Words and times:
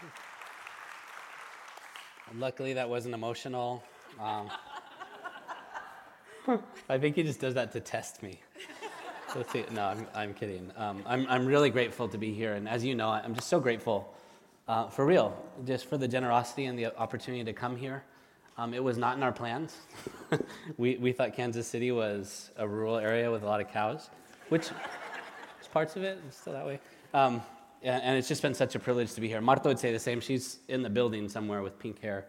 Luckily, 2.34 2.74
that 2.74 2.88
wasn't 2.88 3.14
emotional. 3.14 3.82
Um, 4.20 4.50
I 6.88 6.98
think 6.98 7.16
he 7.16 7.22
just 7.22 7.40
does 7.40 7.54
that 7.54 7.72
to 7.72 7.80
test 7.80 8.22
me. 8.22 8.40
Let's 9.34 9.52
see. 9.52 9.64
No, 9.72 9.84
I'm, 9.84 10.06
I'm 10.14 10.34
kidding. 10.34 10.70
Um, 10.76 11.02
I'm, 11.06 11.26
I'm 11.28 11.46
really 11.46 11.70
grateful 11.70 12.08
to 12.08 12.18
be 12.18 12.32
here. 12.32 12.54
And 12.54 12.68
as 12.68 12.84
you 12.84 12.94
know, 12.94 13.10
I'm 13.10 13.34
just 13.34 13.48
so 13.48 13.60
grateful 13.60 14.14
uh, 14.68 14.88
for 14.88 15.04
real, 15.04 15.36
just 15.66 15.86
for 15.86 15.98
the 15.98 16.08
generosity 16.08 16.66
and 16.66 16.78
the 16.78 16.96
opportunity 16.96 17.44
to 17.44 17.52
come 17.52 17.76
here. 17.76 18.02
Um, 18.58 18.72
it 18.72 18.82
was 18.82 18.96
not 18.96 19.16
in 19.16 19.22
our 19.22 19.32
plans. 19.32 19.76
we, 20.78 20.96
we 20.96 21.12
thought 21.12 21.34
Kansas 21.34 21.66
City 21.66 21.92
was 21.92 22.50
a 22.56 22.66
rural 22.66 22.96
area 22.96 23.30
with 23.30 23.42
a 23.42 23.46
lot 23.46 23.60
of 23.60 23.70
cows, 23.70 24.08
which 24.48 24.70
parts 25.76 25.94
of 25.94 26.02
it, 26.02 26.18
it's 26.26 26.38
still 26.38 26.54
that 26.54 26.64
way. 26.64 26.80
Um, 27.12 27.42
and, 27.82 28.02
and, 28.02 28.18
it's 28.18 28.28
just 28.28 28.42
been 28.42 28.54
such 28.54 28.74
a 28.74 28.78
privilege 28.78 29.12
to 29.14 29.20
be 29.20 29.28
here. 29.28 29.40
Marta 29.40 29.68
would 29.68 29.78
say 29.78 29.92
the 29.92 29.98
same. 29.98 30.20
She's 30.20 30.58
in 30.68 30.82
the 30.82 30.90
building 30.90 31.28
somewhere 31.28 31.62
with 31.62 31.78
pink 31.78 32.00
hair, 32.00 32.26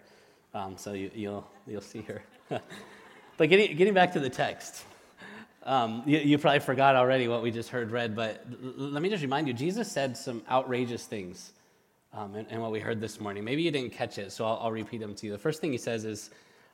um, 0.54 0.78
so 0.78 0.94
you, 0.94 1.10
will 1.10 1.18
you'll, 1.18 1.48
you'll 1.68 1.82
see 1.82 2.02
her. 2.02 2.24
but 3.38 3.50
getting, 3.50 3.76
getting 3.76 3.94
back 3.94 4.14
to 4.14 4.20
the 4.20 4.30
text, 4.30 4.84
um, 5.64 6.04
you, 6.06 6.20
you, 6.20 6.38
probably 6.38 6.60
forgot 6.60 6.96
already 6.96 7.28
what 7.28 7.44
we 7.44 7.52
just 7.52 7.70
heard 7.70 7.92
read, 7.92 8.16
but 8.16 8.46
l- 8.64 8.74
let 8.78 9.02
me 9.02 9.10
just 9.10 9.22
remind 9.22 9.48
you 9.48 9.54
Jesus 9.54 9.92
said 9.92 10.16
some 10.16 10.42
outrageous 10.50 11.06
things 11.06 11.52
um, 12.14 12.36
in, 12.36 12.62
what 12.62 12.72
we 12.72 12.80
heard 12.80 13.02
this 13.02 13.20
morning. 13.20 13.44
Maybe 13.44 13.64
you 13.64 13.72
didn't 13.72 13.92
catch 13.92 14.18
it, 14.18 14.32
so 14.32 14.46
I'll, 14.46 14.60
I'll 14.64 14.72
repeat 14.72 15.00
them 15.00 15.14
to 15.16 15.26
you. 15.26 15.32
The 15.32 15.38
first 15.38 15.60
thing 15.60 15.72
he 15.72 15.78
says 15.78 16.06
is, 16.06 16.30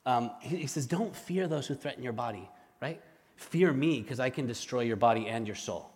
um, 0.06 0.32
he, 0.42 0.58
he 0.58 0.68
says, 0.68 0.86
Don't 0.86 1.16
fear 1.16 1.48
those 1.48 1.66
who 1.66 1.76
threaten 1.76 2.04
your 2.04 2.14
body, 2.14 2.48
right? 2.82 3.02
Fear 3.36 3.74
me 3.74 4.02
because 4.02 4.20
I 4.20 4.30
can 4.30 4.46
destroy 4.46 4.82
your 4.82 4.96
body 4.96 5.28
and 5.28 5.48
your 5.48 5.56
soul. 5.56 5.90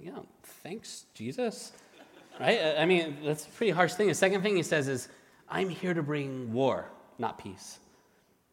Yeah, 0.00 0.18
thanks, 0.62 1.06
Jesus. 1.14 1.72
Right? 2.38 2.76
I 2.78 2.84
mean, 2.84 3.18
that's 3.24 3.46
a 3.46 3.50
pretty 3.50 3.72
harsh 3.72 3.94
thing. 3.94 4.08
The 4.08 4.14
second 4.14 4.42
thing 4.42 4.56
he 4.56 4.62
says 4.62 4.88
is, 4.88 5.08
I'm 5.48 5.68
here 5.68 5.94
to 5.94 6.02
bring 6.02 6.52
war, 6.52 6.90
not 7.18 7.38
peace. 7.38 7.78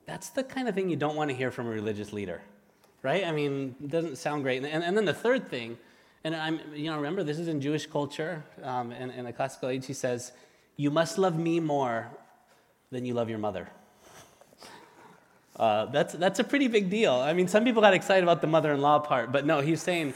That's 0.05 0.29
the 0.29 0.43
kind 0.43 0.67
of 0.67 0.75
thing 0.75 0.89
you 0.89 0.95
don't 0.95 1.15
want 1.15 1.29
to 1.29 1.35
hear 1.35 1.51
from 1.51 1.67
a 1.67 1.69
religious 1.69 2.13
leader 2.13 2.41
right? 3.03 3.25
I 3.25 3.31
mean, 3.31 3.75
it 3.83 3.91
doesn't 3.91 4.15
sound 4.15 4.41
great. 4.43 4.63
And, 4.63 4.83
and 4.83 4.97
then 4.97 5.05
the 5.05 5.13
third 5.13 5.47
thing, 5.47 5.77
and 6.23 6.35
I'm, 6.35 6.59
you 6.73 6.89
know, 6.89 6.95
remember 6.95 7.23
this 7.23 7.37
is 7.37 7.49
in 7.49 7.61
Jewish 7.61 7.85
culture, 7.85 8.43
um, 8.63 8.91
in, 8.93 9.11
in 9.11 9.25
the 9.25 9.33
classical 9.33 9.69
age, 9.69 9.85
he 9.85 9.93
says, 9.93 10.31
You 10.77 10.89
must 10.89 11.17
love 11.17 11.37
me 11.37 11.59
more 11.59 12.09
than 12.91 13.05
you 13.05 13.13
love 13.13 13.29
your 13.29 13.39
mother. 13.39 13.67
Uh, 15.55 15.85
that's, 15.87 16.13
that's 16.13 16.39
a 16.39 16.43
pretty 16.43 16.67
big 16.67 16.89
deal. 16.89 17.13
I 17.13 17.33
mean, 17.33 17.47
some 17.47 17.63
people 17.63 17.81
got 17.81 17.93
excited 17.93 18.23
about 18.23 18.41
the 18.41 18.47
mother 18.47 18.73
in 18.73 18.81
law 18.81 18.97
part, 18.97 19.31
but 19.31 19.45
no, 19.45 19.59
he's 19.59 19.83
saying 19.83 20.15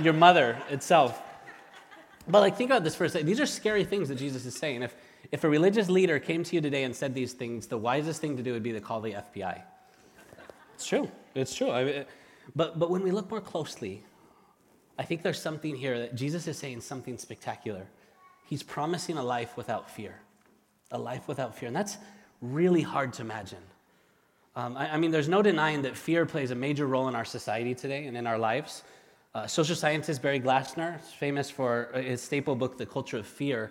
your 0.00 0.12
mother 0.12 0.56
itself. 0.70 1.20
But 2.28 2.40
like, 2.40 2.56
think 2.56 2.70
about 2.70 2.84
this 2.84 2.94
for 2.94 3.04
a 3.04 3.08
second. 3.08 3.26
These 3.26 3.40
are 3.40 3.46
scary 3.46 3.84
things 3.84 4.08
that 4.08 4.16
Jesus 4.16 4.44
is 4.44 4.54
saying. 4.54 4.82
If, 4.82 4.94
if 5.32 5.44
a 5.44 5.48
religious 5.48 5.88
leader 5.88 6.18
came 6.18 6.44
to 6.44 6.54
you 6.54 6.60
today 6.60 6.84
and 6.84 6.94
said 6.94 7.14
these 7.14 7.32
things, 7.32 7.66
the 7.66 7.78
wisest 7.78 8.20
thing 8.20 8.36
to 8.36 8.42
do 8.42 8.52
would 8.52 8.62
be 8.62 8.72
to 8.72 8.80
call 8.80 9.00
the 9.00 9.12
FBI. 9.12 9.62
It's 10.74 10.86
true. 10.86 11.10
It's 11.34 11.54
true. 11.54 11.70
I 11.70 11.84
mean, 11.84 12.04
but, 12.54 12.78
but 12.78 12.90
when 12.90 13.02
we 13.02 13.10
look 13.10 13.30
more 13.30 13.40
closely, 13.40 14.02
I 14.98 15.04
think 15.04 15.22
there's 15.22 15.40
something 15.40 15.74
here 15.74 15.98
that 15.98 16.14
Jesus 16.14 16.46
is 16.46 16.58
saying 16.58 16.82
something 16.82 17.16
spectacular. 17.18 17.86
He's 18.46 18.62
promising 18.62 19.16
a 19.16 19.22
life 19.22 19.56
without 19.56 19.90
fear, 19.90 20.20
a 20.90 20.98
life 20.98 21.28
without 21.28 21.56
fear. 21.56 21.68
And 21.68 21.76
that's 21.76 21.98
really 22.40 22.82
hard 22.82 23.12
to 23.14 23.22
imagine. 23.22 23.62
Um, 24.56 24.76
I, 24.76 24.94
I, 24.94 24.96
mean, 24.98 25.10
there's 25.10 25.28
no 25.28 25.40
denying 25.42 25.82
that 25.82 25.96
fear 25.96 26.26
plays 26.26 26.50
a 26.50 26.54
major 26.54 26.86
role 26.86 27.08
in 27.08 27.14
our 27.14 27.24
society 27.24 27.74
today 27.74 28.06
and 28.06 28.16
in 28.16 28.26
our 28.26 28.38
lives. 28.38 28.82
Uh, 29.38 29.46
social 29.46 29.76
scientist 29.76 30.20
Barry 30.20 30.40
Glassner 30.40 31.00
famous 31.00 31.48
for 31.48 31.90
his 31.94 32.20
staple 32.20 32.56
book, 32.56 32.76
The 32.76 32.84
Culture 32.84 33.18
of 33.18 33.26
Fear, 33.26 33.70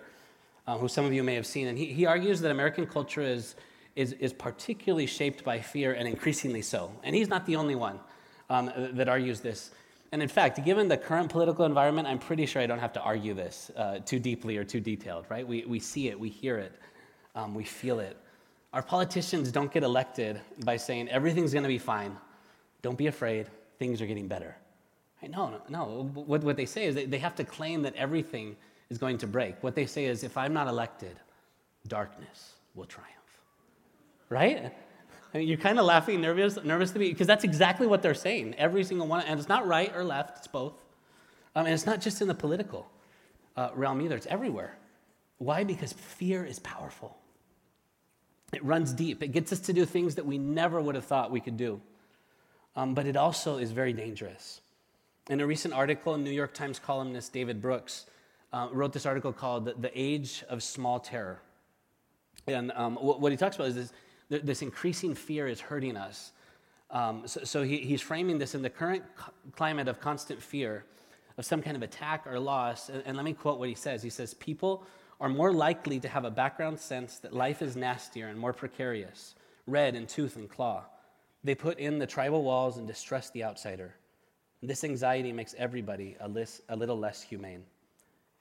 uh, 0.66 0.78
who 0.78 0.88
some 0.88 1.04
of 1.04 1.12
you 1.12 1.22
may 1.22 1.34
have 1.34 1.44
seen. 1.44 1.66
And 1.66 1.76
he, 1.76 1.92
he 1.92 2.06
argues 2.06 2.40
that 2.40 2.50
American 2.50 2.86
culture 2.86 3.20
is 3.20 3.54
is, 3.94 4.14
is 4.14 4.32
particularly 4.32 5.04
shaped 5.04 5.44
by 5.44 5.60
fear 5.60 5.92
and 5.92 6.08
increasingly 6.08 6.62
so. 6.62 6.90
And 7.04 7.14
he's 7.14 7.28
not 7.28 7.44
the 7.44 7.56
only 7.56 7.74
one 7.74 8.00
um, 8.48 8.72
that 8.94 9.10
argues 9.10 9.40
this. 9.40 9.72
And 10.10 10.22
in 10.22 10.28
fact, 10.28 10.64
given 10.64 10.88
the 10.88 10.96
current 10.96 11.28
political 11.28 11.66
environment, 11.66 12.08
I'm 12.08 12.18
pretty 12.18 12.46
sure 12.46 12.62
I 12.62 12.66
don't 12.66 12.78
have 12.78 12.94
to 12.94 13.02
argue 13.02 13.34
this 13.34 13.70
uh, 13.76 13.98
too 13.98 14.18
deeply 14.18 14.56
or 14.56 14.64
too 14.64 14.80
detailed, 14.80 15.26
right? 15.28 15.46
We, 15.46 15.66
we 15.66 15.80
see 15.80 16.08
it, 16.08 16.18
we 16.18 16.30
hear 16.30 16.56
it, 16.56 16.72
um, 17.34 17.54
we 17.54 17.64
feel 17.64 18.00
it. 18.00 18.16
Our 18.72 18.82
politicians 18.82 19.52
don't 19.52 19.70
get 19.70 19.82
elected 19.82 20.40
by 20.64 20.78
saying 20.78 21.10
everything's 21.10 21.52
going 21.52 21.64
to 21.64 21.68
be 21.68 21.76
fine. 21.76 22.16
Don't 22.80 22.96
be 22.96 23.08
afraid, 23.08 23.48
things 23.78 24.00
are 24.00 24.06
getting 24.06 24.28
better. 24.28 24.56
Right? 25.22 25.30
No, 25.30 25.50
no, 25.50 25.60
no. 25.68 26.10
What, 26.14 26.42
what 26.42 26.56
they 26.56 26.66
say 26.66 26.86
is 26.86 26.94
they, 26.94 27.06
they 27.06 27.18
have 27.18 27.34
to 27.36 27.44
claim 27.44 27.82
that 27.82 27.94
everything 27.96 28.56
is 28.90 28.98
going 28.98 29.18
to 29.18 29.26
break. 29.26 29.62
What 29.62 29.74
they 29.74 29.86
say 29.86 30.06
is 30.06 30.24
if 30.24 30.36
I'm 30.36 30.54
not 30.54 30.68
elected, 30.68 31.16
darkness 31.86 32.54
will 32.74 32.86
triumph 32.86 33.18
right? 34.28 34.72
I 35.34 35.38
mean, 35.38 35.48
you're 35.48 35.58
kind 35.58 35.78
of 35.78 35.84
laughing, 35.84 36.20
nervous, 36.20 36.58
nervous 36.62 36.90
to 36.92 36.98
be, 36.98 37.10
because 37.10 37.26
that's 37.26 37.44
exactly 37.44 37.86
what 37.86 38.02
they're 38.02 38.14
saying. 38.14 38.54
Every 38.56 38.84
single 38.84 39.06
one, 39.06 39.24
and 39.24 39.38
it's 39.38 39.48
not 39.48 39.66
right 39.66 39.94
or 39.94 40.04
left, 40.04 40.38
it's 40.38 40.46
both. 40.46 40.74
Um, 41.54 41.66
and 41.66 41.74
it's 41.74 41.86
not 41.86 42.00
just 42.00 42.22
in 42.22 42.28
the 42.28 42.34
political 42.34 42.88
uh, 43.56 43.70
realm 43.74 44.00
either, 44.00 44.16
it's 44.16 44.26
everywhere. 44.26 44.76
Why? 45.38 45.64
Because 45.64 45.92
fear 45.92 46.44
is 46.44 46.58
powerful. 46.58 47.16
It 48.52 48.64
runs 48.64 48.92
deep. 48.92 49.22
It 49.22 49.28
gets 49.28 49.52
us 49.52 49.60
to 49.60 49.72
do 49.72 49.84
things 49.84 50.14
that 50.14 50.24
we 50.24 50.38
never 50.38 50.80
would 50.80 50.94
have 50.94 51.04
thought 51.04 51.30
we 51.30 51.40
could 51.40 51.56
do. 51.56 51.80
Um, 52.76 52.94
but 52.94 53.06
it 53.06 53.16
also 53.16 53.58
is 53.58 53.72
very 53.72 53.92
dangerous. 53.92 54.60
In 55.28 55.40
a 55.40 55.46
recent 55.46 55.74
article, 55.74 56.16
New 56.16 56.30
York 56.30 56.54
Times 56.54 56.78
columnist 56.78 57.34
David 57.34 57.60
Brooks 57.60 58.06
uh, 58.50 58.68
wrote 58.72 58.94
this 58.94 59.04
article 59.04 59.30
called 59.30 59.66
The 59.82 59.90
Age 59.94 60.42
of 60.48 60.62
Small 60.62 61.00
Terror. 61.00 61.42
And 62.46 62.72
um, 62.74 62.96
what 62.96 63.30
he 63.30 63.36
talks 63.36 63.56
about 63.56 63.68
is 63.68 63.74
this 63.74 63.92
this 64.30 64.62
increasing 64.62 65.14
fear 65.14 65.46
is 65.46 65.60
hurting 65.60 65.98
us. 65.98 66.32
Um, 66.90 67.22
so, 67.26 67.44
so 67.44 67.62
he, 67.62 67.78
he's 67.78 68.00
framing 68.00 68.38
this 68.38 68.54
in 68.54 68.62
the 68.62 68.70
current 68.70 69.04
climate 69.54 69.86
of 69.86 70.00
constant 70.00 70.42
fear 70.42 70.84
of 71.36 71.44
some 71.44 71.60
kind 71.60 71.76
of 71.76 71.82
attack 71.82 72.26
or 72.26 72.38
loss. 72.38 72.88
And, 72.88 73.02
and 73.04 73.16
let 73.16 73.24
me 73.24 73.34
quote 73.34 73.58
what 73.58 73.68
he 73.68 73.74
says. 73.74 74.02
He 74.02 74.10
says, 74.10 74.32
People 74.32 74.86
are 75.20 75.28
more 75.28 75.52
likely 75.52 76.00
to 76.00 76.08
have 76.08 76.24
a 76.24 76.30
background 76.30 76.78
sense 76.78 77.18
that 77.18 77.34
life 77.34 77.60
is 77.60 77.76
nastier 77.76 78.28
and 78.28 78.38
more 78.38 78.54
precarious, 78.54 79.34
red 79.66 79.94
in 79.94 80.06
tooth 80.06 80.36
and 80.36 80.48
claw. 80.48 80.84
They 81.44 81.54
put 81.54 81.78
in 81.78 81.98
the 81.98 82.06
tribal 82.06 82.42
walls 82.42 82.78
and 82.78 82.86
distrust 82.86 83.34
the 83.34 83.44
outsider. 83.44 83.94
This 84.62 84.84
anxiety 84.84 85.32
makes 85.32 85.54
everybody 85.56 86.16
a, 86.20 86.28
list, 86.28 86.62
a 86.68 86.76
little 86.76 86.98
less 86.98 87.22
humane. 87.22 87.62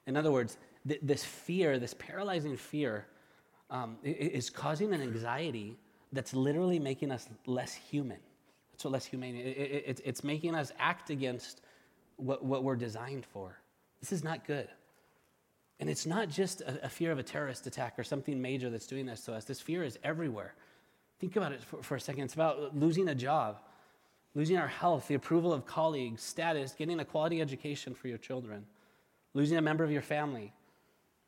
In 0.08 0.18
other 0.18 0.32
words, 0.32 0.58
th- 0.88 1.00
this 1.04 1.24
fear, 1.24 1.78
this 1.78 1.94
paralyzing 1.94 2.58
fear, 2.58 3.06
um, 3.70 3.98
is 4.04 4.50
causing 4.50 4.94
an 4.94 5.02
anxiety 5.02 5.78
that's 6.14 6.34
literally 6.34 6.80
making 6.80 7.12
us 7.12 7.28
less 7.46 7.74
human. 7.74 8.18
That's 8.72 8.86
what 8.86 8.94
less 8.94 9.06
humane 9.06 9.36
it, 9.36 9.58
it, 9.58 10.02
It's 10.06 10.24
making 10.24 10.56
us 10.56 10.72
act 10.80 11.10
against 11.10 11.62
what, 12.16 12.44
what 12.44 12.64
we're 12.64 12.76
designed 12.76 13.26
for. 13.26 13.58
This 14.00 14.12
is 14.12 14.24
not 14.24 14.46
good. 14.46 14.68
And 15.80 15.90
it's 15.90 16.06
not 16.06 16.30
just 16.30 16.62
a, 16.62 16.86
a, 16.86 16.90
fear 16.90 17.12
of 17.12 17.20
a 17.20 17.24
terrorist 17.24 17.68
attack 17.68 18.00
or 18.00 18.04
something 18.04 18.42
major 18.42 18.70
that's 18.70 18.88
doing 18.88 19.06
this 19.06 19.22
to 19.26 19.34
us. 19.34 19.46
This 19.46 19.60
fear 19.60 19.84
is 19.84 20.00
everywhere. 20.04 20.56
Think 21.20 21.36
about 21.36 21.52
it 21.52 21.64
for, 21.64 21.84
for 21.84 21.96
a 21.96 22.00
second. 22.00 22.24
It's 22.24 22.34
about 22.34 22.76
losing 22.76 23.10
a 23.10 23.16
job, 23.16 23.60
losing 24.36 24.58
our 24.58 24.68
health, 24.68 25.08
the 25.08 25.16
approval 25.16 25.54
of 25.54 25.66
colleagues, 25.66 26.22
status, 26.22 26.74
getting 26.74 27.00
a 27.00 27.06
quality 27.06 27.42
education 27.42 27.94
for 27.94 28.08
your 28.08 28.18
children, 28.18 28.66
losing 29.34 29.58
a 29.58 29.62
member 29.62 29.84
of 29.84 29.92
your 29.92 30.02
family, 30.02 30.54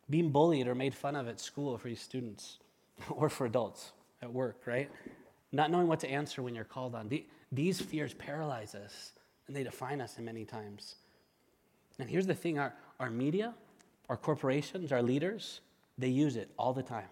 being 0.10 0.30
bullied 0.30 0.68
or 0.68 0.76
made 0.76 0.94
fun 0.94 1.16
of 1.16 1.28
at 1.28 1.40
school 1.40 1.78
for 1.78 1.88
your 1.88 1.98
students 1.98 2.60
or 3.10 3.30
for 3.30 3.46
adults 3.46 3.92
at 4.22 4.32
work, 4.32 4.62
right? 4.66 4.90
Not 5.52 5.72
knowing 5.72 5.88
what 5.88 6.00
to 6.02 6.10
answer 6.10 6.42
when 6.42 6.56
you're 6.56 6.64
called 6.64 6.96
on. 6.96 7.10
These 7.52 7.82
fears 7.82 8.14
paralyze 8.14 8.76
us 8.76 9.14
and 9.48 9.56
they 9.56 9.64
define 9.64 10.02
us 10.02 10.18
in 10.18 10.26
many 10.26 10.46
times. 10.46 10.96
And 11.98 12.10
here's 12.10 12.28
the 12.28 12.36
thing 12.36 12.60
our, 12.60 12.74
our 13.00 13.10
media, 13.10 13.54
our 14.08 14.18
corporations, 14.18 14.92
our 14.92 15.02
leaders, 15.02 15.62
they 15.98 16.08
use 16.08 16.36
it 16.36 16.50
all 16.58 16.74
the 16.74 16.84
time. 16.84 17.10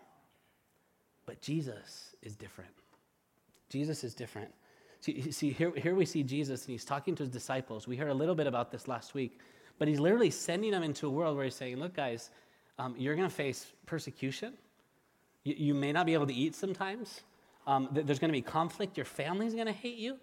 But 1.26 1.42
Jesus 1.42 2.16
is 2.22 2.36
different. 2.36 2.72
Jesus 3.70 4.04
is 4.04 4.16
different. 4.16 4.54
See, 5.00 5.32
see 5.32 5.52
here, 5.52 5.72
here 5.76 5.96
we 5.96 6.06
see 6.06 6.24
Jesus 6.24 6.66
and 6.66 6.72
he's 6.72 6.86
talking 6.86 7.16
to 7.16 7.24
his 7.24 7.30
disciples. 7.30 7.88
We 7.88 7.96
heard 7.96 8.10
a 8.10 8.14
little 8.14 8.36
bit 8.36 8.48
about 8.48 8.72
this 8.72 8.88
last 8.88 9.14
week, 9.14 9.40
but 9.78 9.88
he's 9.88 10.00
literally 10.00 10.32
sending 10.32 10.72
them 10.72 10.84
into 10.84 11.08
a 11.08 11.10
world 11.10 11.36
where 11.36 11.46
he's 11.46 11.56
saying, 11.56 11.78
Look, 11.78 11.96
guys, 11.96 12.32
um, 12.80 12.96
you're 12.98 13.16
going 13.16 13.30
to 13.30 13.34
face 13.34 13.72
persecution. 13.86 14.54
You, 15.44 15.56
you, 15.58 15.74
may 15.74 15.92
not 15.92 16.06
be 16.06 16.14
able 16.14 16.28
to 16.28 16.34
eat 16.34 16.56
sometimes. 16.56 17.22
Um, 17.66 17.90
th- 17.94 18.06
there's 18.06 18.20
going 18.20 18.30
to 18.30 18.38
be 18.38 18.42
conflict. 18.42 18.98
Your 18.98 19.06
family's 19.06 19.54
going 19.54 19.68
to 19.68 19.72
hate 19.72 19.98
you. 19.98 20.18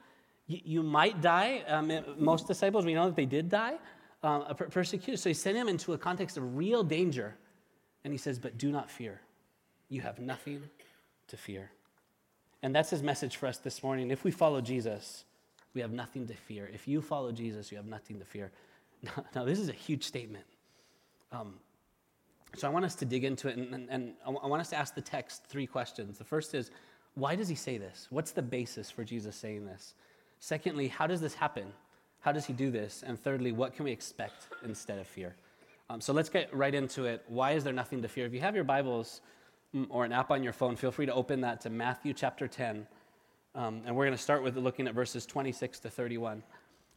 you. 0.46 0.60
you. 0.64 0.82
might 0.82 1.20
die. 1.20 1.62
Um, 1.66 1.92
most 2.18 2.46
disciples, 2.46 2.84
we 2.84 2.94
know 2.94 3.06
that 3.06 3.16
they 3.16 3.26
did 3.26 3.48
die, 3.48 3.76
uh, 4.22 4.54
per- 4.54 4.68
persecuted. 4.68 5.18
So 5.18 5.30
he 5.30 5.34
sent 5.34 5.56
him 5.56 5.68
into 5.68 5.92
a 5.94 5.98
context 5.98 6.36
of 6.36 6.56
real 6.56 6.84
danger. 6.84 7.36
And 8.04 8.12
he 8.12 8.18
says, 8.18 8.38
But 8.38 8.58
do 8.58 8.70
not 8.70 8.90
fear. 8.90 9.20
You 9.88 10.02
have 10.02 10.18
nothing 10.18 10.62
to 11.28 11.36
fear. 11.36 11.70
And 12.64 12.74
that's 12.74 12.88
his 12.88 13.02
message 13.02 13.36
for 13.36 13.46
us 13.46 13.58
this 13.58 13.82
morning. 13.82 14.10
If 14.10 14.24
we 14.24 14.30
follow 14.30 14.62
Jesus, 14.62 15.24
we 15.74 15.82
have 15.82 15.92
nothing 15.92 16.26
to 16.28 16.32
fear. 16.32 16.70
If 16.72 16.88
you 16.88 17.02
follow 17.02 17.30
Jesus, 17.30 17.70
you 17.70 17.76
have 17.76 17.86
nothing 17.86 18.18
to 18.18 18.24
fear. 18.24 18.50
Now, 19.02 19.24
now 19.34 19.44
this 19.44 19.58
is 19.58 19.68
a 19.68 19.72
huge 19.72 20.02
statement. 20.02 20.46
Um, 21.30 21.56
so 22.56 22.66
I 22.66 22.70
want 22.70 22.86
us 22.86 22.94
to 22.94 23.04
dig 23.04 23.22
into 23.24 23.48
it, 23.48 23.58
and, 23.58 23.74
and, 23.74 23.90
and 23.90 24.14
I 24.24 24.46
want 24.46 24.62
us 24.62 24.70
to 24.70 24.76
ask 24.76 24.94
the 24.94 25.02
text 25.02 25.44
three 25.44 25.66
questions. 25.66 26.16
The 26.16 26.24
first 26.24 26.54
is, 26.54 26.70
why 27.14 27.36
does 27.36 27.48
he 27.48 27.54
say 27.54 27.76
this? 27.76 28.06
What's 28.08 28.30
the 28.30 28.40
basis 28.40 28.90
for 28.90 29.04
Jesus 29.04 29.36
saying 29.36 29.66
this? 29.66 29.92
Secondly, 30.38 30.88
how 30.88 31.06
does 31.06 31.20
this 31.20 31.34
happen? 31.34 31.66
How 32.20 32.32
does 32.32 32.46
he 32.46 32.54
do 32.54 32.70
this? 32.70 33.04
And 33.06 33.20
thirdly, 33.20 33.52
what 33.52 33.74
can 33.74 33.84
we 33.84 33.92
expect 33.92 34.46
instead 34.64 34.98
of 34.98 35.06
fear? 35.06 35.34
Um, 35.90 36.00
so 36.00 36.14
let's 36.14 36.30
get 36.30 36.48
right 36.56 36.74
into 36.74 37.04
it. 37.04 37.24
Why 37.28 37.52
is 37.52 37.62
there 37.62 37.74
nothing 37.74 38.00
to 38.00 38.08
fear? 38.08 38.24
If 38.24 38.32
you 38.32 38.40
have 38.40 38.54
your 38.54 38.64
Bibles 38.64 39.20
or 39.88 40.04
an 40.04 40.12
app 40.12 40.30
on 40.30 40.42
your 40.42 40.52
phone, 40.52 40.76
feel 40.76 40.90
free 40.90 41.06
to 41.06 41.14
open 41.14 41.40
that 41.42 41.60
to 41.62 41.70
Matthew 41.70 42.12
chapter 42.12 42.46
10. 42.46 42.86
Um, 43.54 43.82
and 43.86 43.94
we're 43.94 44.04
going 44.04 44.16
to 44.16 44.22
start 44.22 44.42
with 44.42 44.56
looking 44.56 44.86
at 44.88 44.94
verses 44.94 45.26
26 45.26 45.80
to 45.80 45.90
31. 45.90 46.42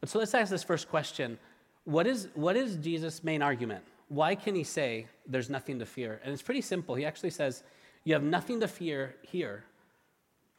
But 0.00 0.08
so 0.08 0.18
let's 0.18 0.34
ask 0.34 0.50
this 0.50 0.64
first 0.64 0.88
question 0.88 1.38
what 1.84 2.06
is, 2.06 2.28
what 2.34 2.56
is 2.56 2.76
Jesus' 2.76 3.24
main 3.24 3.40
argument? 3.40 3.82
Why 4.08 4.34
can 4.34 4.54
he 4.54 4.64
say 4.64 5.06
there's 5.26 5.48
nothing 5.48 5.78
to 5.78 5.86
fear? 5.86 6.20
And 6.22 6.32
it's 6.32 6.42
pretty 6.42 6.60
simple. 6.60 6.94
He 6.94 7.06
actually 7.06 7.30
says, 7.30 7.62
You 8.04 8.14
have 8.14 8.22
nothing 8.22 8.60
to 8.60 8.68
fear 8.68 9.14
here 9.22 9.64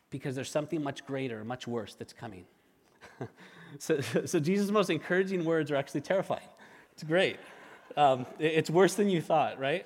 because 0.09 0.35
there's 0.35 0.49
something 0.49 0.83
much 0.83 1.05
greater, 1.05 1.43
much 1.43 1.67
worse 1.67 1.93
that's 1.93 2.13
coming. 2.13 2.45
so, 3.79 4.01
so 4.01 4.39
Jesus' 4.39 4.71
most 4.71 4.89
encouraging 4.89 5.45
words 5.45 5.71
are 5.71 5.75
actually 5.75 6.01
terrifying. 6.01 6.47
It's 6.93 7.03
great. 7.03 7.37
Um, 7.95 8.25
it's 8.39 8.69
worse 8.69 8.95
than 8.95 9.09
you 9.09 9.21
thought, 9.21 9.59
right? 9.59 9.85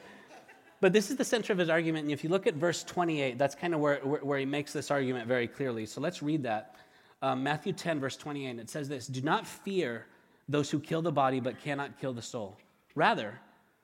But 0.83 0.91
this 0.91 1.09
is 1.09 1.15
the 1.15 1.23
center 1.23 1.53
of 1.53 1.59
his 1.59 1.69
argument. 1.69 2.03
And 2.03 2.11
if 2.11 2.25
you 2.25 2.29
look 2.29 2.45
at 2.45 2.55
verse 2.55 2.83
28, 2.83 3.37
that's 3.37 3.55
kind 3.55 3.73
of 3.73 3.79
where, 3.79 3.99
where, 3.99 4.19
where 4.19 4.37
he 4.37 4.45
makes 4.45 4.73
this 4.73 4.91
argument 4.91 5.29
very 5.29 5.47
clearly. 5.47 5.85
So 5.85 6.01
let's 6.01 6.21
read 6.21 6.43
that. 6.43 6.75
Um, 7.21 7.41
Matthew 7.41 7.71
10, 7.71 8.01
verse 8.01 8.17
28, 8.17 8.59
it 8.59 8.69
says 8.69 8.89
this 8.89 9.07
Do 9.07 9.21
not 9.21 9.47
fear 9.47 10.07
those 10.49 10.69
who 10.69 10.81
kill 10.81 11.01
the 11.01 11.09
body 11.09 11.39
but 11.39 11.57
cannot 11.61 12.01
kill 12.01 12.11
the 12.11 12.21
soul. 12.21 12.57
Rather, 12.95 13.39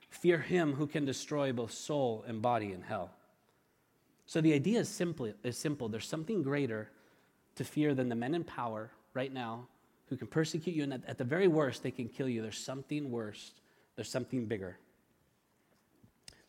fear 0.09 0.39
him 0.39 0.73
who 0.73 0.85
can 0.85 1.05
destroy 1.05 1.53
both 1.53 1.71
soul 1.71 2.25
and 2.27 2.41
body 2.41 2.73
in 2.73 2.81
hell. 2.81 3.11
So 4.25 4.41
the 4.41 4.51
idea 4.51 4.81
is, 4.81 4.89
simply, 4.89 5.33
is 5.41 5.57
simple. 5.57 5.87
There's 5.87 6.05
something 6.05 6.43
greater 6.43 6.89
to 7.55 7.63
fear 7.63 7.95
than 7.95 8.09
the 8.09 8.15
men 8.15 8.35
in 8.35 8.43
power 8.43 8.91
right 9.13 9.31
now 9.31 9.69
who 10.07 10.17
can 10.17 10.27
persecute 10.27 10.75
you, 10.75 10.83
and 10.83 10.95
at, 10.95 11.05
at 11.07 11.17
the 11.17 11.23
very 11.23 11.47
worst, 11.47 11.81
they 11.81 11.91
can 11.91 12.09
kill 12.09 12.27
you. 12.27 12.41
There's 12.41 12.57
something 12.57 13.09
worse, 13.09 13.53
there's 13.95 14.11
something 14.11 14.47
bigger. 14.47 14.77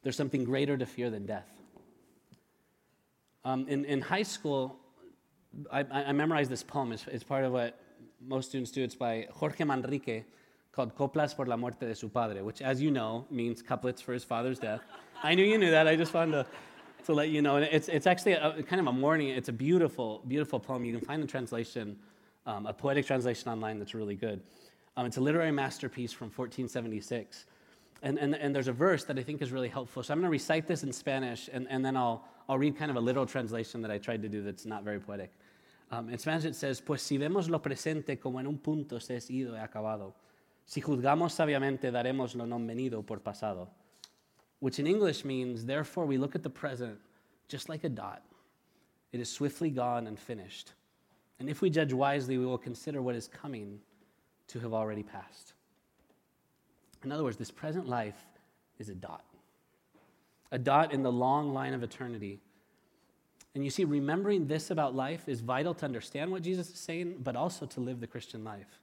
There's 0.02 0.16
something 0.16 0.44
greater 0.44 0.76
to 0.76 0.86
fear 0.86 1.10
than 1.10 1.26
death. 1.26 1.48
Um, 3.44 3.66
in, 3.68 3.84
in 3.84 4.00
high 4.00 4.22
school, 4.22 4.78
I, 5.72 5.80
I 5.80 6.12
memorized 6.12 6.50
this 6.50 6.62
poem. 6.62 6.92
It's, 6.92 7.06
it's, 7.06 7.24
part 7.24 7.44
of 7.44 7.52
what 7.52 7.78
most 8.20 8.50
students 8.50 8.70
do. 8.70 8.82
It's 8.82 8.94
by 8.94 9.26
Jorge 9.32 9.64
Manrique 9.64 10.24
called 10.72 10.94
Coplas 10.94 11.34
por 11.34 11.46
la 11.46 11.56
muerte 11.56 11.86
de 11.86 11.94
su 11.94 12.08
padre, 12.08 12.42
which, 12.42 12.62
as 12.62 12.80
you 12.80 12.90
know, 12.90 13.26
means 13.30 13.62
couplets 13.62 14.00
for 14.00 14.12
his 14.12 14.24
father's 14.24 14.58
death. 14.58 14.80
I 15.22 15.34
knew 15.34 15.44
you 15.44 15.58
knew 15.58 15.70
that. 15.70 15.88
I 15.88 15.96
just 15.96 16.14
wanted 16.14 16.32
to, 16.32 16.46
to 17.06 17.14
let 17.14 17.30
you 17.30 17.42
know. 17.42 17.56
And 17.56 17.64
it's, 17.66 17.88
it's 17.88 18.06
actually 18.06 18.32
a, 18.32 18.62
kind 18.62 18.80
of 18.80 18.86
a 18.86 18.92
mourning. 18.92 19.28
It's 19.28 19.48
a 19.48 19.52
beautiful, 19.52 20.22
beautiful 20.28 20.60
poem. 20.60 20.84
You 20.84 20.96
can 20.96 21.04
find 21.04 21.22
the 21.22 21.26
translation, 21.26 21.98
um, 22.46 22.66
a 22.66 22.72
poetic 22.72 23.06
translation 23.06 23.50
online 23.50 23.78
that's 23.78 23.94
really 23.94 24.14
good. 24.14 24.40
Um, 24.96 25.06
it's 25.06 25.16
a 25.16 25.20
literary 25.20 25.52
masterpiece 25.52 26.12
from 26.12 26.26
1476. 26.26 27.46
And, 28.02 28.18
and, 28.18 28.34
and 28.34 28.54
there's 28.54 28.68
a 28.68 28.72
verse 28.72 29.04
that 29.04 29.18
I 29.18 29.22
think 29.22 29.42
is 29.42 29.52
really 29.52 29.68
helpful. 29.68 30.02
So 30.02 30.12
I'm 30.12 30.20
going 30.20 30.28
to 30.28 30.30
recite 30.30 30.66
this 30.66 30.82
in 30.82 30.92
Spanish, 30.92 31.50
and, 31.52 31.66
and 31.68 31.84
then 31.84 31.96
I'll, 31.96 32.24
I'll 32.48 32.58
read 32.58 32.76
kind 32.76 32.90
of 32.90 32.96
a 32.96 33.00
literal 33.00 33.26
translation 33.26 33.82
that 33.82 33.90
I 33.90 33.98
tried 33.98 34.22
to 34.22 34.28
do 34.28 34.42
that's 34.42 34.64
not 34.64 34.84
very 34.84 34.98
poetic. 34.98 35.32
Um, 35.90 36.08
in 36.08 36.18
Spanish 36.18 36.44
it 36.44 36.54
says, 36.54 36.80
Pues 36.80 37.02
si 37.02 37.18
vemos 37.18 37.50
lo 37.50 37.58
presente 37.58 38.18
como 38.18 38.38
en 38.38 38.46
un 38.46 38.58
punto 38.58 38.98
se 38.98 39.16
es 39.16 39.28
ido 39.28 39.54
y 39.54 39.58
acabado, 39.58 40.14
si 40.64 40.80
juzgamos 40.80 41.32
sabiamente 41.32 41.90
daremos 41.90 42.34
lo 42.36 42.46
non 42.46 42.66
venido 42.66 43.04
por 43.04 43.18
pasado. 43.18 43.68
Which 44.60 44.78
in 44.78 44.86
English 44.86 45.24
means, 45.24 45.64
therefore 45.64 46.06
we 46.06 46.16
look 46.16 46.34
at 46.34 46.42
the 46.42 46.50
present 46.50 46.98
just 47.48 47.68
like 47.68 47.82
a 47.84 47.88
dot. 47.88 48.22
It 49.12 49.20
is 49.20 49.28
swiftly 49.28 49.70
gone 49.70 50.06
and 50.06 50.18
finished. 50.18 50.72
And 51.40 51.48
if 51.48 51.60
we 51.60 51.70
judge 51.70 51.92
wisely, 51.92 52.38
we 52.38 52.46
will 52.46 52.58
consider 52.58 53.02
what 53.02 53.16
is 53.16 53.26
coming 53.26 53.80
to 54.48 54.60
have 54.60 54.72
already 54.72 55.02
passed. 55.02 55.54
In 57.04 57.12
other 57.12 57.24
words, 57.24 57.36
this 57.36 57.50
present 57.50 57.88
life 57.88 58.26
is 58.78 58.88
a 58.88 58.94
dot, 58.94 59.24
a 60.52 60.58
dot 60.58 60.92
in 60.92 61.02
the 61.02 61.12
long 61.12 61.52
line 61.52 61.74
of 61.74 61.82
eternity. 61.82 62.40
And 63.54 63.64
you 63.64 63.70
see, 63.70 63.84
remembering 63.84 64.46
this 64.46 64.70
about 64.70 64.94
life 64.94 65.28
is 65.28 65.40
vital 65.40 65.74
to 65.74 65.84
understand 65.84 66.30
what 66.30 66.42
Jesus 66.42 66.68
is 66.68 66.78
saying, 66.78 67.16
but 67.22 67.36
also 67.36 67.66
to 67.66 67.80
live 67.80 68.00
the 68.00 68.06
Christian 68.06 68.44
life. 68.44 68.80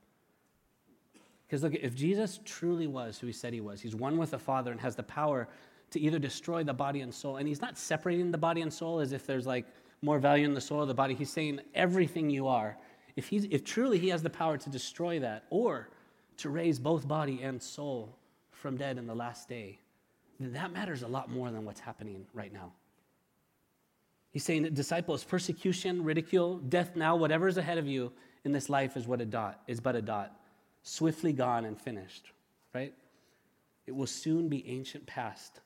Because 1.47 1.63
look, 1.63 1.75
if 1.75 1.95
Jesus 1.95 2.41
truly 2.43 2.87
was 2.87 3.17
who 3.17 3.27
he 3.27 3.33
said 3.33 3.53
he 3.53 3.61
was, 3.61 3.79
he's 3.79 3.95
one 3.95 4.17
with 4.17 4.31
the 4.31 4.39
Father 4.39 4.71
and 4.71 4.81
has 4.81 4.95
the 4.95 5.03
power 5.03 5.47
to 5.91 5.99
either 5.99 6.19
destroy 6.19 6.63
the 6.63 6.73
body 6.73 6.99
and 6.99 7.13
soul, 7.13 7.37
and 7.37 7.47
he's 7.47 7.61
not 7.61 7.77
separating 7.77 8.31
the 8.31 8.37
body 8.37 8.61
and 8.61 8.73
soul 8.73 8.99
as 8.99 9.13
if 9.13 9.25
there's 9.25 9.47
like 9.47 9.65
more 10.01 10.19
value 10.19 10.45
in 10.45 10.53
the 10.53 10.61
soul 10.61 10.81
of 10.81 10.89
the 10.89 10.93
body. 10.93 11.13
He's 11.13 11.31
saying 11.31 11.61
everything 11.73 12.29
you 12.29 12.47
are. 12.47 12.77
If, 13.15 13.29
he's, 13.29 13.45
if 13.45 13.63
truly 13.63 13.97
he 13.97 14.09
has 14.09 14.21
the 14.21 14.29
power 14.29 14.57
to 14.57 14.69
destroy 14.69 15.19
that, 15.19 15.45
or 15.49 15.89
to 16.37 16.49
raise 16.49 16.79
both 16.79 17.07
body 17.07 17.41
and 17.41 17.61
soul 17.61 18.15
from 18.51 18.77
dead 18.77 18.97
in 18.97 19.07
the 19.07 19.15
last 19.15 19.49
day, 19.49 19.79
then 20.39 20.53
that 20.53 20.71
matters 20.71 21.01
a 21.01 21.07
lot 21.07 21.29
more 21.29 21.51
than 21.51 21.65
what's 21.65 21.79
happening 21.79 22.25
right 22.33 22.53
now. 22.53 22.71
He's 24.31 24.43
saying 24.43 24.63
that 24.63 24.75
disciples, 24.75 25.23
persecution, 25.23 26.03
ridicule, 26.03 26.57
death 26.57 26.95
now, 26.95 27.15
whatever 27.15 27.47
is 27.47 27.57
ahead 27.57 27.77
of 27.77 27.87
you 27.87 28.11
in 28.43 28.51
this 28.51 28.69
life 28.69 28.95
is 28.95 29.07
what 29.07 29.21
a 29.21 29.25
dot 29.25 29.61
is 29.67 29.79
but 29.79 29.95
a 29.95 30.01
dot, 30.01 30.39
swiftly 30.83 31.33
gone 31.33 31.65
and 31.65 31.79
finished, 31.79 32.31
right? 32.73 32.93
It 33.87 33.95
will 33.95 34.07
soon 34.07 34.47
be 34.47 34.67
ancient 34.67 35.07
past 35.07 35.61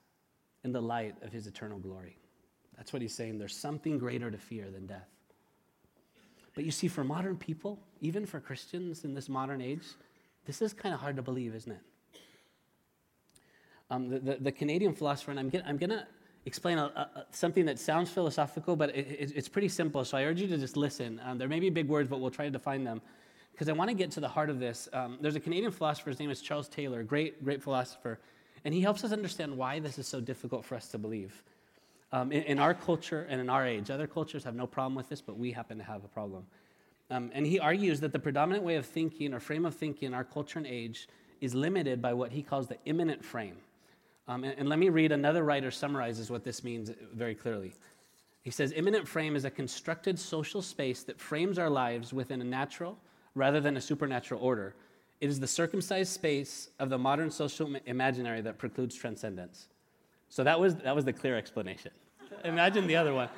in 0.63 0.71
the 0.71 0.81
light 0.81 1.15
of 1.21 1.33
his 1.33 1.47
eternal 1.47 1.79
glory. 1.79 2.17
That's 2.77 2.93
what 2.93 3.01
he's 3.01 3.13
saying. 3.13 3.39
There's 3.39 3.55
something 3.55 3.97
greater 3.97 4.31
to 4.31 4.37
fear 4.37 4.69
than 4.69 4.85
death. 4.85 5.09
But 6.53 6.63
you 6.63 6.71
see, 6.71 6.87
for 6.87 7.03
modern 7.03 7.37
people, 7.37 7.79
even 8.01 8.25
for 8.25 8.39
Christians 8.39 9.03
in 9.03 9.13
this 9.13 9.29
modern 9.29 9.61
age, 9.61 9.83
this 10.45 10.61
is 10.61 10.73
kind 10.73 10.93
of 10.93 11.01
hard 11.01 11.15
to 11.15 11.21
believe, 11.21 11.55
isn't 11.55 11.71
it? 11.71 11.81
Um, 13.89 14.09
the, 14.09 14.19
the, 14.19 14.37
the, 14.39 14.51
Canadian 14.51 14.93
philosopher, 14.93 15.31
and 15.31 15.39
I'm, 15.39 15.49
get, 15.49 15.63
I'm 15.67 15.77
going 15.77 15.89
to 15.89 16.07
explain 16.45 16.77
a, 16.77 16.85
a, 16.85 17.25
something 17.31 17.65
that 17.65 17.77
sounds 17.77 18.09
philosophical, 18.09 18.75
but 18.75 18.95
it, 18.95 19.07
it, 19.07 19.33
it's 19.35 19.49
pretty 19.49 19.67
simple. 19.67 20.05
So 20.05 20.17
I 20.17 20.23
urge 20.23 20.39
you 20.39 20.47
to 20.47 20.57
just 20.57 20.77
listen. 20.77 21.19
Um, 21.25 21.37
there 21.37 21.49
may 21.49 21.59
be 21.59 21.69
big 21.69 21.87
words, 21.89 22.09
but 22.09 22.21
we'll 22.21 22.31
try 22.31 22.45
to 22.45 22.51
define 22.51 22.83
them 22.85 23.01
because 23.51 23.67
I 23.67 23.73
want 23.73 23.89
to 23.89 23.95
get 23.95 24.09
to 24.11 24.19
the 24.19 24.29
heart 24.29 24.49
of 24.49 24.59
this. 24.59 24.87
Um, 24.93 25.17
there's 25.21 25.35
a 25.35 25.39
Canadian 25.39 25.71
philosopher, 25.71 26.09
his 26.09 26.19
name 26.19 26.31
is 26.31 26.41
Charles 26.41 26.69
Taylor, 26.69 27.03
great, 27.03 27.43
great 27.43 27.61
philosopher, 27.61 28.19
and 28.63 28.73
he 28.73 28.81
helps 28.81 29.03
us 29.03 29.11
understand 29.11 29.55
why 29.55 29.79
this 29.79 29.99
is 29.99 30.07
so 30.07 30.21
difficult 30.21 30.65
for 30.65 30.75
us 30.75 30.87
to 30.89 30.97
believe. 30.97 31.43
Um, 32.13 32.31
in, 32.31 32.43
in, 32.43 32.59
our 32.59 32.73
culture 32.73 33.25
and 33.29 33.39
in 33.39 33.49
our 33.49 33.65
age, 33.65 33.89
other 33.89 34.07
cultures 34.07 34.43
have 34.43 34.55
no 34.55 34.67
problem 34.67 34.95
with 34.95 35.09
this, 35.09 35.21
but 35.21 35.37
we 35.37 35.51
happen 35.51 35.77
to 35.77 35.83
have 35.83 36.03
a 36.03 36.07
problem. 36.07 36.45
Um, 37.11 37.29
and 37.33 37.45
he 37.45 37.59
argues 37.59 37.99
that 37.99 38.13
the 38.13 38.19
predominant 38.19 38.63
way 38.63 38.77
of 38.77 38.85
thinking 38.85 39.33
or 39.33 39.41
frame 39.41 39.65
of 39.65 39.75
thinking 39.75 40.07
in 40.07 40.13
our 40.13 40.23
culture 40.23 40.57
and 40.57 40.65
age 40.65 41.09
is 41.41 41.53
limited 41.53 42.01
by 42.01 42.13
what 42.13 42.31
he 42.31 42.41
calls 42.41 42.67
the 42.67 42.77
immanent 42.85 43.23
frame. 43.23 43.57
Um, 44.29 44.45
and, 44.45 44.57
and 44.57 44.69
let 44.69 44.79
me 44.79 44.87
read 44.87 45.11
another 45.11 45.43
writer 45.43 45.71
summarizes 45.71 46.31
what 46.31 46.45
this 46.45 46.63
means 46.63 46.89
very 47.13 47.35
clearly. 47.35 47.73
He 48.43 48.49
says, 48.49 48.71
Immanent 48.73 49.07
frame 49.07 49.35
is 49.35 49.43
a 49.43 49.51
constructed 49.51 50.17
social 50.17 50.61
space 50.61 51.03
that 51.03 51.19
frames 51.19 51.59
our 51.59 51.69
lives 51.69 52.13
within 52.13 52.39
a 52.41 52.45
natural 52.45 52.97
rather 53.35 53.59
than 53.59 53.75
a 53.75 53.81
supernatural 53.81 54.41
order. 54.41 54.73
It 55.19 55.29
is 55.29 55.39
the 55.39 55.47
circumcised 55.47 56.13
space 56.13 56.69
of 56.79 56.89
the 56.89 56.97
modern 56.97 57.29
social 57.29 57.75
imaginary 57.85 58.41
that 58.41 58.57
precludes 58.57 58.95
transcendence. 58.95 59.67
So 60.29 60.45
that 60.45 60.59
was, 60.59 60.75
that 60.77 60.95
was 60.95 61.03
the 61.03 61.13
clear 61.13 61.37
explanation. 61.37 61.91
Imagine 62.45 62.87
the 62.87 62.95
other 62.95 63.13
one. 63.13 63.29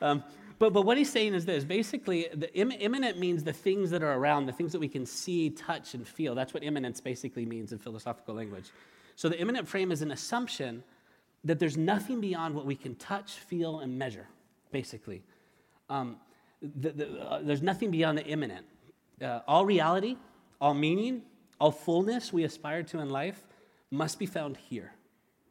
Um, 0.00 0.24
but, 0.58 0.72
but 0.72 0.82
what 0.82 0.96
he's 0.96 1.10
saying 1.10 1.34
is 1.34 1.44
this 1.44 1.64
basically, 1.64 2.28
the 2.34 2.52
Im- 2.54 2.72
immanent 2.72 3.18
means 3.18 3.44
the 3.44 3.52
things 3.52 3.90
that 3.90 4.02
are 4.02 4.14
around, 4.14 4.46
the 4.46 4.52
things 4.52 4.72
that 4.72 4.80
we 4.80 4.88
can 4.88 5.06
see, 5.06 5.50
touch, 5.50 5.94
and 5.94 6.06
feel. 6.06 6.34
That's 6.34 6.54
what 6.54 6.62
immanence 6.62 7.00
basically 7.00 7.46
means 7.46 7.72
in 7.72 7.78
philosophical 7.78 8.34
language. 8.34 8.70
So 9.16 9.28
the 9.28 9.38
immanent 9.38 9.68
frame 9.68 9.92
is 9.92 10.02
an 10.02 10.10
assumption 10.10 10.82
that 11.44 11.58
there's 11.58 11.76
nothing 11.76 12.20
beyond 12.20 12.54
what 12.54 12.66
we 12.66 12.74
can 12.74 12.94
touch, 12.96 13.32
feel, 13.32 13.80
and 13.80 13.98
measure, 13.98 14.26
basically. 14.72 15.22
Um, 15.88 16.16
the, 16.60 16.90
the, 16.90 17.20
uh, 17.20 17.40
there's 17.42 17.62
nothing 17.62 17.90
beyond 17.90 18.18
the 18.18 18.26
immanent. 18.26 18.66
Uh, 19.22 19.40
all 19.46 19.64
reality, 19.64 20.16
all 20.60 20.74
meaning, 20.74 21.22
all 21.60 21.70
fullness 21.70 22.32
we 22.32 22.44
aspire 22.44 22.82
to 22.84 23.00
in 23.00 23.10
life 23.10 23.42
must 23.90 24.18
be 24.18 24.26
found 24.26 24.56
here 24.56 24.92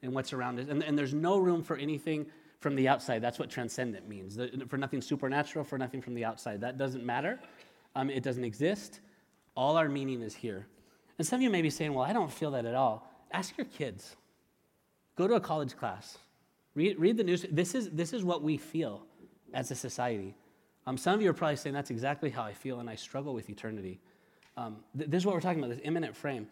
in 0.02 0.14
what's 0.14 0.34
around 0.34 0.60
us. 0.60 0.68
And, 0.70 0.84
and 0.84 0.98
there's 0.98 1.14
no 1.14 1.38
room 1.38 1.64
for 1.64 1.76
anything 1.76 2.28
from 2.60 2.76
the 2.76 2.88
outside. 2.88 3.22
That's 3.22 3.40
what 3.40 3.50
transcendent 3.50 4.08
means. 4.08 4.40
For 4.68 4.78
nothing 4.78 5.02
supernatural, 5.02 5.64
for 5.64 5.78
nothing 5.78 6.02
from 6.02 6.16
the 6.16 6.26
outside. 6.26 6.62
That 6.62 6.78
doesn't 6.78 7.06
matter. 7.06 7.40
Um, 7.96 8.10
it 8.10 8.24
doesn't 8.24 8.44
exist. 8.44 9.00
All 9.56 9.78
our 9.78 9.90
meaning 9.90 10.22
is 10.22 10.36
here. 10.36 10.68
And 11.18 11.28
some 11.28 11.38
of 11.38 11.42
you 11.42 11.50
may 11.50 11.62
be 11.62 11.70
saying, 11.70 11.94
well, 11.94 12.06
I 12.06 12.14
don't 12.14 12.32
feel 12.32 12.52
that 12.52 12.66
at 12.66 12.76
all. 12.76 13.12
Ask 13.32 13.58
your 13.58 13.66
kids. 13.66 14.16
Go 15.16 15.28
to 15.28 15.36
a 15.36 15.40
college 15.40 15.76
class. 15.76 16.18
Read, 16.76 17.00
read 17.00 17.18
the 17.18 17.24
news. 17.24 17.46
This 17.52 17.74
is, 17.74 17.90
this 17.90 18.14
is 18.14 18.24
what 18.24 18.44
we 18.44 18.58
feel 18.58 19.04
as 19.54 19.72
a 19.72 19.76
society. 19.76 20.36
Um, 20.86 20.96
some 20.96 21.16
of 21.16 21.22
you 21.22 21.30
are 21.30 21.34
probably 21.34 21.56
saying, 21.56 21.74
that's 21.74 21.90
exactly 21.90 22.30
how 22.30 22.44
I 22.44 22.54
feel, 22.54 22.80
and 22.80 22.90
I 22.90 22.96
struggle 22.96 23.34
with 23.34 23.50
eternity. 23.50 24.00
Um, 24.56 24.78
th- 24.98 25.10
this 25.10 25.22
is 25.22 25.26
what 25.26 25.36
we're 25.36 25.42
talking 25.42 25.60
about, 25.60 25.72
this 25.72 25.84
immanent 25.84 26.16
frame. 26.16 26.48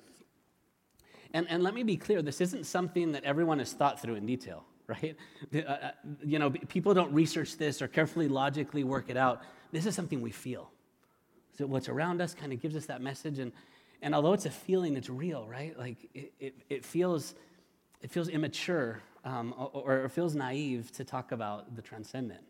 And, 1.34 1.48
and 1.50 1.64
let 1.64 1.74
me 1.74 1.84
be 1.84 1.96
clear 1.96 2.22
this 2.22 2.42
isn't 2.42 2.66
something 2.66 3.12
that 3.12 3.24
everyone 3.24 3.60
has 3.60 3.74
thought 3.74 4.02
through 4.02 4.16
in 4.16 4.26
detail, 4.26 4.66
right? 4.88 5.15
Uh, 5.54 5.60
uh 5.60 5.92
you 6.24 6.39
know, 6.39 6.50
people 6.51 6.94
don't 6.94 7.13
research 7.13 7.58
this 7.58 7.82
or 7.82 7.88
carefully, 7.88 8.27
logically 8.27 8.84
work 8.84 9.10
it 9.10 9.18
out. 9.18 9.42
This 9.72 9.86
is 9.86 9.96
something 9.96 10.22
we 10.22 10.32
feel. 10.32 10.72
So 11.58 11.65
what's 11.65 11.89
around 11.89 12.22
us 12.22 12.34
kind 12.34 12.51
of 12.51 12.62
gives 12.62 12.75
us 12.75 12.86
that 12.88 13.01
message. 13.01 13.39
And, 13.39 13.51
and 14.01 14.13
although 14.13 14.34
it's 14.34 14.46
a 14.46 14.51
feeling, 14.51 14.98
it's 14.98 15.10
real, 15.10 15.48
right? 15.48 15.77
Like 15.77 15.98
it, 16.13 16.34
it, 16.39 16.56
it 16.70 16.86
feels, 16.86 17.36
it 18.01 18.12
feels 18.12 18.27
immature 18.27 19.01
um, 19.24 19.54
or, 19.58 19.70
or 19.74 20.06
it 20.06 20.10
feels 20.10 20.36
naive 20.36 20.92
to 20.94 21.04
talk 21.04 21.32
about 21.32 21.75
the 21.75 21.82
transcendent. 21.82 22.42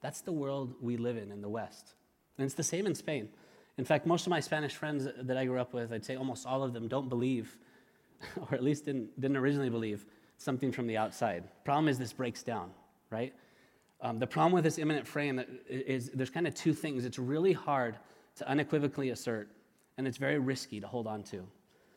That's 0.00 0.20
the 0.20 0.32
world 0.32 0.74
we 0.80 0.96
live 0.96 1.16
in 1.16 1.32
in 1.32 1.42
the 1.42 1.48
West. 1.48 1.94
And 2.38 2.44
it's 2.44 2.54
the 2.54 2.62
same 2.62 2.86
in 2.86 2.94
Spain. 2.94 3.28
In 3.76 3.84
fact, 3.84 4.06
most 4.06 4.26
of 4.26 4.30
my 4.30 4.40
Spanish 4.40 4.74
friends 4.74 5.08
that 5.16 5.36
I 5.36 5.44
grew 5.44 5.58
up 5.58 5.72
with, 5.72 5.92
I'd 5.92 6.04
say 6.04 6.16
almost 6.16 6.46
all 6.46 6.62
of 6.62 6.72
them 6.72 6.88
don't 6.88 7.08
believe, 7.08 7.56
or 8.40 8.54
at 8.54 8.62
least 8.62 8.84
didn't, 8.84 9.18
didn't 9.20 9.36
originally 9.36 9.70
believe, 9.70 10.06
something 10.40 10.72
from 10.72 10.86
the 10.86 10.96
outside. 10.96 11.44
Problem 11.64 11.86
is, 11.88 11.98
this 11.98 12.12
breaks 12.12 12.42
down, 12.42 12.70
right? 13.10 13.32
Um, 14.00 14.18
the 14.18 14.26
problem 14.26 14.52
with 14.52 14.64
this 14.64 14.78
immanent 14.78 15.06
frame 15.06 15.44
is 15.68 16.10
there's 16.14 16.30
kind 16.30 16.46
of 16.46 16.54
two 16.54 16.72
things. 16.72 17.04
It's 17.04 17.18
really 17.18 17.52
hard 17.52 17.96
to 18.36 18.48
unequivocally 18.48 19.10
assert, 19.10 19.48
and 19.98 20.08
it's 20.08 20.16
very 20.16 20.38
risky 20.38 20.80
to 20.80 20.86
hold 20.86 21.06
on 21.06 21.22
to. 21.24 21.46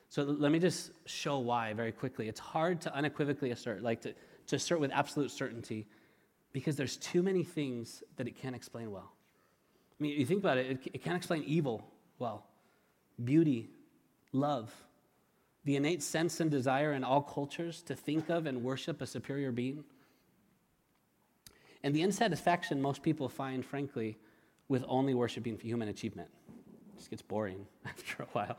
So 0.09 0.23
let 0.23 0.51
me 0.51 0.59
just 0.59 0.91
show 1.05 1.39
why 1.39 1.73
very 1.73 1.93
quickly. 1.93 2.27
It's 2.27 2.39
hard 2.39 2.81
to 2.81 2.93
unequivocally 2.93 3.51
assert, 3.51 3.81
like 3.81 4.01
to, 4.01 4.13
to 4.47 4.55
assert 4.57 4.79
with 4.79 4.91
absolute 4.91 5.31
certainty, 5.31 5.87
because 6.51 6.75
there's 6.75 6.97
too 6.97 7.23
many 7.23 7.43
things 7.43 8.03
that 8.17 8.27
it 8.27 8.37
can't 8.39 8.55
explain 8.55 8.91
well. 8.91 9.13
I 9.99 10.03
mean, 10.03 10.19
you 10.19 10.25
think 10.25 10.41
about 10.41 10.57
it, 10.57 10.71
it, 10.71 10.79
it 10.95 11.03
can't 11.03 11.15
explain 11.15 11.43
evil 11.45 11.83
well, 12.19 12.45
beauty, 13.23 13.69
love, 14.33 14.71
the 15.65 15.75
innate 15.75 16.03
sense 16.03 16.39
and 16.39 16.51
desire 16.51 16.93
in 16.93 17.03
all 17.03 17.21
cultures 17.21 17.81
to 17.83 17.95
think 17.95 18.29
of 18.29 18.45
and 18.45 18.63
worship 18.63 19.01
a 19.01 19.07
superior 19.07 19.51
being, 19.51 19.83
and 21.83 21.93
the 21.93 22.01
insatisfaction 22.01 22.81
most 22.81 23.03
people 23.03 23.27
find, 23.27 23.65
frankly, 23.65 24.17
with 24.69 24.83
only 24.87 25.13
worshiping 25.13 25.57
human 25.59 25.89
achievement. 25.89 26.29
It 26.47 26.97
just 26.97 27.09
gets 27.09 27.21
boring 27.21 27.65
after 27.85 28.23
a 28.23 28.27
while. 28.27 28.57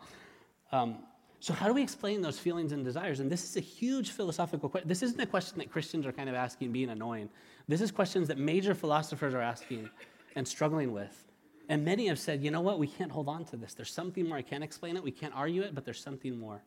Um, 0.72 0.98
so, 1.40 1.52
how 1.52 1.66
do 1.66 1.74
we 1.74 1.82
explain 1.82 2.22
those 2.22 2.38
feelings 2.38 2.72
and 2.72 2.84
desires? 2.84 3.20
And 3.20 3.30
this 3.30 3.44
is 3.44 3.56
a 3.56 3.60
huge 3.60 4.12
philosophical 4.12 4.68
question. 4.68 4.88
This 4.88 5.02
isn't 5.02 5.20
a 5.20 5.26
question 5.26 5.58
that 5.58 5.70
Christians 5.70 6.06
are 6.06 6.12
kind 6.12 6.28
of 6.28 6.34
asking, 6.34 6.72
being 6.72 6.88
annoying. 6.88 7.28
This 7.68 7.80
is 7.80 7.90
questions 7.90 8.28
that 8.28 8.38
major 8.38 8.74
philosophers 8.74 9.34
are 9.34 9.42
asking 9.42 9.90
and 10.36 10.48
struggling 10.48 10.92
with. 10.92 11.24
And 11.68 11.84
many 11.84 12.06
have 12.08 12.18
said, 12.18 12.42
you 12.42 12.50
know 12.50 12.60
what, 12.60 12.78
we 12.78 12.86
can't 12.86 13.12
hold 13.12 13.28
on 13.28 13.44
to 13.46 13.56
this. 13.56 13.74
There's 13.74 13.92
something 13.92 14.28
more. 14.28 14.38
I 14.38 14.42
can't 14.42 14.64
explain 14.64 14.96
it, 14.96 15.02
we 15.02 15.10
can't 15.10 15.34
argue 15.34 15.62
it, 15.62 15.74
but 15.74 15.84
there's 15.84 16.00
something 16.00 16.38
more. 16.38 16.62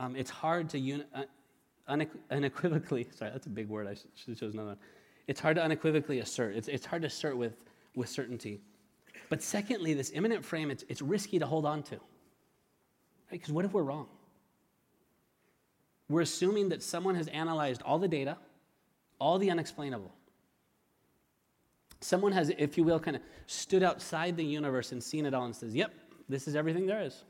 Um, 0.00 0.16
it's 0.16 0.30
hard 0.30 0.68
to 0.70 0.78
uni- 0.78 1.04
uh, 1.14 1.24
unequivocally, 2.30 3.06
sorry, 3.14 3.30
that's 3.30 3.46
a 3.46 3.50
big 3.50 3.68
word. 3.68 3.86
I 3.86 3.94
should 3.94 4.28
have 4.28 4.38
chosen 4.38 4.58
another 4.58 4.70
one. 4.70 4.78
It's 5.26 5.40
hard 5.40 5.56
to 5.56 5.62
unequivocally 5.62 6.20
assert. 6.20 6.56
It's, 6.56 6.68
it's 6.68 6.84
hard 6.84 7.02
to 7.02 7.06
assert 7.08 7.36
with, 7.36 7.56
with 7.94 8.08
certainty. 8.08 8.60
But 9.28 9.42
secondly, 9.42 9.94
this 9.94 10.10
immanent 10.14 10.44
frame, 10.44 10.70
it's, 10.70 10.84
it's 10.88 11.00
risky 11.00 11.38
to 11.38 11.46
hold 11.46 11.64
on 11.64 11.82
to. 11.84 11.98
Because 13.30 13.48
right? 13.48 13.54
what 13.54 13.64
if 13.64 13.72
we're 13.72 13.82
wrong? 13.82 14.06
We're 16.08 16.20
assuming 16.20 16.68
that 16.68 16.82
someone 16.82 17.14
has 17.14 17.28
analyzed 17.28 17.82
all 17.82 17.98
the 17.98 18.08
data, 18.08 18.36
all 19.18 19.38
the 19.38 19.50
unexplainable. 19.50 20.12
Someone 22.00 22.32
has, 22.32 22.50
if 22.58 22.76
you 22.76 22.84
will, 22.84 23.00
kind 23.00 23.16
of 23.16 23.22
stood 23.46 23.82
outside 23.82 24.36
the 24.36 24.44
universe 24.44 24.92
and 24.92 25.02
seen 25.02 25.24
it 25.24 25.32
all 25.32 25.46
and 25.46 25.56
says, 25.56 25.74
yep, 25.74 25.94
this 26.28 26.46
is 26.46 26.54
everything 26.54 26.84
there 26.86 27.00
is. 27.00 27.24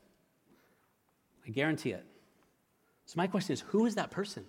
I 1.47 1.51
guarantee 1.51 1.91
it. 1.91 2.05
So, 3.05 3.13
my 3.17 3.27
question 3.27 3.53
is 3.53 3.61
who 3.61 3.85
is 3.85 3.95
that 3.95 4.11
person? 4.11 4.45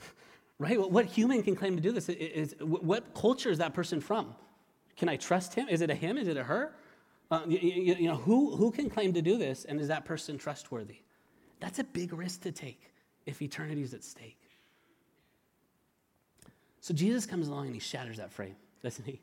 right? 0.58 0.78
What 0.78 1.06
human 1.06 1.42
can 1.42 1.56
claim 1.56 1.76
to 1.76 1.82
do 1.82 1.92
this? 1.92 2.08
Is, 2.08 2.54
what 2.60 3.14
culture 3.14 3.50
is 3.50 3.58
that 3.58 3.74
person 3.74 4.00
from? 4.00 4.34
Can 4.96 5.08
I 5.08 5.16
trust 5.16 5.54
him? 5.54 5.68
Is 5.68 5.80
it 5.80 5.90
a 5.90 5.94
him? 5.94 6.18
Is 6.18 6.28
it 6.28 6.36
a 6.36 6.44
her? 6.44 6.74
Uh, 7.30 7.42
you, 7.46 7.58
you, 7.58 7.94
you 7.94 8.08
know, 8.08 8.16
who, 8.16 8.56
who 8.56 8.72
can 8.72 8.90
claim 8.90 9.12
to 9.12 9.22
do 9.22 9.38
this, 9.38 9.64
and 9.64 9.80
is 9.80 9.88
that 9.88 10.04
person 10.04 10.36
trustworthy? 10.36 10.96
That's 11.60 11.78
a 11.78 11.84
big 11.84 12.12
risk 12.12 12.42
to 12.42 12.52
take 12.52 12.92
if 13.24 13.40
eternity 13.40 13.82
is 13.82 13.94
at 13.94 14.02
stake. 14.02 14.36
So 16.80 16.92
Jesus 16.92 17.26
comes 17.26 17.48
along 17.48 17.66
and 17.66 17.74
he 17.74 17.80
shatters 17.80 18.16
that 18.16 18.32
frame, 18.32 18.56
doesn't 18.82 19.04
he? 19.04 19.20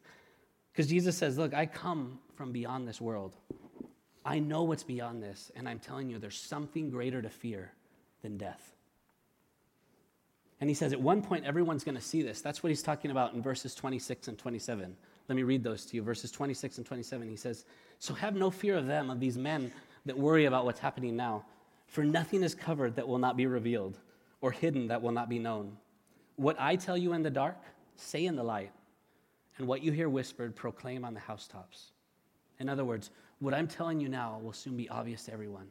Because 0.72 0.88
Jesus 0.88 1.18
says, 1.18 1.38
Look, 1.38 1.54
I 1.54 1.66
come 1.66 2.20
from 2.36 2.52
beyond 2.52 2.88
this 2.88 3.02
world. 3.02 3.36
I 4.24 4.40
know 4.40 4.64
what's 4.64 4.84
beyond 4.84 5.24
this, 5.24 5.52
and 5.56 5.68
I'm 5.68 5.80
telling 5.80 6.10
you, 6.10 6.20
there's 6.20 6.40
something 6.40 6.90
greater 6.90 7.22
to 7.22 7.30
fear 7.30 7.72
than 8.28 8.38
death. 8.38 8.74
And 10.60 10.70
he 10.70 10.74
says, 10.74 10.92
at 10.92 11.00
one 11.00 11.22
point, 11.22 11.46
everyone's 11.46 11.84
going 11.84 11.96
to 11.96 12.02
see 12.02 12.22
this. 12.22 12.42
That's 12.42 12.62
what 12.62 12.70
he's 12.70 12.82
talking 12.82 13.10
about 13.12 13.34
in 13.34 13.42
verses 13.42 13.74
26 13.74 14.28
and 14.28 14.38
27. 14.38 14.96
Let 15.30 15.36
me 15.36 15.44
read 15.44 15.64
those 15.64 15.86
to 15.86 15.96
you. 15.96 16.02
Verses 16.02 16.32
26 16.32 16.78
and 16.78 16.86
27. 16.86 17.30
He 17.30 17.36
says, 17.38 17.64
So 18.00 18.14
have 18.16 18.36
no 18.36 18.50
fear 18.50 18.76
of 18.76 18.86
them, 18.86 19.10
of 19.10 19.20
these 19.20 19.38
men 19.38 19.72
that 20.06 20.18
worry 20.18 20.46
about 20.46 20.66
what's 20.66 20.80
happening 20.80 21.16
now. 21.16 21.46
For 21.86 22.04
nothing 22.04 22.44
is 22.44 22.54
covered 22.54 22.96
that 22.96 23.08
will 23.08 23.18
not 23.18 23.38
be 23.38 23.46
revealed, 23.46 23.98
or 24.42 24.52
hidden 24.52 24.88
that 24.88 25.02
will 25.02 25.12
not 25.12 25.30
be 25.30 25.40
known. 25.40 25.78
What 26.36 26.58
I 26.60 26.76
tell 26.76 26.98
you 26.98 27.14
in 27.14 27.24
the 27.24 27.30
dark, 27.30 27.58
say 27.96 28.26
in 28.26 28.36
the 28.36 28.44
light. 28.44 28.72
And 29.58 29.68
what 29.68 29.84
you 29.84 29.92
hear 29.92 30.10
whispered, 30.10 30.56
proclaim 30.56 31.06
on 31.06 31.14
the 31.14 31.20
housetops. 31.20 31.92
In 32.60 32.68
other 32.68 32.84
words, 32.84 33.10
what 33.40 33.54
I'm 33.54 33.68
telling 33.68 34.02
you 34.02 34.10
now 34.10 34.40
will 34.44 34.54
soon 34.54 34.76
be 34.76 34.90
obvious 34.90 35.24
to 35.26 35.34
everyone. 35.34 35.68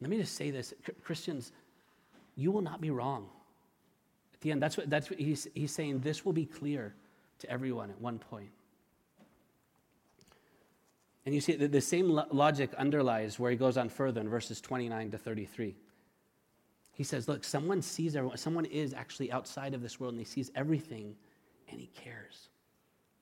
Let 0.00 0.10
me 0.10 0.16
just 0.18 0.34
say 0.34 0.50
this 0.50 0.74
Christians, 1.02 1.52
you 2.36 2.50
will 2.50 2.62
not 2.62 2.80
be 2.80 2.90
wrong. 2.90 3.28
At 4.34 4.40
the 4.40 4.50
end, 4.50 4.62
that's 4.62 4.76
what, 4.76 4.90
that's 4.90 5.10
what 5.10 5.18
he's, 5.18 5.48
he's 5.54 5.72
saying. 5.72 6.00
This 6.00 6.24
will 6.24 6.32
be 6.32 6.44
clear 6.44 6.94
to 7.38 7.50
everyone 7.50 7.90
at 7.90 8.00
one 8.00 8.18
point. 8.18 8.50
And 11.26 11.34
you 11.34 11.40
see, 11.40 11.56
the, 11.56 11.68
the 11.68 11.80
same 11.80 12.10
lo- 12.10 12.26
logic 12.30 12.74
underlies 12.74 13.38
where 13.38 13.50
he 13.50 13.56
goes 13.56 13.76
on 13.76 13.88
further 13.88 14.20
in 14.20 14.28
verses 14.28 14.60
29 14.60 15.12
to 15.12 15.18
33. 15.18 15.74
He 16.92 17.04
says, 17.04 17.28
Look, 17.28 17.44
someone 17.44 17.82
sees 17.82 18.14
everyone, 18.14 18.36
someone 18.36 18.66
is 18.66 18.92
actually 18.92 19.32
outside 19.32 19.74
of 19.74 19.82
this 19.82 19.98
world 19.98 20.12
and 20.12 20.20
he 20.20 20.26
sees 20.26 20.50
everything 20.54 21.14
and 21.70 21.80
he 21.80 21.86
cares. 21.88 22.48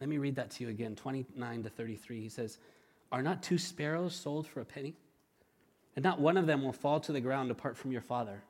Let 0.01 0.09
me 0.09 0.19
read 0.19 0.35
that 0.35 0.51
to 0.53 0.65
you 0.65 0.71
again 0.71 0.97
29 0.97 1.63
to 1.63 1.69
33. 1.71 2.21
He 2.21 2.29
says, 2.29 2.59
Are 3.13 3.23
not 3.23 3.43
two 3.43 3.57
sparrows 3.57 4.15
sold 4.15 4.47
for 4.47 4.61
a 4.61 4.65
penny? 4.65 4.95
And 5.95 6.03
not 6.03 6.21
one 6.21 6.37
of 6.37 6.47
them 6.47 6.63
will 6.63 6.73
fall 6.73 7.01
to 7.01 7.13
the 7.13 7.21
ground 7.21 7.51
apart 7.51 7.77
from 7.77 7.93
your 7.93 8.01
Father. 8.01 8.43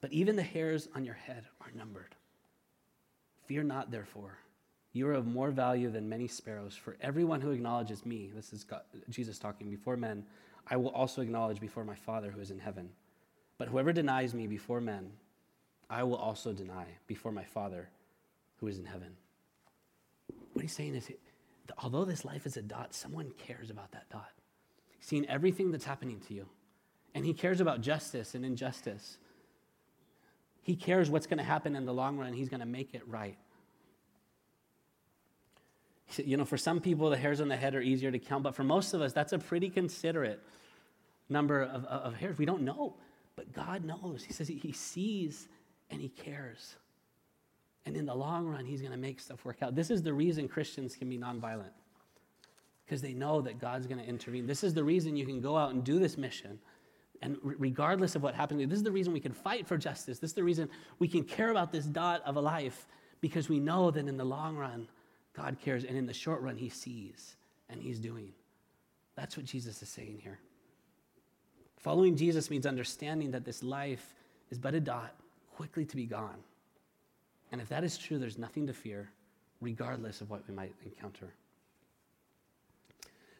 But 0.00 0.12
even 0.12 0.36
the 0.36 0.42
hairs 0.42 0.88
on 0.94 1.04
your 1.04 1.14
head 1.14 1.44
are 1.60 1.70
numbered. 1.76 2.14
Fear 3.46 3.64
not, 3.64 3.90
therefore. 3.90 4.38
You 4.92 5.08
are 5.08 5.12
of 5.12 5.26
more 5.26 5.50
value 5.50 5.90
than 5.90 6.08
many 6.08 6.26
sparrows. 6.26 6.74
For 6.74 6.96
everyone 7.00 7.40
who 7.40 7.50
acknowledges 7.50 8.06
me, 8.06 8.30
this 8.34 8.52
is 8.52 8.64
God, 8.64 8.80
Jesus 9.10 9.38
talking 9.38 9.68
before 9.68 9.96
men, 9.96 10.24
I 10.68 10.76
will 10.76 10.88
also 10.90 11.20
acknowledge 11.20 11.60
before 11.60 11.84
my 11.84 11.94
Father 11.94 12.30
who 12.30 12.40
is 12.40 12.50
in 12.50 12.58
heaven. 12.58 12.88
But 13.58 13.68
whoever 13.68 13.92
denies 13.92 14.34
me 14.34 14.46
before 14.46 14.80
men, 14.80 15.12
I 15.88 16.02
will 16.02 16.16
also 16.16 16.52
deny 16.52 16.86
before 17.06 17.32
my 17.32 17.44
Father 17.44 17.90
who 18.56 18.66
is 18.66 18.78
in 18.78 18.86
heaven. 18.86 19.16
What 20.54 20.62
he's 20.62 20.72
saying 20.72 20.94
is, 20.94 21.10
although 21.82 22.04
this 22.04 22.24
life 22.24 22.46
is 22.46 22.56
a 22.56 22.62
dot, 22.62 22.94
someone 22.94 23.32
cares 23.38 23.70
about 23.70 23.92
that 23.92 24.08
dot. 24.10 24.30
Seen 25.00 25.26
everything 25.28 25.70
that's 25.70 25.84
happening 25.84 26.20
to 26.28 26.34
you. 26.34 26.46
And 27.14 27.24
he 27.24 27.32
cares 27.32 27.60
about 27.60 27.80
justice 27.80 28.34
and 28.34 28.44
injustice. 28.44 29.18
He 30.62 30.76
cares 30.76 31.08
what's 31.08 31.26
going 31.26 31.38
to 31.38 31.44
happen 31.44 31.76
in 31.76 31.86
the 31.86 31.94
long 31.94 32.18
run. 32.18 32.32
He's 32.32 32.48
going 32.48 32.60
to 32.60 32.66
make 32.66 32.92
it 32.92 33.02
right. 33.06 33.38
You 36.16 36.36
know, 36.36 36.44
for 36.44 36.56
some 36.56 36.80
people, 36.80 37.10
the 37.10 37.16
hairs 37.16 37.40
on 37.40 37.48
the 37.48 37.56
head 37.56 37.74
are 37.74 37.80
easier 37.80 38.10
to 38.10 38.18
count, 38.18 38.42
but 38.42 38.54
for 38.54 38.64
most 38.64 38.94
of 38.94 39.00
us, 39.00 39.12
that's 39.12 39.32
a 39.32 39.38
pretty 39.38 39.70
considerate 39.70 40.42
number 41.28 41.62
of, 41.62 41.84
of 41.84 42.14
hairs. 42.14 42.38
We 42.38 42.46
don't 42.46 42.62
know, 42.62 42.94
but 43.34 43.52
God 43.52 43.84
knows. 43.84 44.24
He 44.24 44.32
says 44.32 44.48
He 44.48 44.72
sees 44.72 45.48
and 45.90 46.00
He 46.00 46.08
cares. 46.08 46.76
And 47.84 47.96
in 47.96 48.06
the 48.06 48.14
long 48.14 48.46
run, 48.46 48.64
He's 48.64 48.80
going 48.80 48.92
to 48.92 48.98
make 48.98 49.20
stuff 49.20 49.44
work 49.44 49.62
out. 49.62 49.74
This 49.74 49.90
is 49.90 50.02
the 50.02 50.12
reason 50.12 50.48
Christians 50.48 50.96
can 50.96 51.08
be 51.08 51.18
nonviolent, 51.18 51.72
because 52.86 53.02
they 53.02 53.12
know 53.12 53.40
that 53.40 53.58
God's 53.58 53.86
going 53.86 54.00
to 54.00 54.06
intervene. 54.06 54.46
This 54.46 54.62
is 54.62 54.72
the 54.72 54.84
reason 54.84 55.16
you 55.16 55.26
can 55.26 55.40
go 55.40 55.56
out 55.56 55.72
and 55.72 55.82
do 55.82 55.98
this 55.98 56.16
mission. 56.16 56.60
And 57.20 57.36
regardless 57.42 58.14
of 58.14 58.22
what 58.22 58.34
happens, 58.34 58.68
this 58.68 58.78
is 58.78 58.84
the 58.84 58.92
reason 58.92 59.12
we 59.12 59.20
can 59.20 59.32
fight 59.32 59.66
for 59.66 59.76
justice. 59.76 60.18
This 60.18 60.30
is 60.30 60.34
the 60.34 60.44
reason 60.44 60.68
we 60.98 61.08
can 61.08 61.24
care 61.24 61.50
about 61.50 61.72
this 61.72 61.84
dot 61.84 62.22
of 62.24 62.36
a 62.36 62.40
life, 62.40 62.86
because 63.20 63.48
we 63.48 63.58
know 63.58 63.90
that 63.90 64.06
in 64.06 64.16
the 64.16 64.24
long 64.24 64.56
run, 64.56 64.86
God 65.34 65.56
cares, 65.60 65.84
and 65.84 65.96
in 65.96 66.06
the 66.06 66.12
short 66.12 66.42
run, 66.42 66.56
He 66.56 66.68
sees 66.68 67.36
and 67.68 67.82
He's 67.82 67.98
doing. 67.98 68.32
That's 69.16 69.36
what 69.36 69.46
Jesus 69.46 69.82
is 69.82 69.88
saying 69.88 70.20
here. 70.22 70.38
Following 71.78 72.16
Jesus 72.16 72.50
means 72.50 72.66
understanding 72.66 73.30
that 73.32 73.44
this 73.44 73.62
life 73.62 74.14
is 74.50 74.58
but 74.58 74.74
a 74.74 74.80
dot, 74.80 75.14
quickly 75.56 75.84
to 75.86 75.96
be 75.96 76.06
gone. 76.06 76.38
And 77.50 77.60
if 77.60 77.68
that 77.68 77.82
is 77.82 77.96
true, 77.98 78.18
there's 78.18 78.38
nothing 78.38 78.66
to 78.66 78.72
fear, 78.72 79.10
regardless 79.60 80.20
of 80.20 80.30
what 80.30 80.46
we 80.46 80.54
might 80.54 80.74
encounter. 80.84 81.32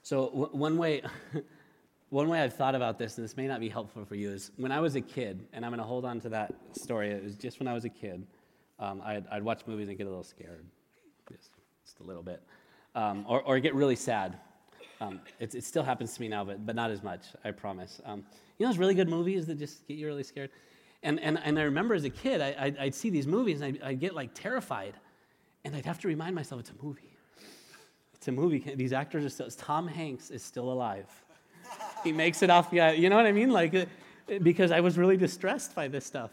So, 0.06 0.26
w- 0.26 0.50
one 0.52 0.78
way 0.78 1.02
One 2.10 2.28
way 2.28 2.40
I've 2.40 2.54
thought 2.54 2.76
about 2.76 2.96
this, 2.96 3.18
and 3.18 3.24
this 3.24 3.36
may 3.36 3.48
not 3.48 3.58
be 3.58 3.68
helpful 3.68 4.04
for 4.04 4.14
you, 4.14 4.30
is 4.30 4.52
when 4.56 4.70
I 4.70 4.78
was 4.78 4.94
a 4.94 5.00
kid, 5.00 5.44
and 5.52 5.64
I'm 5.64 5.72
going 5.72 5.80
to 5.80 5.84
hold 5.84 6.04
on 6.04 6.20
to 6.20 6.28
that 6.28 6.54
story. 6.70 7.10
It 7.10 7.24
was 7.24 7.34
just 7.34 7.58
when 7.58 7.66
I 7.66 7.72
was 7.72 7.84
a 7.84 7.88
kid, 7.88 8.24
um, 8.78 9.02
I'd, 9.04 9.26
I'd, 9.28 9.42
watch 9.42 9.62
movies 9.66 9.88
and 9.88 9.98
get 9.98 10.04
a 10.06 10.10
little 10.10 10.22
scared, 10.22 10.64
just, 11.28 11.50
just 11.84 11.98
a 11.98 12.04
little 12.04 12.22
bit, 12.22 12.40
um, 12.94 13.24
or, 13.28 13.42
or, 13.42 13.58
get 13.58 13.74
really 13.74 13.96
sad. 13.96 14.38
Um, 15.00 15.20
it, 15.40 15.56
it, 15.56 15.64
still 15.64 15.82
happens 15.82 16.14
to 16.14 16.20
me 16.20 16.28
now, 16.28 16.44
but, 16.44 16.64
but 16.64 16.76
not 16.76 16.92
as 16.92 17.02
much, 17.02 17.22
I 17.44 17.50
promise. 17.50 18.00
Um, 18.04 18.24
you 18.58 18.66
know 18.66 18.70
those 18.70 18.78
really 18.78 18.94
good 18.94 19.08
movies 19.08 19.44
that 19.46 19.58
just 19.58 19.88
get 19.88 19.96
you 19.96 20.06
really 20.06 20.22
scared? 20.22 20.50
And, 21.02 21.18
and, 21.18 21.40
and 21.42 21.58
I 21.58 21.62
remember 21.62 21.96
as 21.96 22.04
a 22.04 22.10
kid, 22.10 22.40
I, 22.40 22.72
would 22.84 22.94
see 22.94 23.10
these 23.10 23.26
movies 23.26 23.60
and 23.62 23.76
I'd, 23.82 23.82
I'd 23.82 24.00
get 24.00 24.14
like 24.14 24.30
terrified. 24.32 24.94
And 25.64 25.74
I'd 25.74 25.86
have 25.86 25.98
to 26.02 26.06
remind 26.06 26.36
myself 26.36 26.60
it's 26.60 26.70
a 26.70 26.84
movie. 26.84 27.15
It's 28.26 28.32
a 28.32 28.32
movie. 28.32 28.58
These 28.74 28.92
actors 28.92 29.24
are 29.24 29.28
still, 29.28 29.48
Tom 29.50 29.86
Hanks 29.86 30.30
is 30.30 30.42
still 30.42 30.72
alive. 30.72 31.06
He 32.02 32.10
makes 32.10 32.42
it 32.42 32.50
off, 32.50 32.70
yeah, 32.72 32.90
you 32.90 33.08
know 33.08 33.14
what 33.14 33.24
I 33.24 33.30
mean? 33.30 33.52
Like, 33.52 33.72
uh, 33.72 33.84
because 34.42 34.72
I 34.72 34.80
was 34.80 34.98
really 34.98 35.16
distressed 35.16 35.76
by 35.76 35.86
this 35.86 36.04
stuff. 36.04 36.32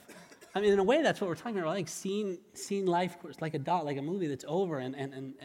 I 0.56 0.60
mean, 0.60 0.74
in 0.74 0.80
a 0.80 0.84
way, 0.84 1.04
that's 1.04 1.22
what 1.22 1.28
we're 1.28 1.36
talking 1.36 1.60
about, 1.60 1.76
like 1.76 1.88
seeing, 1.88 2.40
seeing 2.56 2.88
life 2.88 3.18
like 3.42 3.54
a 3.54 3.60
dot, 3.60 3.86
like 3.86 3.98
a 3.98 4.02
movie 4.02 4.26
that's 4.26 4.44
over, 4.48 4.80
and, 4.80 4.96
and, 4.96 5.14
and, 5.14 5.36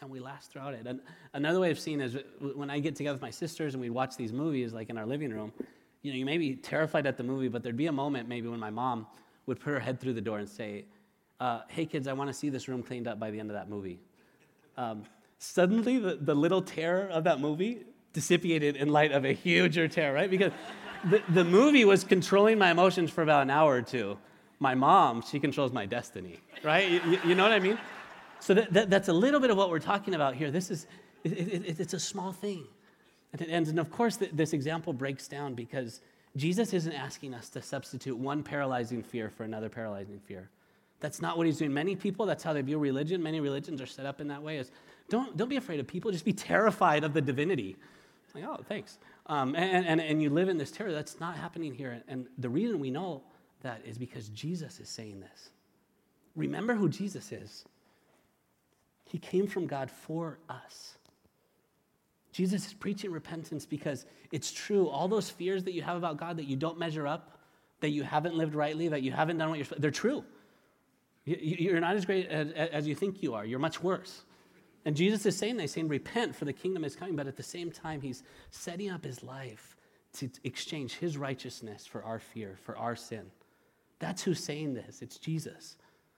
and 0.00 0.10
we 0.10 0.18
last 0.18 0.50
throughout 0.50 0.74
it. 0.74 0.88
And 0.88 0.98
another 1.34 1.60
way 1.60 1.70
of 1.70 1.78
seeing 1.78 2.00
is 2.00 2.16
when 2.40 2.68
I 2.68 2.80
get 2.80 2.96
together 2.96 3.14
with 3.14 3.22
my 3.22 3.30
sisters 3.30 3.74
and 3.74 3.80
we'd 3.80 3.90
watch 3.90 4.16
these 4.16 4.32
movies, 4.32 4.72
like 4.72 4.90
in 4.90 4.98
our 4.98 5.06
living 5.06 5.30
room, 5.30 5.52
you 6.02 6.10
know, 6.10 6.18
you 6.18 6.24
may 6.24 6.36
be 6.36 6.56
terrified 6.56 7.06
at 7.06 7.16
the 7.16 7.22
movie, 7.22 7.46
but 7.46 7.62
there'd 7.62 7.76
be 7.76 7.86
a 7.86 7.92
moment 7.92 8.28
maybe 8.28 8.48
when 8.48 8.58
my 8.58 8.70
mom 8.70 9.06
would 9.46 9.60
put 9.60 9.70
her 9.70 9.78
head 9.78 10.00
through 10.00 10.14
the 10.14 10.20
door 10.20 10.40
and 10.40 10.48
say, 10.48 10.84
uh, 11.38 11.60
hey 11.68 11.86
kids, 11.86 12.08
I 12.08 12.12
want 12.12 12.28
to 12.28 12.34
see 12.34 12.48
this 12.48 12.66
room 12.66 12.82
cleaned 12.82 13.06
up 13.06 13.20
by 13.20 13.30
the 13.30 13.38
end 13.38 13.50
of 13.50 13.54
that 13.54 13.68
movie. 13.68 14.00
Um, 14.76 15.04
suddenly, 15.42 15.98
the, 15.98 16.16
the 16.20 16.34
little 16.34 16.62
terror 16.62 17.08
of 17.08 17.24
that 17.24 17.40
movie 17.40 17.82
dissipated 18.12 18.76
in 18.76 18.88
light 18.88 19.10
of 19.10 19.24
a 19.24 19.32
huger 19.32 19.88
terror, 19.88 20.14
right? 20.14 20.30
Because 20.30 20.52
the, 21.10 21.20
the 21.30 21.44
movie 21.44 21.84
was 21.84 22.04
controlling 22.04 22.58
my 22.58 22.70
emotions 22.70 23.10
for 23.10 23.22
about 23.22 23.42
an 23.42 23.50
hour 23.50 23.74
or 23.74 23.82
two. 23.82 24.16
My 24.60 24.76
mom, 24.76 25.22
she 25.22 25.40
controls 25.40 25.72
my 25.72 25.84
destiny, 25.84 26.38
right? 26.62 26.88
You, 26.88 27.18
you 27.26 27.34
know 27.34 27.42
what 27.42 27.52
I 27.52 27.58
mean? 27.58 27.76
So 28.38 28.54
that, 28.54 28.72
that, 28.72 28.90
that's 28.90 29.08
a 29.08 29.12
little 29.12 29.40
bit 29.40 29.50
of 29.50 29.56
what 29.56 29.70
we're 29.70 29.80
talking 29.80 30.14
about 30.14 30.36
here. 30.36 30.52
This 30.52 30.70
is, 30.70 30.86
it, 31.24 31.32
it, 31.32 31.80
it's 31.80 31.94
a 31.94 32.00
small 32.00 32.32
thing. 32.32 32.64
And, 33.32 33.68
and 33.68 33.80
of 33.80 33.90
course, 33.90 34.18
this 34.32 34.52
example 34.52 34.92
breaks 34.92 35.26
down 35.26 35.54
because 35.54 36.00
Jesus 36.36 36.72
isn't 36.72 36.92
asking 36.92 37.34
us 37.34 37.48
to 37.50 37.62
substitute 37.62 38.16
one 38.16 38.44
paralyzing 38.44 39.02
fear 39.02 39.28
for 39.28 39.42
another 39.42 39.68
paralyzing 39.68 40.20
fear. 40.20 40.50
That's 41.00 41.20
not 41.20 41.36
what 41.36 41.46
he's 41.46 41.58
doing. 41.58 41.74
Many 41.74 41.96
people, 41.96 42.26
that's 42.26 42.44
how 42.44 42.52
they 42.52 42.62
view 42.62 42.78
religion. 42.78 43.20
Many 43.22 43.40
religions 43.40 43.80
are 43.80 43.86
set 43.86 44.06
up 44.06 44.20
in 44.20 44.28
that 44.28 44.40
way. 44.40 44.58
Is 44.58 44.70
don't, 45.12 45.36
don't 45.36 45.50
be 45.50 45.58
afraid 45.58 45.78
of 45.78 45.86
people, 45.86 46.10
just 46.10 46.24
be 46.24 46.32
terrified 46.32 47.04
of 47.04 47.12
the 47.12 47.20
divinity. 47.20 47.76
It's 48.24 48.34
Like, 48.34 48.44
oh, 48.44 48.62
thanks. 48.66 48.98
Um, 49.26 49.54
and, 49.54 49.84
and, 49.84 50.00
and 50.00 50.22
you 50.22 50.30
live 50.30 50.48
in 50.48 50.56
this 50.56 50.70
terror. 50.70 50.90
That's 50.90 51.20
not 51.20 51.36
happening 51.36 51.74
here. 51.74 52.02
And 52.08 52.26
the 52.38 52.48
reason 52.48 52.80
we 52.80 52.90
know 52.90 53.22
that 53.60 53.82
is 53.84 53.98
because 53.98 54.30
Jesus 54.30 54.80
is 54.80 54.88
saying 54.88 55.20
this. 55.20 55.50
Remember 56.34 56.74
who 56.74 56.88
Jesus 56.88 57.30
is. 57.30 57.66
He 59.04 59.18
came 59.18 59.46
from 59.46 59.66
God 59.66 59.90
for 59.90 60.38
us. 60.48 60.96
Jesus 62.32 62.66
is 62.68 62.72
preaching 62.72 63.12
repentance 63.12 63.66
because 63.66 64.06
it's 64.30 64.50
true. 64.50 64.88
All 64.88 65.08
those 65.08 65.28
fears 65.28 65.62
that 65.64 65.74
you 65.74 65.82
have 65.82 65.98
about 65.98 66.16
God 66.16 66.38
that 66.38 66.46
you 66.46 66.56
don't 66.56 66.78
measure 66.78 67.06
up, 67.06 67.36
that 67.80 67.90
you 67.90 68.02
haven't 68.02 68.34
lived 68.34 68.54
rightly, 68.54 68.88
that 68.88 69.02
you 69.02 69.12
haven't 69.12 69.36
done 69.36 69.50
what 69.50 69.58
you're 69.58 69.78
they're 69.78 69.90
true. 69.90 70.24
You're 71.26 71.80
not 71.80 71.96
as 71.96 72.06
great 72.06 72.28
as 72.28 72.88
you 72.88 72.94
think 72.94 73.22
you 73.22 73.34
are. 73.34 73.44
You're 73.44 73.58
much 73.58 73.82
worse. 73.82 74.24
And 74.84 74.96
Jesus 74.96 75.24
is 75.26 75.36
saying, 75.36 75.58
he's 75.58 75.72
saying, 75.72 75.88
repent 75.88 76.34
for 76.34 76.44
the 76.44 76.52
kingdom 76.52 76.84
is 76.84 76.96
coming. 76.96 77.14
But 77.14 77.26
at 77.28 77.36
the 77.36 77.42
same 77.42 77.70
time, 77.70 78.00
he's 78.00 78.22
setting 78.50 78.90
up 78.90 79.04
his 79.04 79.22
life 79.22 79.76
to 80.14 80.28
exchange 80.44 80.94
his 80.94 81.16
righteousness 81.16 81.86
for 81.86 82.02
our 82.02 82.18
fear, 82.18 82.56
for 82.64 82.76
our 82.76 82.96
sin. 82.96 83.30
That's 83.98 84.22
who's 84.22 84.42
saying 84.42 84.74
this. 84.74 85.00
It's 85.00 85.18
Jesus. 85.18 85.76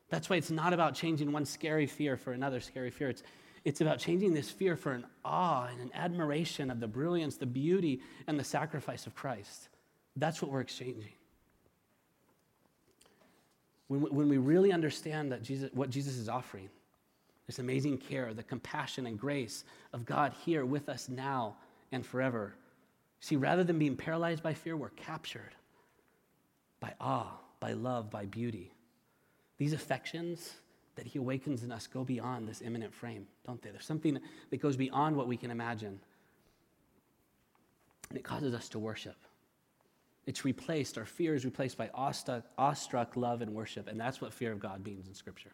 That's 0.08 0.30
why 0.30 0.36
it's 0.36 0.50
not 0.50 0.72
about 0.72 0.94
changing 0.94 1.30
one 1.30 1.44
scary 1.44 1.86
fear 1.86 2.16
for 2.16 2.32
another 2.32 2.60
scary 2.60 2.90
fear. 2.90 3.10
It's, 3.10 3.22
it's 3.64 3.80
about 3.80 3.98
changing 3.98 4.32
this 4.32 4.50
fear 4.50 4.76
for 4.76 4.92
an 4.92 5.04
awe 5.24 5.68
and 5.70 5.80
an 5.80 5.90
admiration 5.94 6.70
of 6.70 6.80
the 6.80 6.88
brilliance, 6.88 7.36
the 7.36 7.46
beauty, 7.46 8.00
and 8.26 8.38
the 8.38 8.44
sacrifice 8.44 9.06
of 9.06 9.14
Christ. 9.14 9.68
That's 10.16 10.40
what 10.40 10.50
we're 10.50 10.60
exchanging. 10.60 11.12
When, 13.88 14.00
when 14.02 14.28
we 14.28 14.38
really 14.38 14.72
understand 14.72 15.32
that 15.32 15.42
Jesus, 15.42 15.70
what 15.74 15.90
Jesus 15.90 16.16
is 16.16 16.28
offering, 16.28 16.70
this 17.46 17.58
amazing 17.58 17.98
care, 17.98 18.32
the 18.32 18.42
compassion 18.42 19.06
and 19.06 19.18
grace 19.18 19.64
of 19.92 20.06
God 20.06 20.32
here 20.44 20.64
with 20.64 20.88
us 20.88 21.08
now 21.08 21.56
and 21.92 22.04
forever. 22.04 22.54
See, 23.20 23.36
rather 23.36 23.64
than 23.64 23.78
being 23.78 23.96
paralyzed 23.96 24.42
by 24.42 24.54
fear, 24.54 24.76
we're 24.76 24.90
captured 24.90 25.54
by 26.80 26.94
awe, 27.00 27.38
by 27.60 27.72
love, 27.72 28.10
by 28.10 28.26
beauty. 28.26 28.72
These 29.58 29.72
affections 29.72 30.54
that 30.96 31.06
He 31.06 31.18
awakens 31.18 31.62
in 31.62 31.72
us 31.72 31.86
go 31.86 32.04
beyond 32.04 32.48
this 32.48 32.62
immanent 32.62 32.94
frame, 32.94 33.26
don't 33.46 33.60
they? 33.62 33.70
There's 33.70 33.86
something 33.86 34.18
that 34.50 34.60
goes 34.60 34.76
beyond 34.76 35.16
what 35.16 35.28
we 35.28 35.36
can 35.36 35.50
imagine. 35.50 36.00
And 38.10 38.18
it 38.18 38.24
causes 38.24 38.54
us 38.54 38.68
to 38.70 38.78
worship. 38.78 39.16
It's 40.26 40.44
replaced, 40.44 40.96
our 40.96 41.04
fear 41.04 41.34
is 41.34 41.44
replaced 41.44 41.76
by 41.76 41.90
awestruck, 41.92 42.44
awestruck 42.56 43.16
love 43.16 43.42
and 43.42 43.54
worship. 43.54 43.88
And 43.88 44.00
that's 44.00 44.20
what 44.20 44.32
fear 44.32 44.52
of 44.52 44.60
God 44.60 44.84
means 44.84 45.06
in 45.06 45.14
Scripture. 45.14 45.50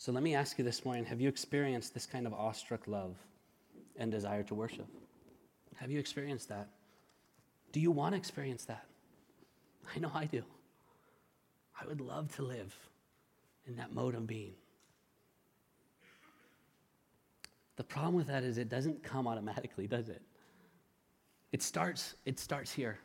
So 0.00 0.12
let 0.12 0.22
me 0.22 0.34
ask 0.34 0.56
you 0.56 0.64
this 0.64 0.82
morning 0.86 1.04
have 1.04 1.20
you 1.20 1.28
experienced 1.28 1.92
this 1.92 2.06
kind 2.06 2.26
of 2.26 2.32
awestruck 2.32 2.86
love 2.86 3.16
and 3.96 4.10
desire 4.10 4.42
to 4.44 4.54
worship? 4.54 4.86
Have 5.76 5.90
you 5.90 5.98
experienced 5.98 6.48
that? 6.48 6.68
Do 7.70 7.80
you 7.80 7.90
want 7.90 8.14
to 8.14 8.16
experience 8.16 8.64
that? 8.64 8.86
I 9.94 9.98
know 9.98 10.10
I 10.14 10.24
do. 10.24 10.42
I 11.78 11.86
would 11.86 12.00
love 12.00 12.34
to 12.36 12.42
live 12.42 12.74
in 13.66 13.76
that 13.76 13.92
mode 13.92 14.14
of 14.14 14.26
being. 14.26 14.54
The 17.76 17.84
problem 17.84 18.14
with 18.14 18.28
that 18.28 18.42
is 18.42 18.56
it 18.56 18.70
doesn't 18.70 19.02
come 19.02 19.28
automatically, 19.28 19.86
does 19.86 20.08
it? 20.08 20.22
It 21.52 21.62
starts, 21.62 22.14
it 22.24 22.38
starts 22.38 22.72
here. 22.72 22.98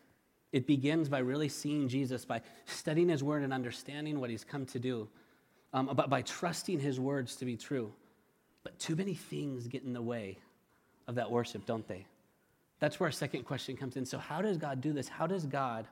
It 0.54 0.66
begins 0.66 1.10
by 1.10 1.20
really 1.20 1.50
seeing 1.50 1.90
Jesus, 1.90 2.24
by 2.24 2.40
studying 2.64 3.10
his 3.10 3.22
word 3.22 3.44
and 3.44 3.52
understanding 3.52 4.22
what 4.22 4.30
he's 4.30 4.46
come 4.46 4.66
to 4.68 4.80
do 4.80 5.10
um, 5.76 5.92
but 5.94 6.10
by 6.10 6.22
trusting 6.22 6.80
his 6.80 7.00
words 7.02 7.36
to 7.36 7.46
be 7.46 7.58
true. 7.58 7.92
But 8.64 8.80
too 8.80 8.96
many 8.96 9.14
things 9.14 9.68
get 9.68 9.84
in 9.84 9.94
the 9.94 10.02
way 10.02 10.38
of 11.06 11.16
that 11.16 11.30
worship, 11.30 11.66
don't 11.66 11.88
they? 11.88 12.06
That's 12.80 13.00
where 13.00 13.08
our 13.08 13.12
second 13.12 13.44
question 13.44 13.76
comes 13.76 13.98
in. 13.98 14.06
So, 14.06 14.18
how 14.18 14.42
does 14.42 14.58
God 14.58 14.80
do 14.80 14.94
this? 14.94 15.10
How 15.10 15.28
does 15.28 15.46
God, 15.46 15.86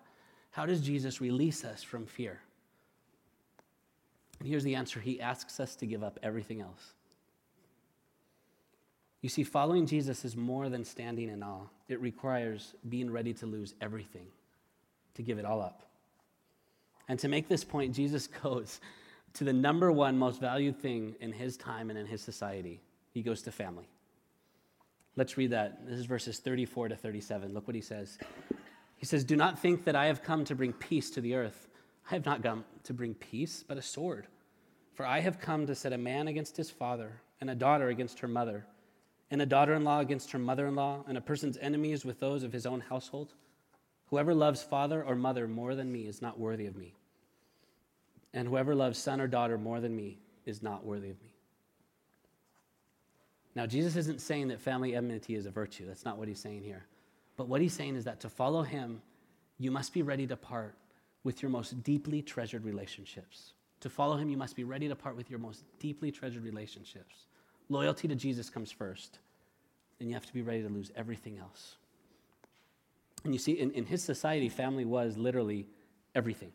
how 0.52 0.66
does 0.66 0.80
Jesus 0.80 1.20
release 1.20 1.66
us 1.66 1.84
from 1.84 2.06
fear? 2.06 2.40
And 4.40 4.48
here's 4.48 4.64
the 4.64 4.76
answer 4.76 5.02
He 5.02 5.20
asks 5.20 5.60
us 5.60 5.76
to 5.76 5.86
give 5.86 6.02
up 6.02 6.18
everything 6.24 6.62
else. 6.62 6.94
You 9.22 9.30
see, 9.30 9.44
following 9.44 9.86
Jesus 9.86 10.24
is 10.24 10.36
more 10.36 10.70
than 10.70 10.86
standing 10.86 11.30
in 11.30 11.44
awe, 11.44 11.68
it 11.90 12.00
requires 12.00 12.74
being 12.88 13.12
ready 13.12 13.34
to 13.34 13.46
lose 13.46 13.74
everything, 13.82 14.28
to 15.16 15.22
give 15.22 15.40
it 15.40 15.46
all 15.46 15.62
up. 15.62 15.84
And 17.10 17.20
to 17.20 17.28
make 17.28 17.50
this 17.50 17.66
point, 17.66 17.94
Jesus 17.94 18.28
goes 18.44 18.80
to 19.34 19.44
the 19.44 19.54
number 19.54 19.92
one 19.92 20.18
most 20.18 20.40
valued 20.40 20.80
thing 20.80 21.16
in 21.20 21.32
his 21.32 21.58
time 21.58 21.90
and 21.90 21.98
in 21.98 22.06
his 22.06 22.22
society. 22.22 22.82
He 23.12 23.22
goes 23.22 23.42
to 23.44 23.52
family. 23.52 23.88
Let's 25.16 25.38
read 25.38 25.52
that. 25.52 25.86
This 25.88 26.00
is 26.00 26.06
verses 26.06 26.40
34 26.40 26.90
to 26.90 26.96
37. 26.96 27.54
Look 27.54 27.68
what 27.68 27.76
he 27.76 27.82
says. 27.82 28.18
He 28.96 29.06
says, 29.06 29.24
Do 29.24 29.36
not 29.36 29.60
think 29.60 29.86
that 29.86 29.96
I 29.96 30.08
have 30.08 30.24
come 30.24 30.46
to 30.46 30.56
bring 30.56 30.74
peace 30.74 31.10
to 31.12 31.22
the 31.22 31.36
earth. 31.36 31.68
I 32.10 32.16
have 32.16 32.26
not 32.26 32.44
come 32.44 32.66
to 32.84 32.94
bring 32.94 33.14
peace, 33.14 33.64
but 33.68 33.78
a 33.78 33.82
sword. 33.82 34.28
For 34.94 35.06
I 35.06 35.20
have 35.20 35.40
come 35.40 35.68
to 35.68 35.76
set 35.76 35.94
a 35.94 35.98
man 35.98 36.28
against 36.28 36.58
his 36.58 36.70
father, 36.70 37.22
and 37.42 37.50
a 37.50 37.56
daughter 37.56 37.90
against 37.90 38.20
her 38.20 38.28
mother, 38.28 38.66
and 39.32 39.42
a 39.42 39.46
daughter 39.46 39.74
in 39.74 39.84
law 39.84 40.00
against 40.00 40.32
her 40.32 40.40
mother 40.40 40.68
in 40.68 40.76
law, 40.76 41.04
and 41.08 41.18
a 41.18 41.22
person's 41.22 41.58
enemies 41.58 42.06
with 42.06 42.20
those 42.20 42.44
of 42.44 42.54
his 42.54 42.66
own 42.66 42.82
household. 42.82 43.34
Whoever 44.08 44.34
loves 44.34 44.62
father 44.62 45.04
or 45.04 45.16
mother 45.16 45.48
more 45.48 45.76
than 45.76 45.92
me 45.92 46.02
is 46.02 46.22
not 46.22 46.40
worthy 46.40 46.68
of 46.68 46.76
me 46.76 46.94
and 48.34 48.48
whoever 48.48 48.74
loves 48.74 48.98
son 48.98 49.22
or 49.22 49.28
daughter 49.28 49.58
more 49.58 49.80
than 49.80 49.96
me 49.96 50.20
is 50.46 50.62
not 50.62 50.86
worthy 50.86 51.10
of 51.10 51.22
me. 51.22 51.34
Now, 53.56 53.66
Jesus 53.68 53.96
isn't 53.96 54.20
saying 54.20 54.48
that 54.48 54.60
family 54.60 54.96
enmity 54.96 55.36
is 55.36 55.46
a 55.46 55.52
virtue. 55.52 55.86
That's 55.86 56.06
not 56.06 56.18
what 56.18 56.28
he's 56.28 56.40
saying 56.40 56.64
here. 56.64 56.86
But 57.38 57.48
what 57.48 57.62
he's 57.62 57.74
saying 57.74 57.96
is 57.96 58.04
that 58.06 58.20
to 58.22 58.30
follow 58.30 58.64
him, 58.64 59.02
you 59.60 59.70
must 59.70 59.94
be 59.94 60.02
ready 60.02 60.26
to 60.28 60.36
part 60.36 60.76
with 61.24 61.42
your 61.42 61.52
most 61.52 61.84
deeply 61.84 62.22
treasured 62.22 62.66
relationships. 62.66 63.54
To 63.82 63.90
follow 63.90 64.18
him, 64.18 64.30
you 64.30 64.38
must 64.38 64.56
be 64.56 64.64
ready 64.64 64.88
to 64.88 64.96
part 64.96 65.16
with 65.16 65.30
your 65.30 65.40
most 65.40 65.64
deeply 65.80 66.12
treasured 66.12 66.44
relationships. 66.44 67.28
Loyalty 67.70 68.08
to 68.08 68.16
Jesus 68.16 68.50
comes 68.50 68.72
first, 68.72 69.20
and 70.00 70.10
you 70.10 70.16
have 70.16 70.26
to 70.26 70.34
be 70.34 70.42
ready 70.42 70.64
to 70.64 70.70
lose 70.70 70.92
everything 70.96 71.38
else. 71.38 71.76
And 73.24 73.34
you 73.34 73.40
see, 73.40 73.54
in, 73.54 73.72
in 73.72 73.86
his 73.86 74.04
society, 74.04 74.50
family 74.50 74.86
was 74.86 75.18
literally 75.18 75.68
everything. 76.16 76.52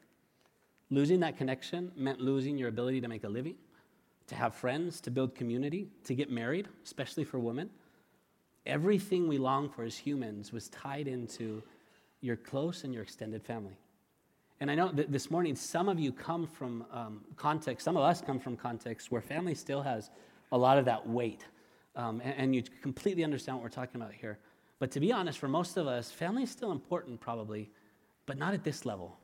Losing 0.91 1.21
that 1.21 1.37
connection 1.37 1.93
meant 1.97 2.21
losing 2.21 2.57
your 2.57 2.69
ability 2.69 3.01
to 3.03 3.09
make 3.09 3.25
a 3.25 3.29
living, 3.29 3.57
to 4.27 4.35
have 4.35 4.55
friends, 4.55 5.01
to 5.03 5.11
build 5.11 5.35
community, 5.35 5.89
to 6.05 6.15
get 6.15 6.31
married, 6.31 6.69
especially 6.85 7.25
for 7.25 7.39
women. 7.39 7.71
everything 8.67 9.27
we 9.29 9.39
long 9.39 9.71
for 9.71 9.83
as 9.83 9.97
humans 9.97 10.53
was 10.53 10.69
tied 10.69 11.09
into 11.09 11.63
your 12.21 12.37
close 12.37 12.85
and 12.85 12.93
your 12.93 13.03
extended 13.03 13.43
family. 13.43 13.79
And 14.61 14.71
I 14.71 14.75
know 14.75 14.91
that 14.93 15.13
this 15.13 15.31
morning, 15.31 15.55
some 15.55 15.89
of 15.89 15.99
you 15.99 16.13
come 16.13 16.47
from 16.47 16.85
um, 16.93 17.21
context, 17.37 17.85
some 17.85 17.97
of 17.97 18.03
us 18.03 18.21
come 18.21 18.39
from 18.39 18.57
context 18.57 19.11
where 19.11 19.23
family 19.23 19.55
still 19.55 19.83
has 19.83 20.11
a 20.51 20.59
lot 20.59 20.79
of 20.79 20.85
that 20.87 21.09
weight. 21.09 21.45
Um, 21.95 22.21
and, 22.23 22.35
and, 22.37 22.55
you 22.55 22.63
completely 22.83 23.25
understand 23.25 23.57
what 23.57 23.63
we're 23.65 23.71
talking 23.71 24.01
about 24.01 24.13
here. 24.13 24.39
But 24.79 24.91
to 24.93 25.01
be 25.01 25.13
honest, 25.13 25.39
for 25.39 25.49
most 25.49 25.77
of 25.77 25.87
us, 25.87 26.11
family 26.11 26.45
is 26.45 26.51
still 26.51 26.71
important, 26.71 27.21
probably, 27.21 27.71
but 28.27 28.39
not 28.39 28.55
at 28.55 28.63
this 28.63 28.87
level. 28.87 29.19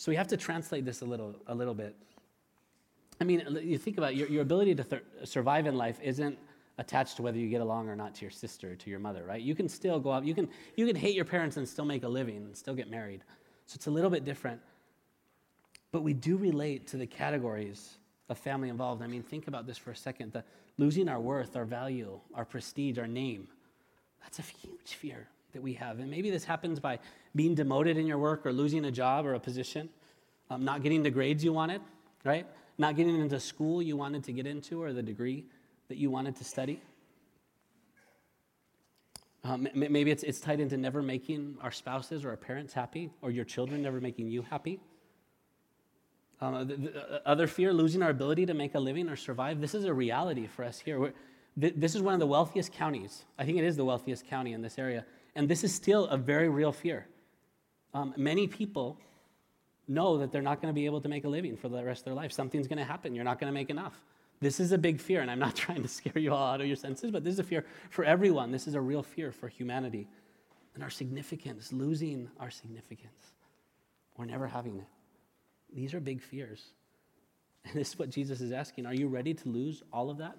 So 0.00 0.10
we 0.10 0.16
have 0.16 0.28
to 0.28 0.36
translate 0.38 0.86
this 0.86 1.02
a 1.02 1.04
little, 1.04 1.36
a 1.46 1.54
little 1.54 1.74
bit. 1.74 1.94
I 3.20 3.24
mean, 3.24 3.58
you 3.62 3.76
think 3.76 3.98
about 3.98 4.12
it, 4.12 4.16
your, 4.16 4.28
your 4.28 4.40
ability 4.40 4.74
to 4.76 4.82
th- 4.82 5.02
survive 5.24 5.66
in 5.66 5.76
life 5.76 5.98
isn't 6.02 6.38
attached 6.78 7.16
to 7.16 7.22
whether 7.22 7.36
you 7.36 7.50
get 7.50 7.60
along 7.60 7.86
or 7.90 7.94
not 7.94 8.14
to 8.14 8.22
your 8.22 8.30
sister, 8.30 8.74
to 8.74 8.88
your 8.88 8.98
mother, 8.98 9.24
right? 9.24 9.42
You 9.42 9.54
can 9.54 9.68
still 9.68 10.00
go 10.00 10.10
out, 10.10 10.24
you 10.24 10.34
can, 10.34 10.48
you 10.74 10.86
can 10.86 10.96
hate 10.96 11.14
your 11.14 11.26
parents 11.26 11.58
and 11.58 11.68
still 11.68 11.84
make 11.84 12.02
a 12.02 12.08
living 12.08 12.38
and 12.38 12.56
still 12.56 12.72
get 12.72 12.90
married. 12.90 13.24
So 13.66 13.74
it's 13.74 13.88
a 13.88 13.90
little 13.90 14.08
bit 14.08 14.24
different. 14.24 14.62
But 15.92 16.00
we 16.00 16.14
do 16.14 16.38
relate 16.38 16.86
to 16.86 16.96
the 16.96 17.06
categories 17.06 17.98
of 18.30 18.38
family 18.38 18.70
involved. 18.70 19.02
I 19.02 19.06
mean, 19.06 19.22
think 19.22 19.48
about 19.48 19.66
this 19.66 19.76
for 19.76 19.90
a 19.90 19.96
second. 19.96 20.32
The 20.32 20.44
losing 20.78 21.10
our 21.10 21.20
worth, 21.20 21.56
our 21.56 21.66
value, 21.66 22.18
our 22.34 22.46
prestige, 22.46 22.96
our 22.96 23.06
name. 23.06 23.48
That's 24.22 24.38
a 24.38 24.42
huge 24.62 24.94
fear 24.94 25.28
that 25.52 25.62
we 25.62 25.74
have. 25.74 25.98
And 25.98 26.10
maybe 26.10 26.30
this 26.30 26.44
happens 26.44 26.80
by 26.80 26.98
being 27.34 27.54
demoted 27.54 27.96
in 27.96 28.06
your 28.06 28.18
work 28.18 28.46
or 28.46 28.52
losing 28.52 28.84
a 28.84 28.90
job 28.90 29.26
or 29.26 29.34
a 29.34 29.40
position, 29.40 29.88
um, 30.50 30.64
not 30.64 30.82
getting 30.82 31.02
the 31.02 31.10
grades 31.10 31.44
you 31.44 31.52
wanted, 31.52 31.80
right? 32.24 32.46
Not 32.78 32.96
getting 32.96 33.20
into 33.20 33.38
school 33.40 33.82
you 33.82 33.96
wanted 33.96 34.24
to 34.24 34.32
get 34.32 34.46
into 34.46 34.82
or 34.82 34.92
the 34.92 35.02
degree 35.02 35.44
that 35.88 35.98
you 35.98 36.10
wanted 36.10 36.36
to 36.36 36.44
study. 36.44 36.80
Um, 39.42 39.68
maybe 39.74 40.10
it's, 40.10 40.22
it's 40.22 40.38
tied 40.38 40.60
into 40.60 40.76
never 40.76 41.00
making 41.00 41.56
our 41.62 41.70
spouses 41.70 42.24
or 42.24 42.30
our 42.30 42.36
parents 42.36 42.74
happy, 42.74 43.10
or 43.22 43.30
your 43.30 43.44
children 43.44 43.82
never 43.82 44.00
making 44.00 44.28
you 44.28 44.42
happy. 44.42 44.80
Um, 46.42 46.68
the, 46.68 46.76
the, 46.76 47.14
uh, 47.14 47.20
other 47.24 47.46
fear, 47.46 47.72
losing 47.72 48.02
our 48.02 48.10
ability 48.10 48.46
to 48.46 48.54
make 48.54 48.74
a 48.74 48.78
living 48.78 49.08
or 49.08 49.16
survive. 49.16 49.60
This 49.60 49.74
is 49.74 49.84
a 49.84 49.94
reality 49.94 50.46
for 50.46 50.64
us 50.64 50.78
here. 50.78 51.12
Th- 51.58 51.74
this 51.76 51.94
is 51.94 52.02
one 52.02 52.14
of 52.14 52.20
the 52.20 52.26
wealthiest 52.26 52.72
counties. 52.72 53.24
I 53.38 53.44
think 53.44 53.58
it 53.58 53.64
is 53.64 53.76
the 53.76 53.84
wealthiest 53.84 54.26
county 54.26 54.52
in 54.52 54.60
this 54.60 54.78
area. 54.78 55.04
And 55.34 55.48
this 55.48 55.64
is 55.64 55.74
still 55.74 56.06
a 56.06 56.16
very 56.16 56.48
real 56.48 56.72
fear. 56.72 57.06
Um, 57.94 58.14
many 58.16 58.46
people 58.46 58.98
know 59.88 60.18
that 60.18 60.30
they're 60.30 60.42
not 60.42 60.62
going 60.62 60.72
to 60.72 60.74
be 60.74 60.86
able 60.86 61.00
to 61.00 61.08
make 61.08 61.24
a 61.24 61.28
living 61.28 61.56
for 61.56 61.68
the 61.68 61.84
rest 61.84 62.02
of 62.02 62.04
their 62.06 62.14
life. 62.14 62.32
Something's 62.32 62.68
going 62.68 62.78
to 62.78 62.84
happen. 62.84 63.14
You're 63.14 63.24
not 63.24 63.40
going 63.40 63.52
to 63.52 63.54
make 63.54 63.70
enough. 63.70 64.00
This 64.40 64.58
is 64.58 64.72
a 64.72 64.78
big 64.78 65.00
fear, 65.00 65.20
and 65.20 65.30
I'm 65.30 65.38
not 65.38 65.56
trying 65.64 65.82
to 65.82 65.88
scare 65.88 66.18
you 66.18 66.32
all 66.32 66.54
out 66.54 66.60
of 66.60 66.66
your 66.66 66.76
senses, 66.76 67.10
but 67.10 67.24
this 67.24 67.34
is 67.34 67.40
a 67.40 67.44
fear 67.44 67.66
for 67.90 68.04
everyone. 68.04 68.50
This 68.50 68.66
is 68.66 68.74
a 68.74 68.80
real 68.80 69.02
fear 69.02 69.32
for 69.32 69.48
humanity 69.48 70.08
and 70.74 70.82
our 70.82 70.90
significance, 70.90 71.72
losing 71.72 72.28
our 72.38 72.50
significance. 72.50 73.34
We're 74.16 74.24
never 74.26 74.46
having 74.46 74.76
it. 74.76 74.86
These 75.74 75.94
are 75.94 76.00
big 76.00 76.22
fears. 76.22 76.62
And 77.62 77.74
this 77.74 77.88
is 77.88 77.98
what 77.98 78.08
Jesus 78.08 78.40
is 78.40 78.52
asking. 78.52 78.86
Are 78.86 78.94
you 78.94 79.06
ready 79.06 79.34
to 79.34 79.48
lose 79.50 79.82
all 79.92 80.08
of 80.08 80.16
that? 80.16 80.34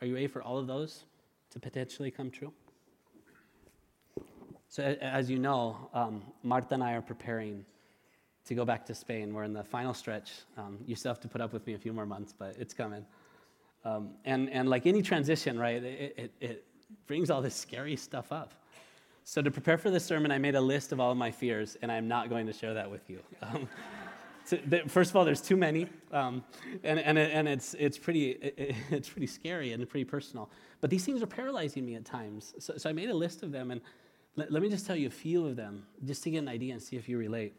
Are 0.00 0.06
you 0.06 0.14
ready 0.14 0.26
for 0.26 0.42
all 0.42 0.58
of 0.58 0.66
those 0.66 1.04
to 1.50 1.60
potentially 1.60 2.10
come 2.10 2.28
true? 2.28 2.52
So, 4.68 4.82
as 4.82 5.30
you 5.30 5.38
know, 5.38 5.90
um, 5.94 6.22
Marta 6.42 6.74
and 6.74 6.82
I 6.82 6.94
are 6.94 7.02
preparing 7.02 7.64
to 8.46 8.54
go 8.54 8.64
back 8.64 8.86
to 8.86 8.94
Spain. 8.94 9.32
We're 9.32 9.44
in 9.44 9.52
the 9.52 9.64
final 9.64 9.94
stretch. 9.94 10.32
Um, 10.56 10.78
you 10.86 10.94
still 10.96 11.10
have 11.10 11.20
to 11.20 11.28
put 11.28 11.40
up 11.40 11.52
with 11.52 11.66
me 11.66 11.74
a 11.74 11.78
few 11.78 11.92
more 11.92 12.06
months, 12.06 12.34
but 12.36 12.56
it's 12.58 12.74
coming. 12.74 13.04
Um, 13.84 14.10
and, 14.24 14.50
and 14.50 14.68
like 14.68 14.86
any 14.86 15.02
transition, 15.02 15.58
right, 15.58 15.82
it, 15.82 16.14
it, 16.18 16.32
it 16.40 16.64
brings 17.06 17.30
all 17.30 17.40
this 17.40 17.54
scary 17.54 17.96
stuff 17.96 18.32
up. 18.32 18.54
So, 19.24 19.42
to 19.42 19.50
prepare 19.50 19.78
for 19.78 19.90
this 19.90 20.04
sermon, 20.04 20.30
I 20.30 20.38
made 20.38 20.54
a 20.54 20.60
list 20.60 20.92
of 20.92 21.00
all 21.00 21.10
of 21.10 21.18
my 21.18 21.30
fears, 21.30 21.76
and 21.82 21.90
I'm 21.90 22.06
not 22.06 22.28
going 22.28 22.46
to 22.46 22.52
share 22.52 22.74
that 22.74 22.90
with 22.90 23.08
you. 23.10 23.20
Um, 23.42 23.68
first 24.86 25.10
of 25.10 25.16
all, 25.16 25.24
there's 25.24 25.40
too 25.40 25.56
many, 25.56 25.88
um, 26.12 26.44
and, 26.84 27.00
and, 27.00 27.18
and 27.18 27.48
it's, 27.48 27.74
it's, 27.74 27.98
pretty, 27.98 28.30
it, 28.30 28.76
it's 28.90 29.08
pretty 29.08 29.26
scary 29.26 29.72
and 29.72 29.88
pretty 29.88 30.04
personal. 30.04 30.48
But 30.80 30.90
these 30.90 31.04
things 31.04 31.20
are 31.20 31.26
paralyzing 31.26 31.84
me 31.84 31.96
at 31.96 32.04
times. 32.04 32.54
So, 32.60 32.76
so 32.76 32.88
I 32.88 32.92
made 32.92 33.10
a 33.10 33.14
list 33.14 33.42
of 33.42 33.50
them, 33.50 33.72
and 33.72 33.80
let, 34.36 34.52
let, 34.52 34.62
me 34.62 34.68
just 34.68 34.86
tell 34.86 34.96
you 34.96 35.06
a 35.06 35.10
few 35.10 35.46
of 35.46 35.56
them, 35.56 35.84
just 36.04 36.22
to 36.24 36.30
get 36.30 36.38
an 36.38 36.48
idea 36.48 36.72
and 36.72 36.82
see 36.82 36.96
if 36.96 37.08
you 37.08 37.18
relate. 37.18 37.54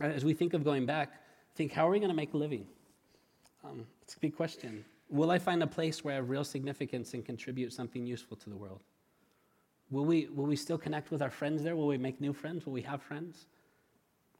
As 0.00 0.24
we 0.24 0.34
think 0.34 0.54
of 0.54 0.62
going 0.62 0.86
back, 0.86 1.12
think 1.56 1.72
how 1.72 1.88
are 1.88 1.90
we 1.90 1.98
going 1.98 2.10
to 2.10 2.16
make 2.16 2.34
a 2.34 2.36
living? 2.36 2.66
Um, 3.64 3.86
it's 4.02 4.14
a 4.14 4.20
big 4.20 4.36
question. 4.36 4.84
Will 5.10 5.30
I 5.30 5.38
find 5.38 5.62
a 5.62 5.66
place 5.66 6.04
where 6.04 6.14
I 6.14 6.16
have 6.16 6.28
real 6.28 6.44
significance 6.44 7.14
and 7.14 7.24
contribute 7.24 7.72
something 7.72 8.06
useful 8.06 8.36
to 8.36 8.50
the 8.50 8.56
world? 8.56 8.82
Will 9.90 10.04
we, 10.04 10.26
will 10.26 10.44
we 10.44 10.54
still 10.54 10.76
connect 10.76 11.10
with 11.10 11.22
our 11.22 11.30
friends 11.30 11.62
there? 11.62 11.74
Will 11.74 11.86
we 11.86 11.96
make 11.96 12.20
new 12.20 12.34
friends? 12.34 12.66
Will 12.66 12.74
we 12.74 12.82
have 12.82 13.02
friends? 13.02 13.46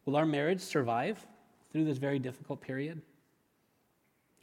Will 0.05 0.15
our 0.15 0.27
marriage 0.27 0.61
survive 0.61 1.27
through 1.73 1.87
this 1.87 1.97
very 1.97 2.19
difficult 2.19 2.61
period? 2.61 3.01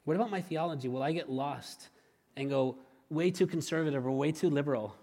What 0.04 0.16
about 0.16 0.32
my 0.32 0.42
theology? 0.42 0.88
Will 0.88 1.04
I 1.04 1.12
get 1.12 1.30
lost 1.30 1.90
and 2.36 2.50
go 2.50 2.78
way 3.10 3.30
too 3.30 3.46
conservative 3.46 4.06
or 4.06 4.12
way 4.12 4.32
too 4.32 4.50
liberal 4.50 4.96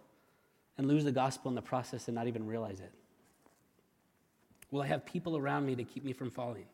and 0.79 0.89
lose 0.89 1.05
the 1.05 1.13
gospel 1.13 1.51
in 1.51 1.55
the 1.55 1.63
process 1.63 2.09
and 2.09 2.15
not 2.15 2.27
even 2.27 2.47
realize 2.47 2.81
it? 2.81 2.93
Will 4.71 4.83
I 4.83 4.87
have 4.87 5.05
people 5.05 5.37
around 5.37 5.67
me 5.67 5.75
to 5.77 5.85
keep 5.85 6.05
me 6.05 6.13
from 6.13 6.31
falling? 6.31 6.67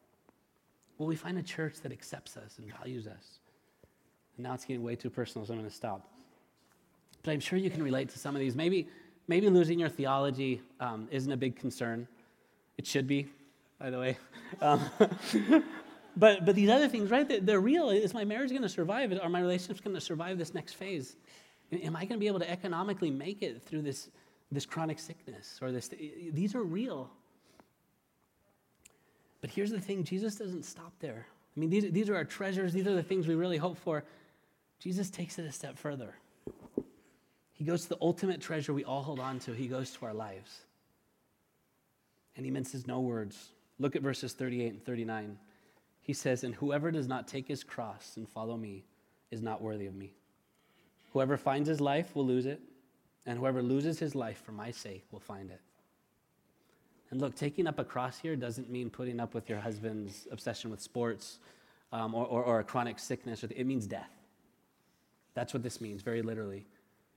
Will 0.98 1.06
we 1.06 1.16
find 1.16 1.38
a 1.38 1.42
church 1.42 1.80
that 1.82 1.92
accepts 1.92 2.36
us 2.36 2.58
and 2.58 2.72
values 2.78 3.06
us? 3.06 3.38
And 4.36 4.44
now 4.44 4.54
it's 4.54 4.64
getting 4.64 4.82
way 4.82 4.96
too 4.96 5.10
personal, 5.10 5.46
so 5.46 5.52
I'm 5.52 5.58
going 5.58 5.68
to 5.68 5.74
stop. 5.74 6.08
But 7.22 7.32
I'm 7.32 7.40
sure 7.40 7.58
you 7.58 7.70
can 7.70 7.82
relate 7.82 8.08
to 8.10 8.18
some 8.18 8.36
of 8.36 8.40
these. 8.40 8.54
Maybe, 8.54 8.88
maybe 9.26 9.48
losing 9.48 9.80
your 9.80 9.88
theology 9.88 10.62
um, 10.80 11.08
isn't 11.10 11.30
a 11.30 11.36
big 11.36 11.56
concern. 11.56 12.06
It 12.76 12.86
should 12.86 13.08
be 13.08 13.28
by 13.78 13.90
the 13.90 13.98
way. 13.98 14.16
Um, 14.62 14.80
but, 16.16 16.46
but 16.46 16.54
these 16.54 16.70
other 16.70 16.88
things, 16.88 17.10
right, 17.10 17.28
they're, 17.28 17.40
they're 17.40 17.60
real. 17.60 17.90
Is 17.90 18.14
my 18.14 18.24
marriage 18.24 18.48
going 18.48 18.62
to 18.62 18.68
survive? 18.68 19.12
Are 19.22 19.28
my 19.28 19.40
relationships 19.40 19.82
going 19.82 19.94
to 19.94 20.00
survive 20.00 20.38
this 20.38 20.54
next 20.54 20.72
phase? 20.72 21.16
Am 21.72 21.96
I 21.96 22.00
going 22.00 22.18
to 22.18 22.18
be 22.18 22.26
able 22.26 22.40
to 22.40 22.50
economically 22.50 23.10
make 23.10 23.42
it 23.42 23.62
through 23.62 23.82
this, 23.82 24.08
this 24.50 24.64
chronic 24.64 24.98
sickness 24.98 25.58
or 25.60 25.70
this? 25.70 25.88
These 25.88 26.54
are 26.54 26.62
real. 26.62 27.10
But 29.40 29.50
here's 29.50 29.70
the 29.70 29.80
thing 29.80 30.04
Jesus 30.04 30.36
doesn't 30.36 30.64
stop 30.64 30.92
there. 31.00 31.26
I 31.56 31.60
mean, 31.60 31.70
these, 31.70 31.90
these 31.90 32.08
are 32.08 32.16
our 32.16 32.24
treasures, 32.24 32.72
these 32.72 32.86
are 32.86 32.94
the 32.94 33.02
things 33.02 33.26
we 33.26 33.34
really 33.34 33.56
hope 33.56 33.78
for. 33.78 34.04
Jesus 34.78 35.10
takes 35.10 35.38
it 35.38 35.44
a 35.44 35.52
step 35.52 35.76
further. 35.76 36.14
He 37.52 37.64
goes 37.64 37.82
to 37.82 37.88
the 37.88 37.98
ultimate 38.00 38.40
treasure 38.40 38.72
we 38.72 38.84
all 38.84 39.02
hold 39.02 39.18
on 39.18 39.40
to, 39.40 39.52
he 39.52 39.66
goes 39.66 39.90
to 39.92 40.06
our 40.06 40.14
lives. 40.14 40.60
And 42.36 42.46
he 42.46 42.52
minces 42.52 42.86
no 42.86 43.00
words. 43.00 43.50
Look 43.80 43.96
at 43.96 44.02
verses 44.02 44.32
38 44.32 44.72
and 44.72 44.84
39. 44.84 45.38
He 46.00 46.12
says, 46.12 46.44
And 46.44 46.54
whoever 46.54 46.92
does 46.92 47.08
not 47.08 47.26
take 47.26 47.48
his 47.48 47.64
cross 47.64 48.16
and 48.16 48.28
follow 48.28 48.56
me 48.56 48.84
is 49.32 49.42
not 49.42 49.60
worthy 49.60 49.86
of 49.86 49.94
me. 49.94 50.14
Whoever 51.12 51.36
finds 51.36 51.68
his 51.68 51.80
life 51.80 52.14
will 52.14 52.26
lose 52.26 52.46
it, 52.46 52.60
and 53.26 53.38
whoever 53.38 53.62
loses 53.62 53.98
his 53.98 54.14
life 54.14 54.42
for 54.44 54.52
my 54.52 54.70
sake 54.70 55.04
will 55.10 55.20
find 55.20 55.50
it. 55.50 55.60
And 57.10 57.20
look, 57.20 57.34
taking 57.34 57.66
up 57.66 57.78
a 57.78 57.84
cross 57.84 58.18
here 58.18 58.36
doesn't 58.36 58.70
mean 58.70 58.90
putting 58.90 59.18
up 59.18 59.34
with 59.34 59.48
your 59.48 59.58
husband's 59.58 60.26
obsession 60.30 60.70
with 60.70 60.80
sports 60.80 61.38
um, 61.92 62.14
or, 62.14 62.26
or, 62.26 62.42
or, 62.44 62.60
a 62.60 62.64
chronic 62.64 62.98
sickness. 62.98 63.42
It 63.42 63.66
means 63.66 63.86
death. 63.86 64.10
That's 65.32 65.54
what 65.54 65.62
this 65.62 65.80
means, 65.80 66.02
very 66.02 66.20
literally. 66.20 66.66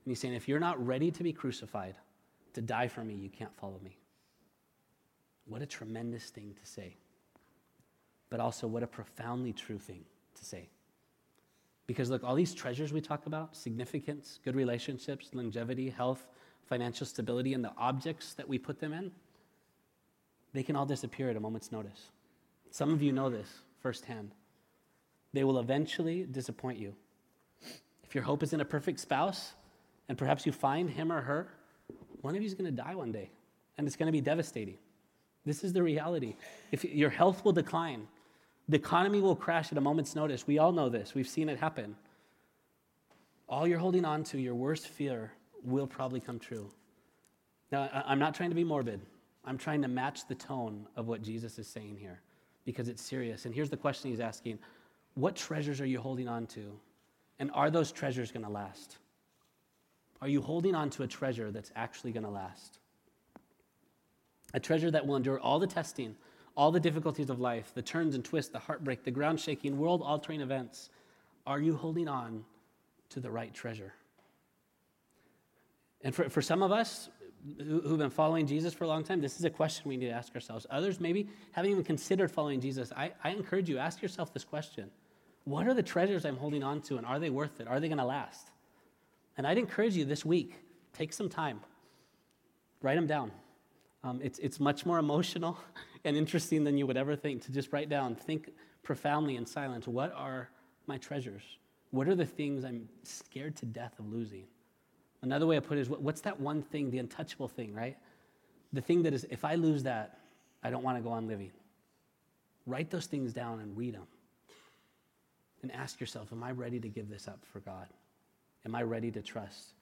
And 0.04 0.10
he's 0.10 0.18
saying, 0.18 0.34
if 0.34 0.48
you're 0.48 0.60
not 0.60 0.84
ready 0.84 1.10
to 1.10 1.22
be 1.22 1.32
crucified, 1.32 1.96
to 2.54 2.62
die 2.62 2.88
for 2.88 3.04
me, 3.04 3.14
you 3.14 3.28
can't 3.28 3.54
follow 3.54 3.78
me. 3.84 3.98
What 5.46 5.60
a 5.60 5.66
tremendous 5.66 6.30
thing 6.30 6.54
to 6.58 6.66
say. 6.66 6.96
But 8.30 8.40
also, 8.40 8.66
what 8.66 8.82
a 8.82 8.86
profoundly 8.86 9.52
true 9.52 9.78
thing 9.78 10.04
to 10.36 10.44
say. 10.44 10.68
Because 11.86 12.10
look, 12.10 12.22
all 12.24 12.34
these 12.34 12.54
treasures 12.54 12.92
we 12.92 13.00
talk 13.00 13.26
about 13.26 13.56
significance, 13.56 14.38
good 14.44 14.54
relationships, 14.54 15.30
longevity, 15.32 15.90
health, 15.90 16.26
financial 16.64 17.06
stability, 17.06 17.54
and 17.54 17.64
the 17.64 17.72
objects 17.76 18.34
that 18.34 18.48
we 18.48 18.58
put 18.58 18.78
them 18.80 18.92
in 18.92 19.10
they 20.52 20.62
can 20.62 20.76
all 20.76 20.86
disappear 20.86 21.30
at 21.30 21.36
a 21.36 21.40
moment's 21.40 21.72
notice. 21.72 22.10
Some 22.70 22.92
of 22.92 23.02
you 23.02 23.12
know 23.12 23.30
this 23.30 23.48
firsthand. 23.80 24.32
They 25.32 25.44
will 25.44 25.58
eventually 25.58 26.26
disappoint 26.30 26.78
you. 26.78 26.94
If 28.04 28.14
your 28.14 28.24
hope 28.24 28.42
is 28.42 28.52
in 28.52 28.60
a 28.60 28.64
perfect 28.64 29.00
spouse, 29.00 29.52
and 30.08 30.18
perhaps 30.18 30.44
you 30.44 30.52
find 30.52 30.90
him 30.90 31.10
or 31.10 31.22
her, 31.22 31.48
one 32.20 32.36
of 32.36 32.42
you 32.42 32.46
is 32.46 32.54
going 32.54 32.70
to 32.70 32.82
die 32.82 32.94
one 32.94 33.12
day, 33.12 33.30
and 33.78 33.86
it's 33.86 33.96
going 33.96 34.06
to 34.06 34.12
be 34.12 34.20
devastating. 34.20 34.76
This 35.46 35.64
is 35.64 35.72
the 35.72 35.82
reality. 35.82 36.36
If 36.70 36.84
your 36.84 37.10
health 37.10 37.44
will 37.44 37.52
decline, 37.52 38.06
the 38.68 38.76
economy 38.76 39.20
will 39.20 39.36
crash 39.36 39.72
at 39.72 39.78
a 39.78 39.80
moment's 39.80 40.14
notice. 40.14 40.46
We 40.46 40.58
all 40.58 40.72
know 40.72 40.88
this. 40.88 41.14
We've 41.14 41.28
seen 41.28 41.48
it 41.48 41.58
happen. 41.58 41.96
All 43.48 43.66
you're 43.66 43.78
holding 43.78 44.04
on 44.04 44.24
to, 44.24 44.38
your 44.38 44.54
worst 44.54 44.88
fear, 44.88 45.32
will 45.64 45.86
probably 45.86 46.20
come 46.20 46.38
true. 46.38 46.70
Now, 47.70 47.88
I'm 48.06 48.18
not 48.18 48.34
trying 48.34 48.50
to 48.50 48.56
be 48.56 48.64
morbid. 48.64 49.00
I'm 49.44 49.58
trying 49.58 49.82
to 49.82 49.88
match 49.88 50.28
the 50.28 50.34
tone 50.34 50.86
of 50.96 51.08
what 51.08 51.22
Jesus 51.22 51.58
is 51.58 51.66
saying 51.66 51.96
here 51.98 52.20
because 52.64 52.88
it's 52.88 53.02
serious. 53.02 53.44
And 53.44 53.54
here's 53.54 53.70
the 53.70 53.76
question 53.76 54.10
he's 54.10 54.20
asking 54.20 54.58
What 55.14 55.36
treasures 55.36 55.80
are 55.80 55.86
you 55.86 56.00
holding 56.00 56.28
on 56.28 56.46
to? 56.48 56.72
And 57.38 57.50
are 57.54 57.70
those 57.70 57.90
treasures 57.90 58.30
going 58.30 58.44
to 58.44 58.50
last? 58.50 58.98
Are 60.20 60.28
you 60.28 60.40
holding 60.40 60.74
on 60.74 60.90
to 60.90 61.02
a 61.02 61.06
treasure 61.06 61.50
that's 61.50 61.72
actually 61.74 62.12
going 62.12 62.22
to 62.22 62.30
last? 62.30 62.78
A 64.54 64.60
treasure 64.60 64.90
that 64.90 65.06
will 65.06 65.16
endure 65.16 65.40
all 65.40 65.58
the 65.58 65.66
testing, 65.66 66.14
all 66.56 66.70
the 66.70 66.80
difficulties 66.80 67.30
of 67.30 67.40
life, 67.40 67.72
the 67.74 67.82
turns 67.82 68.14
and 68.14 68.24
twists, 68.24 68.52
the 68.52 68.58
heartbreak, 68.58 69.04
the 69.04 69.10
ground 69.10 69.40
shaking, 69.40 69.78
world 69.78 70.02
altering 70.04 70.40
events. 70.40 70.90
Are 71.46 71.60
you 71.60 71.76
holding 71.76 72.08
on 72.08 72.44
to 73.10 73.20
the 73.20 73.30
right 73.30 73.52
treasure? 73.52 73.94
And 76.02 76.14
for, 76.14 76.28
for 76.28 76.42
some 76.42 76.62
of 76.62 76.72
us 76.72 77.08
who've 77.58 77.98
been 77.98 78.10
following 78.10 78.46
Jesus 78.46 78.72
for 78.72 78.84
a 78.84 78.88
long 78.88 79.02
time, 79.02 79.20
this 79.20 79.38
is 79.38 79.44
a 79.44 79.50
question 79.50 79.88
we 79.88 79.96
need 79.96 80.06
to 80.06 80.12
ask 80.12 80.34
ourselves. 80.34 80.66
Others 80.70 81.00
maybe 81.00 81.28
haven't 81.52 81.70
even 81.70 81.84
considered 81.84 82.30
following 82.30 82.60
Jesus. 82.60 82.92
I, 82.96 83.12
I 83.24 83.30
encourage 83.30 83.68
you, 83.68 83.78
ask 83.78 84.02
yourself 84.02 84.32
this 84.32 84.44
question 84.44 84.90
What 85.44 85.66
are 85.66 85.74
the 85.74 85.82
treasures 85.82 86.24
I'm 86.24 86.36
holding 86.36 86.62
on 86.62 86.82
to, 86.82 86.98
and 86.98 87.06
are 87.06 87.18
they 87.18 87.30
worth 87.30 87.60
it? 87.60 87.66
Are 87.66 87.80
they 87.80 87.88
going 87.88 87.98
to 87.98 88.04
last? 88.04 88.50
And 89.36 89.46
I'd 89.46 89.58
encourage 89.58 89.96
you 89.96 90.04
this 90.04 90.24
week, 90.24 90.54
take 90.92 91.12
some 91.12 91.28
time, 91.28 91.60
write 92.82 92.96
them 92.96 93.06
down. 93.06 93.32
Um, 94.04 94.20
it's, 94.22 94.38
it's 94.40 94.60
much 94.60 94.84
more 94.84 94.98
emotional 94.98 95.56
and 96.04 96.16
interesting 96.16 96.64
than 96.64 96.76
you 96.76 96.86
would 96.86 96.96
ever 96.96 97.16
think 97.16 97.42
to 97.44 97.52
just 97.52 97.72
write 97.72 97.88
down, 97.88 98.14
think 98.14 98.50
profoundly 98.82 99.36
in 99.36 99.46
silence. 99.46 99.86
What 99.86 100.12
are 100.14 100.48
my 100.86 100.98
treasures? 100.98 101.42
What 101.90 102.08
are 102.08 102.14
the 102.14 102.26
things 102.26 102.64
I'm 102.64 102.88
scared 103.02 103.56
to 103.56 103.66
death 103.66 103.98
of 103.98 104.10
losing? 104.10 104.44
Another 105.22 105.46
way 105.46 105.56
I 105.56 105.60
put 105.60 105.78
it 105.78 105.82
is 105.82 105.88
what's 105.88 106.22
that 106.22 106.40
one 106.40 106.62
thing, 106.62 106.90
the 106.90 106.98
untouchable 106.98 107.48
thing, 107.48 107.72
right? 107.74 107.96
The 108.72 108.80
thing 108.80 109.02
that 109.02 109.12
is, 109.12 109.24
if 109.30 109.44
I 109.44 109.54
lose 109.54 109.84
that, 109.84 110.18
I 110.64 110.70
don't 110.70 110.82
want 110.82 110.98
to 110.98 111.02
go 111.02 111.10
on 111.10 111.28
living. 111.28 111.52
Write 112.66 112.90
those 112.90 113.06
things 113.06 113.32
down 113.32 113.60
and 113.60 113.76
read 113.76 113.94
them. 113.94 114.06
And 115.62 115.70
ask 115.72 116.00
yourself, 116.00 116.32
am 116.32 116.42
I 116.42 116.50
ready 116.50 116.80
to 116.80 116.88
give 116.88 117.08
this 117.08 117.28
up 117.28 117.38
for 117.52 117.60
God? 117.60 117.86
Am 118.64 118.74
I 118.74 118.82
ready 118.82 119.10
to 119.12 119.22
trust 119.22 119.74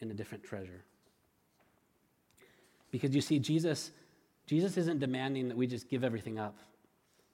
in 0.00 0.10
a 0.10 0.14
different 0.14 0.44
treasure? 0.44 0.84
Because 2.90 3.14
you 3.14 3.20
see, 3.20 3.38
Jesus, 3.38 3.90
Jesus 4.46 4.76
isn't 4.76 5.00
demanding 5.00 5.48
that 5.48 5.56
we 5.56 5.66
just 5.66 5.88
give 5.88 6.04
everything 6.04 6.38
up. 6.38 6.58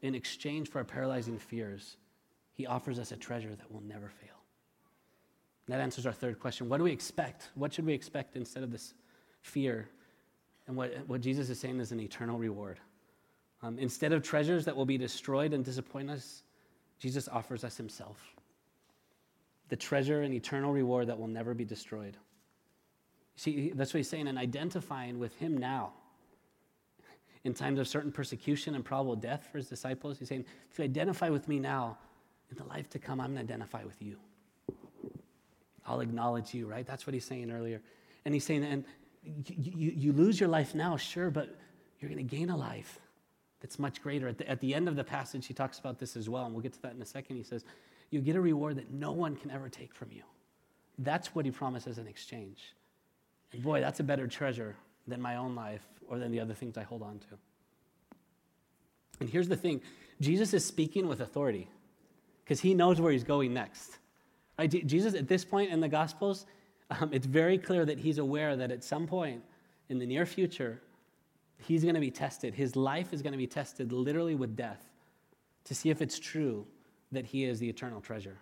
In 0.01 0.15
exchange 0.15 0.69
for 0.69 0.79
our 0.79 0.85
paralyzing 0.85 1.39
fears, 1.39 1.97
he 2.55 2.67
offers 2.67 2.99
us 2.99 3.13
a 3.13 3.17
treasure 3.17 3.55
that 3.55 3.73
will 3.73 3.83
never 3.83 4.09
fail. 4.09 4.29
that 5.69 5.81
answers 5.81 6.07
our 6.07 6.13
third 6.13 6.41
question. 6.41 6.69
What 6.69 6.79
do 6.79 6.85
we 6.85 6.93
expect? 6.93 7.51
What 7.55 7.73
should 7.73 7.87
we 7.87 7.95
expect 7.95 8.37
instead 8.37 8.63
of 8.63 8.73
this 8.73 8.95
fear? 9.41 9.89
And 10.67 10.77
what, 10.77 10.93
what 11.07 11.21
Jesus 11.21 11.49
is 11.51 11.61
saying 11.61 11.81
is 11.81 11.93
an 11.93 12.01
eternal 12.01 12.39
reward. 12.39 12.81
Um, 13.63 13.79
instead 13.79 14.13
of 14.13 14.23
treasures 14.23 14.65
that 14.65 14.77
will 14.77 14.87
be 14.87 14.99
destroyed 14.99 15.53
and 15.53 15.65
disappoint 15.65 16.11
us, 16.11 16.43
Jesus 16.99 17.29
offers 17.29 17.65
us 17.65 17.77
himself 17.77 18.19
the 19.73 19.77
treasure 19.77 20.21
and 20.21 20.35
eternal 20.35 20.71
reward 20.71 21.07
that 21.07 21.19
will 21.19 21.29
never 21.29 21.55
be 21.55 21.65
destroyed. 21.65 22.15
See, 23.37 23.73
that's 23.75 23.95
what 23.95 23.99
he's 23.99 24.09
saying, 24.09 24.29
and 24.29 24.37
identifying 24.37 25.19
with 25.19 25.35
him 25.37 25.57
now. 25.57 25.95
In 27.45 27.55
times 27.55 27.81
of 27.81 27.89
certain 27.89 28.13
persecution 28.13 28.75
and 28.75 28.85
probable 28.85 29.17
death 29.17 29.49
for 29.51 29.59
his 29.59 29.69
disciples, 29.69 30.19
he's 30.19 30.29
saying, 30.29 30.45
if 30.71 30.79
you 30.79 30.85
identify 30.85 31.29
with 31.29 31.49
me 31.49 31.59
now, 31.59 31.99
in 32.53 32.57
the 32.57 32.65
life 32.65 32.89
to 32.91 32.99
come, 32.99 33.21
I'm 33.21 33.35
going 33.35 33.47
to 33.47 33.53
identify 33.53 33.83
with 33.83 34.01
you. 34.01 34.17
I'll 35.87 36.01
acknowledge 36.01 36.55
you, 36.55 36.67
right? 36.67 36.87
That's 36.87 37.07
what 37.07 37.15
he's 37.15 37.25
saying 37.25 37.51
earlier. 37.51 37.81
And 38.25 38.35
he's 38.35 38.45
saying, 38.45 38.63
and 38.63 38.85
you, 39.23 39.93
you, 39.97 40.13
lose 40.13 40.39
your 40.39 40.49
life 40.49 40.75
now, 40.75 40.97
sure, 40.97 41.31
but 41.31 41.57
you're 41.99 42.11
going 42.11 42.25
to 42.25 42.37
gain 42.37 42.51
a 42.51 42.57
life 42.57 43.01
that's 43.61 43.79
much 43.79 44.03
greater. 44.03 44.29
At 44.29 44.39
the, 44.39 44.49
at 44.49 44.61
the 44.61 44.75
end 44.75 44.89
of 44.89 44.97
the 44.97 45.05
passage, 45.05 45.47
he 45.47 45.55
talks 45.55 45.79
about 45.79 45.99
this 45.99 46.17
as 46.17 46.29
well, 46.29 46.45
and 46.45 46.55
we'll 46.55 46.63
get 46.63 46.75
to 46.75 46.83
that 46.83 46.95
in 46.95 47.03
a 47.03 47.07
second. 47.07 47.37
He 47.37 47.43
says, 47.43 47.65
You 48.11 48.21
get 48.21 48.37
a 48.37 48.41
reward 48.41 48.77
that 48.77 48.93
no 48.93 49.13
one 49.13 49.35
can 49.37 49.51
ever 49.51 49.69
take 49.69 49.95
from 49.95 50.13
you. 50.13 50.23
That's 50.99 51.35
what 51.35 51.45
he 51.45 51.51
promises 51.51 51.99
in 51.99 52.07
exchange. 52.07 52.75
And 53.53 53.63
boy, 53.63 53.81
that's 53.81 54.01
a 54.01 54.05
better 54.05 54.27
treasure 54.27 54.77
than 55.07 55.21
my 55.21 55.37
own 55.37 55.55
life 55.55 55.87
or 56.09 56.19
than 56.19 56.31
the 56.31 56.41
other 56.41 56.55
things 56.55 56.77
I 56.77 56.83
hold 56.83 57.03
on 57.03 57.19
to. 57.19 57.39
And 59.21 59.29
here's 59.29 59.49
the 59.49 59.57
thing 59.57 59.81
Jesus 60.21 60.55
is 60.55 60.65
speaking 60.65 61.09
with 61.09 61.21
authority 61.21 61.69
because 62.45 62.61
he 62.61 62.75
knows 62.75 63.01
where 63.01 63.13
he's 63.13 63.25
going 63.25 63.55
next. 63.55 63.99
Right? 64.59 64.69
Jesus, 64.87 65.15
at 65.15 65.29
this 65.29 65.45
point 65.45 65.71
in 65.71 65.81
the 65.81 65.89
Gospels, 65.89 66.47
um, 66.91 67.11
it's 67.13 67.27
very 67.27 67.59
clear 67.59 67.85
that 67.85 67.99
he's 67.99 68.19
aware 68.19 68.57
that 68.57 68.71
at 68.71 68.85
some 68.85 69.07
point 69.07 69.43
in 69.89 69.99
the 69.99 70.07
near 70.07 70.27
future, 70.27 70.81
he's 71.59 71.83
going 71.83 71.95
to 71.95 72.01
be 72.01 72.11
tested. 72.11 72.55
His 72.55 72.77
life 72.77 73.13
is 73.13 73.23
going 73.23 73.33
to 73.33 73.39
be 73.39 73.47
tested 73.47 73.93
literally 73.93 74.35
with 74.35 74.57
death 74.57 74.85
to 75.65 75.75
see 75.75 75.91
if 75.91 76.03
it's 76.03 76.19
true 76.19 76.67
that 77.13 77.25
he 77.25 77.45
is 77.45 77.59
the 77.59 77.69
eternal 77.69 78.01
treasure. 78.01 78.39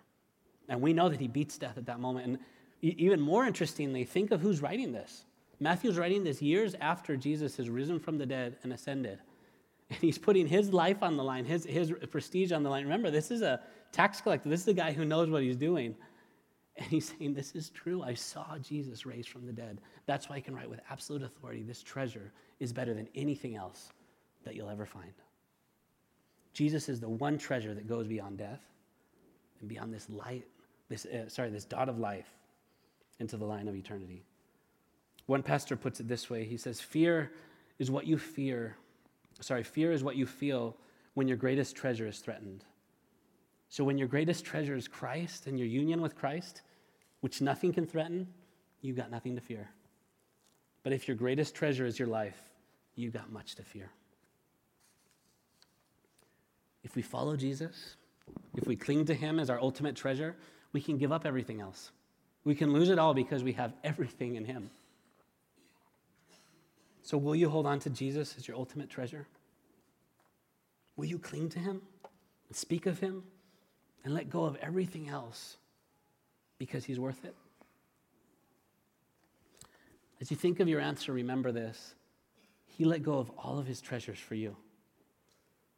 And 0.69 0.81
we 0.81 0.93
know 0.93 1.09
that 1.09 1.21
he 1.21 1.29
beats 1.29 1.59
death 1.59 1.77
at 1.77 1.87
that 1.87 2.01
moment. 2.01 2.27
And 2.27 2.39
even 2.83 3.21
more 3.21 3.45
interestingly, 3.45 4.05
think 4.05 4.31
of 4.31 4.41
who's 4.41 4.63
writing 4.63 4.93
this. 4.93 5.25
Matthew's 5.61 5.99
writing 5.99 6.25
this 6.25 6.41
years 6.41 6.75
after 6.81 7.17
Jesus 7.17 7.57
has 7.59 7.69
risen 7.69 8.01
from 8.01 8.17
the 8.17 8.27
dead 8.27 8.57
and 8.63 8.73
ascended. 8.73 9.21
And 9.91 9.99
he's 9.99 10.19
putting 10.19 10.47
his 10.47 10.73
life 10.73 11.03
on 11.03 11.17
the 11.17 11.25
line, 11.25 11.45
his, 11.45 11.65
his 11.65 11.93
prestige 12.11 12.53
on 12.53 12.63
the 12.63 12.71
line. 12.71 12.85
Remember, 12.85 13.11
this 13.11 13.31
is 13.31 13.43
a 13.43 13.61
tax 13.93 14.21
collector. 14.21 14.49
This 14.49 14.63
is 14.63 14.69
a 14.69 14.75
guy 14.75 14.93
who 14.93 15.05
knows 15.05 15.29
what 15.29 15.43
he's 15.43 15.57
doing. 15.57 15.95
And 16.77 16.87
he's 16.89 17.13
saying, 17.19 17.35
This 17.35 17.53
is 17.53 17.69
true. 17.71 18.03
I 18.03 18.15
saw 18.15 18.57
Jesus 18.59 19.05
raised 19.05 19.29
from 19.29 19.45
the 19.45 19.53
dead. 19.53 19.81
That's 20.07 20.29
why 20.29 20.37
I 20.37 20.41
can 20.41 20.55
write 20.55 20.71
with 20.71 20.81
absolute 20.89 21.23
authority 21.23 21.63
this 21.63 21.83
treasure 21.83 22.33
is 22.59 22.73
better 22.73 22.95
than 22.95 23.09
anything 23.15 23.57
else 23.57 23.93
that 24.45 24.55
you'll 24.55 24.71
ever 24.71 24.87
find. 24.87 25.13
Jesus 26.53 26.89
is 26.89 27.01
the 27.01 27.09
one 27.09 27.37
treasure 27.37 27.75
that 27.75 27.87
goes 27.87 28.07
beyond 28.07 28.39
death 28.39 28.63
and 29.61 29.69
beyond 29.69 29.93
this 29.93 30.09
light, 30.09 30.47
this, 30.89 31.05
uh, 31.07 31.29
sorry, 31.29 31.51
this 31.51 31.65
dot 31.65 31.89
of 31.89 31.99
life 31.99 32.33
into 33.19 33.37
the 33.37 33.45
line 33.45 33.69
of 33.69 33.75
eternity. 33.75 34.25
One 35.31 35.45
pastor 35.45 35.77
puts 35.77 36.01
it 36.01 36.09
this 36.09 36.29
way 36.29 36.45
he 36.45 36.57
says, 36.57 36.81
Fear 36.81 37.31
is 37.79 37.89
what 37.89 38.05
you 38.05 38.19
fear. 38.19 38.77
Sorry, 39.41 39.63
fear 39.63 39.93
is 39.93 40.03
what 40.03 40.17
you 40.17 40.27
feel 40.27 40.77
when 41.15 41.29
your 41.29 41.37
greatest 41.37 41.77
treasure 41.77 42.09
is 42.09 42.19
threatened. 42.19 42.65
So 43.69 43.85
when 43.85 43.97
your 43.97 44.09
greatest 44.09 44.45
treasure 44.45 44.75
is 44.75 44.89
Christ 44.89 45.47
and 45.47 45.57
your 45.57 45.69
union 45.69 46.01
with 46.01 46.17
Christ, 46.17 46.63
which 47.21 47.41
nothing 47.41 47.73
can 47.73 47.87
threaten, 47.87 48.27
you've 48.81 48.97
got 48.97 49.13
nothing 49.13 49.37
to 49.37 49.41
fear. 49.41 49.71
But 50.83 50.93
if 50.93 51.07
your 51.07 51.17
greatest 51.17 51.55
treasure 51.55 51.87
is 51.87 51.97
your 51.97 52.09
life, 52.09 52.51
you've 52.97 53.13
got 53.13 53.31
much 53.31 53.55
to 53.55 53.63
fear. 53.63 53.89
If 56.83 56.97
we 56.97 57.03
follow 57.03 57.37
Jesus, 57.37 57.95
if 58.57 58.67
we 58.67 58.75
cling 58.75 59.05
to 59.05 59.15
him 59.15 59.39
as 59.39 59.49
our 59.49 59.61
ultimate 59.61 59.95
treasure, 59.95 60.35
we 60.73 60.81
can 60.81 60.99
give 60.99 61.13
up 61.13 61.25
everything 61.25 61.61
else. 61.61 61.93
We 62.43 62.57
can 62.57 62.73
lose 62.73 62.91
it 62.91 62.99
all 62.99 63.15
because 63.15 63.45
we 63.45 63.53
have 63.53 63.75
everything 63.85 64.35
in 64.37 64.45
Him. 64.45 64.71
So, 67.03 67.19
will 67.19 67.35
you 67.35 67.49
hold 67.49 67.67
on 67.67 67.79
to 67.81 67.91
Jesus 67.91 68.35
as 68.37 68.47
your 68.47 68.57
ultimate 68.57 68.91
treasure? 68.91 69.27
Will 70.97 71.07
you 71.07 71.19
cling 71.19 71.49
to 71.51 71.59
Him 71.59 71.83
and 72.49 72.57
speak 72.57 72.87
of 72.87 73.01
Him 73.01 73.23
and 74.05 74.15
let 74.15 74.29
go 74.31 74.45
of 74.45 74.57
everything 74.57 75.09
else 75.09 75.57
because 76.59 76.85
He's 76.85 77.01
worth 77.01 77.25
it? 77.25 77.35
As 80.21 80.31
you 80.31 80.37
think 80.37 80.61
of 80.61 80.69
your 80.69 80.81
answer, 80.81 81.13
remember 81.13 81.53
this 81.53 81.95
He 82.67 82.85
let 82.85 83.03
go 83.03 83.19
of 83.19 83.31
all 83.39 83.59
of 83.59 83.67
His 83.67 83.81
treasures 83.81 84.19
for 84.19 84.35
you. 84.35 84.57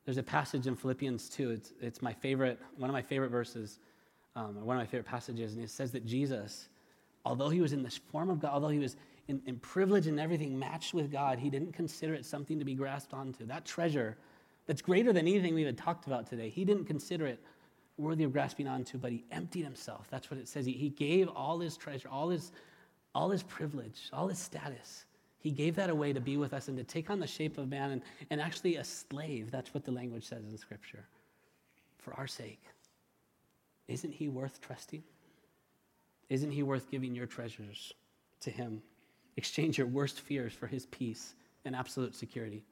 There's 0.05 0.19
a 0.19 0.23
passage 0.23 0.67
in 0.67 0.75
Philippians 0.75 1.29
2, 1.29 1.51
it's, 1.51 1.73
it's 1.81 2.03
my 2.03 2.13
favorite, 2.13 2.59
one 2.77 2.91
of 2.91 2.95
my 2.95 3.03
favorite 3.03 3.31
verses 3.31 3.79
um, 4.35 4.65
one 4.65 4.77
of 4.77 4.81
my 4.81 4.87
favorite 4.87 5.07
passages, 5.07 5.55
and 5.55 5.63
it 5.63 5.71
says 5.71 5.93
that 5.93 6.07
Jesus, 6.07 6.69
although 7.25 7.51
he 7.51 7.61
was 7.61 7.73
in 7.73 7.83
the 7.83 7.91
form 7.91 8.31
of 8.31 8.41
God, 8.41 8.53
although 8.53 8.69
he 8.69 8.79
was 8.79 8.97
in, 9.29 9.41
in 9.47 9.59
privilege 9.59 10.07
and 10.07 10.19
everything 10.19 10.59
matched 10.59 10.95
with 10.95 11.11
God, 11.11 11.39
he 11.39 11.51
didn't 11.51 11.73
consider 11.73 12.15
it 12.15 12.25
something 12.25 12.59
to 12.59 12.65
be 12.65 12.75
grasped 12.75 13.15
onto. 13.15 13.47
That 13.47 13.65
treasure 13.65 14.17
that's 14.67 14.83
greater 14.83 15.13
than 15.13 15.27
anything 15.27 15.55
we 15.55 15.63
even 15.63 15.77
talked 15.77 16.07
about 16.07 16.27
today, 16.27 16.49
he 16.49 16.65
didn't 16.65 16.85
consider 16.85 17.27
it 17.27 17.41
worthy 17.99 18.25
of 18.25 18.33
grasping 18.33 18.69
onto, 18.69 18.99
but 18.99 19.13
he 19.13 19.25
emptied 19.31 19.65
himself. 19.65 20.07
That's 20.11 20.31
what 20.31 20.39
it 20.39 20.49
says. 20.49 20.67
He, 20.67 20.73
he 20.73 20.89
gave 20.89 21.29
all 21.29 21.59
his 21.59 21.77
treasure, 21.77 22.09
all 22.11 22.29
his, 22.29 22.53
all 23.15 23.31
his 23.31 23.43
privilege, 23.43 24.09
all 24.13 24.29
his 24.29 24.39
status. 24.39 25.05
He 25.39 25.51
gave 25.51 25.75
that 25.77 25.91
away 25.91 26.13
to 26.13 26.21
be 26.21 26.37
with 26.37 26.53
us 26.53 26.69
and 26.69 26.77
to 26.79 26.85
take 26.85 27.11
on 27.11 27.19
the 27.19 27.27
shape 27.27 27.59
of 27.59 27.69
man 27.69 27.91
and, 27.91 28.03
and 28.31 28.41
actually 28.41 28.77
a 28.77 28.85
slave. 28.85 29.51
That's 29.51 29.75
what 29.75 29.85
the 29.85 29.91
language 29.91 30.25
says 30.25 30.45
in 30.45 30.57
Scripture 30.57 31.05
for 31.99 32.15
our 32.15 32.27
sake. 32.27 32.63
Isn't 33.89 34.13
he 34.13 34.29
worth 34.29 34.61
trusting? 34.61 35.03
Isn't 36.29 36.53
he 36.53 36.63
worth 36.63 36.91
giving 36.91 37.15
your 37.15 37.27
treasures 37.27 37.93
to 38.41 38.51
him? 38.51 38.83
Exchange 39.37 39.79
your 39.79 39.87
worst 39.87 40.21
fears 40.21 40.53
for 40.53 40.66
his 40.66 40.87
peace 40.87 41.35
and 41.64 41.75
absolute 41.75 42.14
security. 42.14 42.64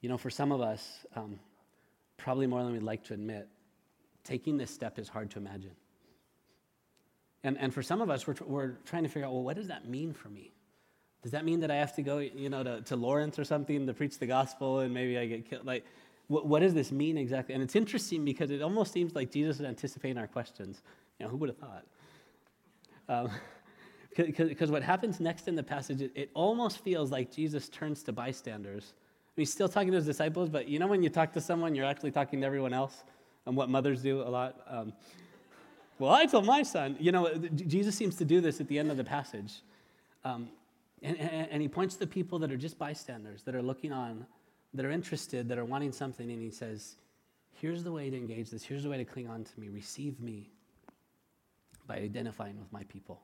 You 0.00 0.08
know, 0.08 0.16
for 0.16 0.30
some 0.30 0.52
of 0.52 0.60
us, 0.60 1.04
um, 1.16 1.40
probably 2.16 2.46
more 2.46 2.62
than 2.62 2.72
we'd 2.72 2.82
like 2.82 3.04
to 3.04 3.14
admit, 3.14 3.48
taking 4.24 4.56
this 4.56 4.70
step 4.70 4.98
is 4.98 5.08
hard 5.08 5.30
to 5.32 5.38
imagine. 5.38 5.74
And, 7.44 7.58
and 7.58 7.72
for 7.72 7.82
some 7.82 8.00
of 8.00 8.10
us, 8.10 8.26
we're, 8.26 8.36
we're 8.44 8.72
trying 8.84 9.02
to 9.04 9.08
figure 9.08 9.26
out, 9.26 9.32
well, 9.32 9.42
what 9.42 9.56
does 9.56 9.68
that 9.68 9.88
mean 9.88 10.12
for 10.12 10.28
me? 10.28 10.52
Does 11.22 11.32
that 11.32 11.44
mean 11.44 11.60
that 11.60 11.70
I 11.70 11.76
have 11.76 11.94
to 11.96 12.02
go, 12.02 12.18
you 12.18 12.48
know, 12.48 12.62
to, 12.62 12.80
to 12.82 12.96
Lawrence 12.96 13.38
or 13.38 13.44
something 13.44 13.86
to 13.86 13.94
preach 13.94 14.18
the 14.18 14.26
gospel 14.26 14.80
and 14.80 14.94
maybe 14.94 15.18
I 15.18 15.26
get 15.26 15.48
killed? 15.48 15.66
Like, 15.66 15.84
what, 16.28 16.46
what 16.46 16.60
does 16.60 16.74
this 16.74 16.92
mean 16.92 17.18
exactly? 17.18 17.54
And 17.54 17.62
it's 17.62 17.74
interesting 17.74 18.24
because 18.24 18.50
it 18.50 18.62
almost 18.62 18.92
seems 18.92 19.14
like 19.14 19.32
Jesus 19.32 19.56
is 19.56 19.66
anticipating 19.66 20.18
our 20.18 20.26
questions. 20.28 20.82
You 21.18 21.26
know, 21.26 21.30
who 21.30 21.36
would 21.38 21.48
have 21.48 21.58
thought? 21.58 21.84
Because 24.16 24.68
um, 24.68 24.72
what 24.72 24.82
happens 24.82 25.20
next 25.20 25.48
in 25.48 25.56
the 25.56 25.62
passage, 25.62 26.00
it, 26.02 26.12
it, 26.14 26.30
almost 26.34 26.78
feels 26.78 27.10
like 27.10 27.32
Jesus 27.32 27.68
turns 27.68 28.02
to 28.04 28.12
bystanders. 28.12 28.92
he's 29.36 29.52
still 29.52 29.68
talking 29.68 29.90
to 29.90 29.96
his 29.96 30.06
disciples, 30.06 30.48
but 30.48 30.68
you 30.68 30.78
know 30.78 30.86
when 30.86 31.02
you 31.02 31.08
talk 31.08 31.32
to 31.32 31.40
someone, 31.40 31.74
you're 31.74 31.86
actually 31.86 32.10
talking 32.10 32.40
to 32.40 32.46
everyone 32.46 32.72
else, 32.72 33.04
and 33.46 33.56
what 33.56 33.68
mothers 33.68 34.02
do 34.02 34.22
a 34.22 34.28
lot. 34.28 34.60
Um, 34.68 34.92
well, 35.98 36.12
I 36.12 36.26
told 36.26 36.46
my 36.46 36.62
son. 36.62 36.96
You 37.00 37.10
know, 37.10 37.34
Jesus 37.36 37.96
seems 37.96 38.14
to 38.16 38.24
do 38.24 38.40
this 38.40 38.60
at 38.60 38.68
the 38.68 38.78
end 38.78 38.90
of 38.90 38.96
the 38.96 39.04
passage. 39.04 39.62
Um, 40.24 40.48
and, 41.02 41.18
and, 41.18 41.48
and, 41.50 41.62
he 41.62 41.68
points 41.68 41.94
to 41.96 42.06
people 42.06 42.40
that 42.40 42.50
are 42.50 42.56
just 42.56 42.76
bystanders, 42.76 43.44
that 43.44 43.54
are 43.54 43.62
looking 43.62 43.92
on, 43.92 44.26
that 44.74 44.84
are 44.84 44.90
interested, 44.90 45.48
that 45.48 45.56
are 45.56 45.64
wanting 45.64 45.92
something, 45.92 46.30
and 46.30 46.42
he 46.42 46.50
says, 46.50 46.96
Here's 47.52 47.82
the 47.82 47.92
way 47.92 48.10
to 48.10 48.16
engage 48.16 48.50
this. 48.50 48.62
Here's 48.62 48.82
the 48.82 48.88
way 48.88 48.98
to 48.98 49.04
cling 49.04 49.28
on 49.28 49.44
to 49.44 49.60
me. 49.60 49.68
Receive 49.68 50.20
me 50.20 50.50
by 51.88 51.96
identifying 51.96 52.58
with 52.58 52.72
my 52.72 52.84
people. 52.84 53.20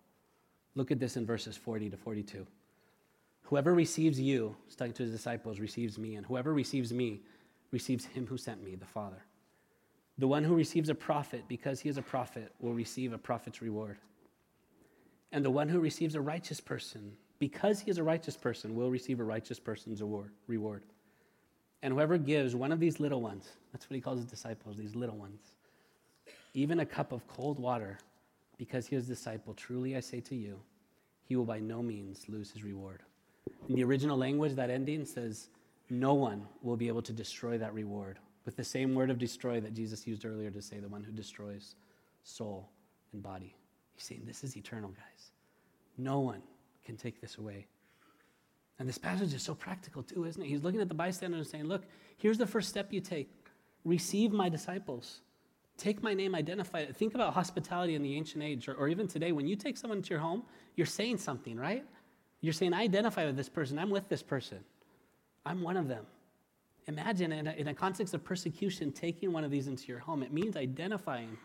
Look 0.75 0.91
at 0.91 0.99
this 0.99 1.17
in 1.17 1.25
verses 1.25 1.57
40 1.57 1.91
to 1.91 1.97
42. 1.97 2.45
Whoever 3.43 3.73
receives 3.75 4.19
you, 4.19 4.57
talking 4.77 4.95
to 4.95 5.05
his 5.05 5.13
disciples, 5.13 5.61
receives 5.61 5.99
me, 5.99 6.17
and 6.17 6.27
whoever 6.27 6.53
receives 6.53 6.93
me 6.93 7.21
receives 7.71 8.07
him 8.07 8.27
who 8.27 8.37
sent 8.37 8.65
me, 8.65 8.75
the 8.75 8.87
Father. 8.87 9.23
The 10.19 10.27
one 10.27 10.43
who 10.43 10.55
receives 10.55 10.89
a 10.89 10.95
prophet 10.95 11.45
because 11.47 11.81
he 11.81 11.89
is 11.89 11.99
a 11.99 12.03
prophet 12.03 12.53
will 12.61 12.73
receive 12.73 13.13
a 13.13 13.19
prophet's 13.19 13.61
reward. 13.61 13.99
And 15.31 15.45
the 15.45 15.51
one 15.51 15.69
who 15.69 15.81
receives 15.81 16.15
a 16.15 16.21
righteous 16.21 16.61
person 16.61 17.13
because 17.39 17.81
he 17.81 17.91
is 17.91 17.99
a 17.99 18.03
righteous 18.03 18.37
person 18.37 18.75
will 18.75 18.91
receive 18.91 19.21
a 19.21 19.25
righteous 19.25 19.59
person's 19.59 20.01
reward. 20.47 20.85
And 21.83 21.93
whoever 21.93 22.17
gives 22.17 22.57
one 22.57 22.73
of 22.73 22.81
these 22.81 23.01
little 23.01 23.21
ones, 23.21 23.49
that's 23.73 23.91
what 23.91 23.97
he 23.97 24.01
calls 24.01 24.21
his 24.21 24.27
disciples, 24.27 24.77
these 24.77 24.95
little 24.95 25.17
ones, 25.17 25.41
even 26.55 26.81
a 26.81 26.87
cup 26.87 27.13
of 27.13 27.27
cold 27.29 27.59
water 27.59 27.99
because 28.57 28.87
he 28.87 28.97
is 28.97 29.07
a 29.07 29.09
disciple, 29.09 29.55
truly 29.55 29.97
I 29.97 30.01
say 30.01 30.21
to 30.21 30.35
you, 30.35 30.61
he 31.25 31.37
will 31.37 31.45
by 31.45 31.59
no 31.59 31.83
means 31.83 32.29
lose 32.29 32.51
his 32.51 32.63
reward. 32.63 33.03
In 33.69 33.75
the 33.75 33.85
original 33.85 34.17
language, 34.17 34.55
that 34.55 34.71
ending 34.71 35.05
says, 35.05 35.49
no 35.91 36.15
one 36.15 36.47
will 36.63 36.77
be 36.77 36.89
able 36.89 37.03
to 37.03 37.13
destroy 37.13 37.59
that 37.59 37.75
reward 37.75 38.19
with 38.45 38.57
the 38.57 38.65
same 38.65 38.95
word 38.95 39.11
of 39.11 39.19
destroy 39.19 39.61
that 39.61 39.75
Jesus 39.75 40.07
used 40.07 40.25
earlier 40.25 40.51
to 40.51 40.63
say, 40.63 40.79
the 40.79 40.89
one 40.89 41.03
who 41.03 41.13
destroys 41.13 41.77
soul 42.23 42.69
and 43.13 43.23
body. 43.23 43.55
He's 43.95 44.05
saying, 44.05 44.23
This 44.27 44.45
is 44.45 44.57
eternal, 44.57 44.91
guys. 44.91 45.31
No 45.97 46.21
one 46.21 46.43
can 46.85 46.97
take 46.97 47.21
this 47.21 47.39
away. 47.39 47.67
And 48.79 48.89
this 48.89 48.99
passage 48.99 49.33
is 49.33 49.43
so 49.43 49.55
practical, 49.55 50.03
too, 50.03 50.25
isn't 50.25 50.43
it? 50.43 50.49
He's 50.49 50.65
looking 50.65 50.81
at 50.81 50.89
the 50.89 50.95
bystander 50.95 51.37
and 51.37 51.47
saying, 51.47 51.65
Look, 51.65 51.85
here's 52.19 52.39
the 52.39 52.47
first 52.47 52.69
step 52.69 52.93
you 52.93 53.01
take 53.01 53.31
receive 53.85 54.33
my 54.33 54.49
disciples. 54.49 55.21
Take 55.77 56.03
my 56.03 56.15
name, 56.15 56.35
identify 56.35 56.81
it. 56.81 56.97
Think 56.97 57.15
about 57.15 57.35
hospitality 57.35 57.95
in 57.95 58.03
the 58.03 58.15
ancient 58.15 58.45
age, 58.45 58.69
or, 58.69 58.75
or 58.75 58.89
even 58.89 59.09
today. 59.09 59.33
When 59.33 59.47
you 59.47 59.57
take 59.57 59.77
someone 59.77 60.03
to 60.03 60.11
your 60.11 60.21
home, 60.21 60.45
you're 60.77 60.87
saying 60.87 61.19
something, 61.19 61.57
right? 61.57 61.85
You're 62.41 62.53
saying, 62.53 62.75
I 62.75 62.83
identify 62.83 63.27
with 63.27 63.37
this 63.37 63.49
person. 63.49 63.79
I'm 63.79 63.91
with 63.91 64.09
this 64.09 64.23
person. 64.23 64.59
I'm 65.45 65.63
one 65.63 65.77
of 65.77 65.89
them. 65.89 66.07
Imagine 66.87 67.33
in 67.33 67.47
a, 67.47 67.53
in 67.53 67.69
a 67.69 67.75
context 67.75 68.15
of 68.15 68.23
persecution, 68.23 68.93
taking 68.93 69.33
one 69.33 69.43
of 69.43 69.51
these 69.51 69.67
into 69.67 69.89
your 69.89 69.99
home. 69.99 70.23
It 70.23 70.33
means 70.33 70.57
identifying 70.57 71.37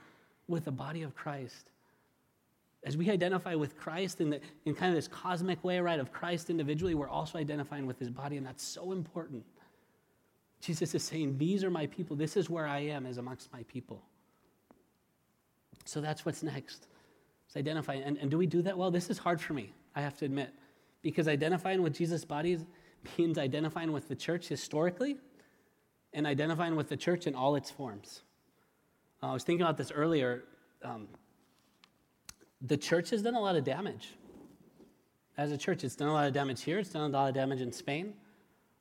with 0.48 0.66
the 0.66 0.72
body 0.72 1.02
of 1.04 1.16
Christ. 1.16 1.72
As 2.84 2.98
we 2.98 3.10
identify 3.10 3.56
with 3.56 3.78
Christ 3.78 4.22
in, 4.22 4.30
the, 4.30 4.42
in 4.66 4.76
kind 4.76 4.90
of 4.90 4.96
this 4.96 5.08
cosmic 5.08 5.64
way, 5.64 5.80
right, 5.80 6.00
of 6.00 6.12
Christ 6.12 6.50
individually, 6.50 6.96
we're 6.96 7.10
also 7.10 7.38
identifying 7.38 7.86
with 7.86 8.00
his 8.00 8.10
body, 8.10 8.38
and 8.38 8.46
that's 8.46 8.64
so 8.64 8.92
important. 8.92 9.44
Jesus 10.62 10.94
is 10.94 11.04
saying, 11.04 11.38
These 11.38 11.64
are 11.64 11.72
my 11.72 11.88
people. 11.88 12.16
This 12.16 12.38
is 12.38 12.50
where 12.50 12.68
I 12.68 12.80
am 12.80 13.06
as 13.06 13.18
amongst 13.18 13.52
my 13.52 13.64
people. 13.64 14.04
So 15.86 16.02
that's 16.02 16.26
what's 16.26 16.44
next. 16.44 16.88
It's 17.48 17.58
identifying. 17.58 18.04
And, 18.04 18.18
and 18.18 18.30
do 18.30 18.38
we 18.38 18.46
do 18.46 18.62
that 18.62 18.78
well? 18.78 18.92
This 18.92 19.10
is 19.10 19.18
hard 19.18 19.42
for 19.42 19.54
me, 19.54 19.74
I 19.96 20.02
have 20.02 20.18
to 20.18 20.26
admit, 20.26 20.54
because 21.02 21.28
identifying 21.28 21.82
with 21.82 21.94
Jesus' 21.94 22.26
body 22.26 22.60
means 23.18 23.38
identifying 23.38 23.92
with 23.92 24.08
the 24.08 24.16
church 24.16 24.48
historically 24.48 25.18
and 26.14 26.28
identifying 26.28 26.76
with 26.76 26.90
the 26.90 26.98
church 26.98 27.28
in 27.28 27.36
all 27.36 27.56
its 27.56 27.72
forms. 27.72 28.24
Uh, 29.22 29.28
I 29.28 29.34
was 29.34 29.44
thinking 29.44 29.64
about 29.64 29.78
this 29.78 29.92
earlier. 29.92 30.44
Um, 30.84 31.08
the 32.62 32.78
church 32.78 33.10
has 33.12 33.22
done 33.22 33.36
a 33.36 33.40
lot 33.40 33.56
of 33.56 33.64
damage. 33.64 34.16
As 35.38 35.52
a 35.52 35.58
church, 35.58 35.84
it's 35.84 35.96
done 35.96 36.10
a 36.10 36.14
lot 36.14 36.28
of 36.28 36.34
damage 36.34 36.64
here, 36.64 36.80
it's 36.80 36.90
done 36.90 37.10
a 37.10 37.14
lot 37.14 37.30
of 37.30 37.36
damage 37.36 37.62
in 37.62 37.72
Spain. 37.72 38.14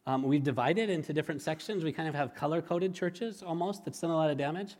Um, 0.07 0.23
we've 0.23 0.43
divided 0.43 0.89
into 0.89 1.13
different 1.13 1.43
sections. 1.43 1.85
We 1.85 1.93
kind 1.93 2.09
of 2.09 2.15
have 2.15 2.35
color 2.35 2.63
coded 2.63 2.95
churches 2.95 3.43
almost 3.43 3.85
that's 3.85 4.01
done 4.01 4.11
a 4.11 4.17
lot 4.17 4.31
of 4.31 4.39
damage. 4.39 4.75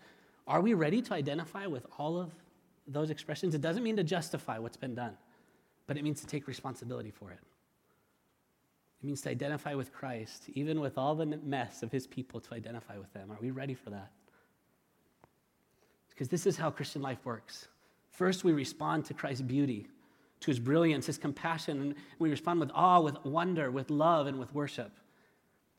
Are 0.49 0.63
we 0.63 0.73
ready 0.73 1.03
to 1.03 1.15
identify 1.15 1.67
with 1.67 1.87
all 1.99 2.19
of 2.19 2.33
those 2.87 3.11
expressions? 3.11 3.55
It 3.55 3.61
doesn't 3.61 3.83
mean 3.83 3.97
to 3.97 4.03
justify 4.03 4.59
what's 4.59 4.79
been 4.79 4.95
done, 4.95 5.17
but 5.87 5.99
it 5.99 6.03
means 6.03 6.23
to 6.23 6.27
take 6.27 6.49
responsibility 6.49 7.11
for 7.11 7.31
it. 7.31 7.39
It 9.03 9.07
means 9.07 9.21
to 9.23 9.31
identify 9.31 9.75
with 9.75 9.93
Christ, 9.93 10.45
even 10.55 10.81
with 10.81 10.97
all 10.97 11.15
the 11.15 11.27
mess 11.27 11.83
of 11.83 11.93
his 11.93 12.07
people, 12.07 12.41
to 12.41 12.55
identify 12.55 12.97
with 12.97 13.13
them. 13.13 13.31
Are 13.31 13.39
we 13.41 13.51
ready 13.51 13.75
for 13.75 13.91
that? 13.91 14.11
Because 16.09 16.29
this 16.29 16.47
is 16.47 16.57
how 16.57 16.71
Christian 16.71 17.03
life 17.03 17.25
works. 17.25 17.69
First, 18.11 18.43
we 18.43 18.53
respond 18.53 19.05
to 19.05 19.15
Christ's 19.15 19.43
beauty, 19.43 19.87
to 20.41 20.47
his 20.51 20.59
brilliance, 20.59 21.07
his 21.07 21.19
compassion, 21.19 21.81
and 21.81 21.95
we 22.19 22.31
respond 22.31 22.59
with 22.59 22.71
awe, 22.75 23.01
with 23.01 23.23
wonder, 23.25 23.71
with 23.71 23.91
love, 23.91 24.27
and 24.27 24.39
with 24.39 24.53
worship. 24.55 24.93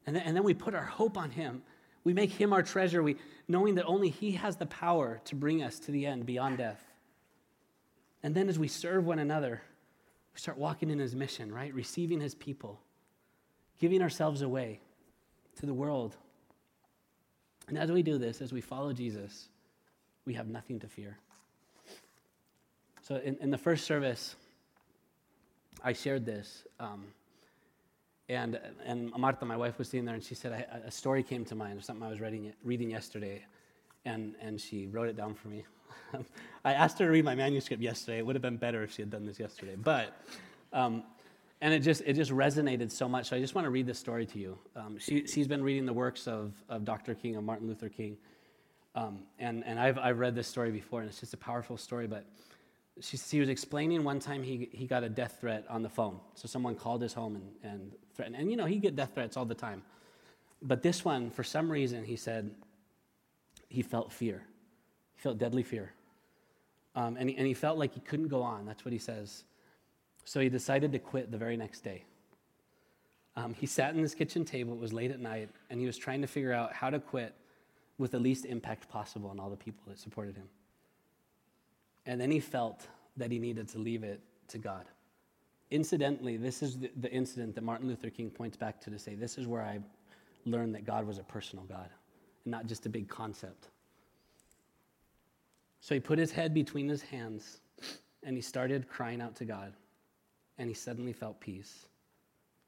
And 0.06 0.16
then, 0.16 0.24
and 0.24 0.36
then 0.36 0.44
we 0.44 0.54
put 0.54 0.76
our 0.76 0.86
hope 0.86 1.18
on 1.18 1.32
him. 1.32 1.64
We 2.04 2.14
make 2.14 2.32
him 2.32 2.54
our 2.54 2.64
treasure, 2.64 3.04
we, 3.04 3.18
knowing 3.48 3.76
that 3.76 3.86
only 3.86 4.10
he 4.10 4.32
has 4.34 4.56
the 4.56 4.66
power 4.66 5.22
to 5.26 5.36
bring 5.36 5.62
us 5.62 5.80
to 5.80 5.92
the 5.92 6.06
end 6.06 6.26
beyond 6.26 6.58
death. 6.58 6.82
And 8.24 8.34
then 8.34 8.50
as 8.50 8.58
we 8.58 8.68
serve 8.68 9.06
one 9.06 9.20
another, 9.20 9.62
we 10.34 10.40
start 10.40 10.58
walking 10.58 10.90
in 10.90 11.00
his 11.00 11.16
mission, 11.16 11.52
right? 11.52 11.74
Receiving 11.74 12.20
his 12.20 12.36
people 12.36 12.82
giving 13.80 14.02
ourselves 14.02 14.42
away 14.42 14.80
to 15.56 15.66
the 15.66 15.74
world. 15.74 16.16
And 17.68 17.78
as 17.78 17.92
we 17.92 18.04
do 18.04 18.18
this, 18.18 18.42
as 18.42 18.52
we 18.52 18.62
follow 18.62 18.94
Jesus, 18.94 19.50
we 20.26 20.34
have 20.34 20.48
nothing 20.48 20.80
to 20.82 20.88
fear. 20.88 21.18
So, 23.02 23.16
in, 23.16 23.38
in 23.42 23.50
the 23.50 23.58
first 23.58 23.86
service, 23.86 24.36
I 25.84 25.94
shared 25.94 26.26
this. 26.26 26.66
Um, 26.80 27.06
and, 28.30 28.60
and 28.86 29.12
Marta, 29.18 29.46
my 29.46 29.58
wife, 29.58 29.78
was 29.78 29.90
sitting 29.90 30.06
there 30.06 30.16
and 30.16 30.24
she 30.24 30.36
said, 30.36 30.54
I, 30.54 30.88
A 30.88 30.92
story 30.92 31.24
came 31.24 31.44
to 31.46 31.56
mind 31.56 31.78
of 31.80 31.84
something 31.84 32.06
I 32.06 32.10
was 32.10 32.22
reading, 32.22 32.54
reading 32.64 32.92
yesterday. 32.92 33.44
And, 34.06 34.36
and 34.42 34.62
she 34.62 34.88
wrote 34.88 35.10
it 35.10 35.18
down 35.18 35.34
for 35.34 35.50
me. 35.50 35.66
I 36.66 36.74
asked 36.74 37.00
her 37.00 37.06
to 37.06 37.12
read 37.12 37.26
my 37.26 37.36
manuscript 37.36 37.82
yesterday. 37.82 38.20
It 38.20 38.26
would 38.26 38.36
have 38.36 38.42
been 38.42 38.58
better 38.58 38.84
if 38.84 38.94
she 38.94 39.02
had 39.02 39.10
done 39.10 39.26
this 39.26 39.40
yesterday. 39.40 39.76
But 39.76 40.16
um, 40.72 41.04
and 41.62 41.74
it 41.74 41.80
just, 41.80 42.02
it 42.06 42.14
just 42.14 42.32
resonated 42.32 42.92
so 42.92 43.10
much. 43.10 43.30
So 43.30 43.36
I 43.36 43.40
just 43.40 43.54
want 43.54 43.66
to 43.66 43.70
read 43.70 43.86
this 43.86 44.00
story 44.00 44.26
to 44.28 44.40
you. 44.40 44.58
Um, 44.76 44.98
she, 44.98 45.28
she's 45.28 45.48
been 45.48 45.62
reading 45.62 45.86
the 45.86 45.94
works 45.94 46.28
of, 46.28 46.54
of 46.70 46.86
Dr. 46.86 47.16
King, 47.16 47.36
of 47.36 47.44
Martin 47.44 47.68
Luther 47.68 47.90
King. 47.90 48.18
Um, 48.96 49.20
and 49.40 49.64
and 49.66 49.80
I've, 49.80 49.98
I've 49.98 50.20
read 50.20 50.36
this 50.36 50.48
story 50.48 50.72
before, 50.72 51.02
and 51.02 51.10
it's 51.10 51.20
just 51.20 51.34
a 51.34 51.38
powerful 51.38 51.78
story. 51.78 52.08
But 52.08 52.26
she, 53.02 53.18
she 53.18 53.40
was 53.40 53.50
explaining 53.50 54.04
one 54.04 54.20
time 54.20 54.44
he, 54.44 54.70
he 54.72 54.86
got 54.86 55.04
a 55.04 55.10
death 55.10 55.38
threat 55.40 55.66
on 55.70 55.82
the 55.82 55.90
phone. 55.90 56.20
So 56.36 56.48
someone 56.48 56.76
called 56.76 57.02
his 57.02 57.14
home 57.14 57.36
and, 57.36 57.72
and 57.72 57.92
threatened. 58.16 58.36
And 58.36 58.50
you 58.52 58.58
know, 58.58 58.66
he 58.66 58.78
get 58.78 58.96
death 58.96 59.12
threats 59.14 59.38
all 59.38 59.46
the 59.46 59.56
time. 59.56 59.84
But 60.62 60.84
this 60.84 61.06
one, 61.06 61.30
for 61.32 61.44
some 61.44 61.72
reason, 61.72 62.04
he 62.04 62.16
said 62.16 62.52
he 63.70 63.82
felt 63.82 64.12
fear. 64.12 64.44
He 65.16 65.22
felt 65.22 65.38
deadly 65.38 65.64
fear. 65.64 65.94
Um, 66.96 67.16
and, 67.18 67.30
he, 67.30 67.38
and 67.38 67.48
he 67.48 67.54
felt 67.54 67.78
like 67.78 67.94
he 67.94 68.02
couldn't 68.02 68.28
go 68.28 68.42
on. 68.42 68.66
That's 68.66 68.84
what 68.84 68.92
he 68.92 69.00
says. 69.00 69.44
So 70.26 70.40
he 70.40 70.50
decided 70.50 70.92
to 70.92 71.00
quit 71.00 71.32
the 71.32 71.38
very 71.38 71.56
next 71.56 71.82
day. 71.82 72.04
Um, 73.36 73.54
he 73.54 73.68
sat 73.68 73.94
in 73.94 74.02
his 74.02 74.16
kitchen 74.16 74.44
table, 74.44 74.74
it 74.74 74.80
was 74.80 74.92
late 74.92 75.12
at 75.12 75.20
night, 75.20 75.50
and 75.70 75.80
he 75.80 75.86
was 75.86 75.98
trying 75.98 76.22
to 76.22 76.28
figure 76.28 76.52
out 76.52 76.74
how 76.74 76.90
to 76.90 77.00
quit 77.00 77.34
with 77.98 78.12
the 78.12 78.20
least 78.20 78.46
impact 78.46 78.90
possible 78.90 79.30
on 79.30 79.40
all 79.40 79.50
the 79.50 79.58
people 79.58 79.84
that 79.88 80.00
supported 80.00 80.36
him. 80.36 80.50
And 82.10 82.20
then 82.20 82.32
he 82.32 82.40
felt 82.40 82.88
that 83.18 83.32
he 83.32 83.38
needed 83.38 83.68
to 83.70 83.78
leave 83.78 84.04
it 84.04 84.20
to 84.48 84.58
God. 84.58 84.86
Incidentally, 85.70 86.38
this 86.38 86.64
is 86.64 86.80
the, 86.80 86.90
the 87.02 87.12
incident 87.12 87.54
that 87.54 87.64
Martin 87.64 87.88
Luther 87.88 88.10
King 88.10 88.32
points 88.32 88.58
back 88.58 88.82
to 88.82 88.90
to 88.90 88.98
say, 88.98 89.14
This 89.14 89.38
is 89.38 89.46
where 89.46 89.62
I 89.62 89.78
learned 90.44 90.74
that 90.74 90.86
God 90.86 91.06
was 91.06 91.20
a 91.20 91.24
personal 91.24 91.66
God 91.66 91.88
and 92.46 92.52
not 92.52 92.66
just 92.66 92.88
a 92.88 92.90
big 92.90 93.08
concept. 93.08 93.68
So 95.82 95.94
he 95.94 96.00
put 96.00 96.18
his 96.18 96.32
head 96.32 96.52
between 96.52 96.88
his 96.90 97.04
hands 97.04 97.60
and 98.24 98.36
he 98.36 98.42
started 98.42 98.90
crying 98.90 99.22
out 99.22 99.36
to 99.36 99.46
God 99.46 99.74
and 100.58 100.68
he 100.68 100.74
suddenly 100.74 101.14
felt 101.14 101.40
peace 101.40 101.86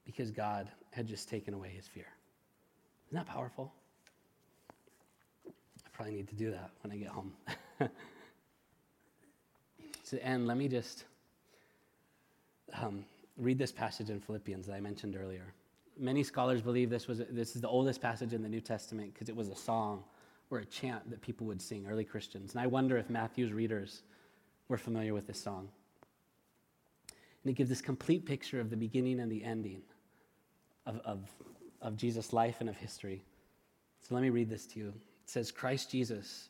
because 0.06 0.30
God 0.30 0.70
had 0.92 1.08
just 1.08 1.28
taken 1.28 1.56
away 1.56 1.70
his 1.70 1.88
fear. 1.88 2.14
Isn't 3.08 3.18
that 3.18 3.26
powerful? 3.26 3.74
I 5.48 5.90
probably 5.94 6.14
need 6.14 6.28
to 6.28 6.36
do 6.36 6.52
that 6.52 6.70
when 6.84 6.94
I 6.94 6.98
get 6.98 7.08
home. 7.08 7.34
to 10.12 10.24
end, 10.24 10.48
let 10.48 10.58
me 10.58 10.68
just 10.68 11.06
um, 12.82 13.06
read 13.38 13.58
this 13.58 13.72
passage 13.72 14.10
in 14.10 14.20
Philippians 14.20 14.68
that 14.68 14.74
I 14.74 14.80
mentioned 14.80 15.18
earlier. 15.22 15.54
Many 15.98 16.24
scholars 16.24 16.62
believe 16.62 16.90
this, 16.90 17.08
was, 17.08 17.22
this 17.30 17.56
is 17.56 17.62
the 17.62 17.68
oldest 17.68 18.02
passage 18.02 18.34
in 18.34 18.44
the 18.44 18.50
New 18.50 18.62
Testament 18.62 19.14
because 19.14 19.30
it 19.30 19.36
was 19.36 19.50
a 19.50 19.56
song 19.56 20.04
or 20.50 20.60
a 20.60 20.66
chant 20.66 21.10
that 21.10 21.22
people 21.22 21.48
would 21.48 21.62
sing, 21.62 21.88
early 21.90 22.04
Christians. 22.04 22.54
And 22.54 22.62
I 22.62 22.68
wonder 22.68 22.98
if 22.98 23.10
Matthew's 23.10 23.54
readers 23.54 24.02
were 24.68 24.78
familiar 24.78 25.14
with 25.14 25.28
this 25.28 25.42
song. 25.42 25.70
And 27.44 27.52
it 27.52 27.54
gives 27.54 27.70
this 27.70 27.82
complete 27.82 28.26
picture 28.26 28.60
of 28.60 28.70
the 28.70 28.78
beginning 28.78 29.20
and 29.20 29.32
the 29.32 29.44
ending 29.44 29.82
of, 30.86 31.00
of, 31.06 31.20
of 31.82 31.96
Jesus' 31.96 32.34
life 32.34 32.58
and 32.60 32.70
of 32.70 32.76
history. 32.76 33.24
So 34.02 34.14
let 34.14 34.22
me 34.22 34.30
read 34.30 34.50
this 34.50 34.66
to 34.68 34.80
you. 34.80 34.88
It 34.90 35.30
says, 35.30 35.52
Christ 35.52 35.90
Jesus, 35.90 36.50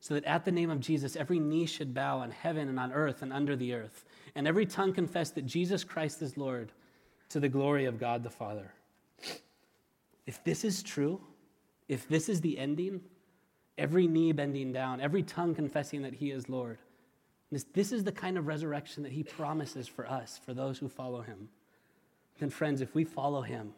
so 0.00 0.14
that 0.14 0.24
at 0.24 0.44
the 0.44 0.52
name 0.52 0.70
of 0.70 0.80
Jesus 0.80 1.16
every 1.16 1.38
knee 1.38 1.66
should 1.66 1.94
bow 1.94 2.22
in 2.22 2.30
heaven 2.30 2.68
and 2.68 2.80
on 2.80 2.92
earth 2.92 3.22
and 3.22 3.32
under 3.32 3.54
the 3.54 3.74
earth, 3.74 4.04
and 4.34 4.48
every 4.48 4.66
tongue 4.66 4.92
confess 4.92 5.30
that 5.30 5.46
Jesus 5.46 5.84
Christ 5.84 6.22
is 6.22 6.36
Lord 6.36 6.72
to 7.28 7.40
the 7.40 7.48
glory 7.48 7.84
of 7.84 7.98
God 7.98 8.22
the 8.22 8.30
Father. 8.30 8.72
If 10.26 10.42
this 10.44 10.64
is 10.64 10.82
true, 10.82 11.20
if 11.88 12.08
this 12.08 12.28
is 12.28 12.40
the 12.40 12.58
ending, 12.58 13.00
every 13.78 14.06
knee 14.06 14.32
bending 14.32 14.72
down, 14.72 15.00
every 15.00 15.22
tongue 15.22 15.54
confessing 15.54 16.02
that 16.02 16.14
He 16.14 16.30
is 16.30 16.48
Lord, 16.48 16.78
this, 17.50 17.64
this 17.72 17.92
is 17.92 18.04
the 18.04 18.12
kind 18.12 18.38
of 18.38 18.46
resurrection 18.46 19.02
that 19.02 19.12
He 19.12 19.22
promises 19.22 19.88
for 19.88 20.08
us, 20.08 20.40
for 20.44 20.54
those 20.54 20.78
who 20.78 20.88
follow 20.88 21.20
Him. 21.20 21.48
Then, 22.38 22.50
friends, 22.50 22.80
if 22.80 22.94
we 22.94 23.04
follow 23.04 23.42
Him, 23.42 23.72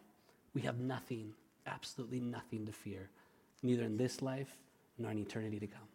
we 0.54 0.62
have 0.62 0.78
nothing, 0.78 1.32
absolutely 1.66 2.20
nothing 2.20 2.66
to 2.66 2.72
fear, 2.72 3.08
neither 3.62 3.84
in 3.84 3.96
this 3.96 4.20
life 4.20 4.58
nor 4.98 5.10
in 5.10 5.18
eternity 5.18 5.58
to 5.58 5.66
come. 5.66 5.91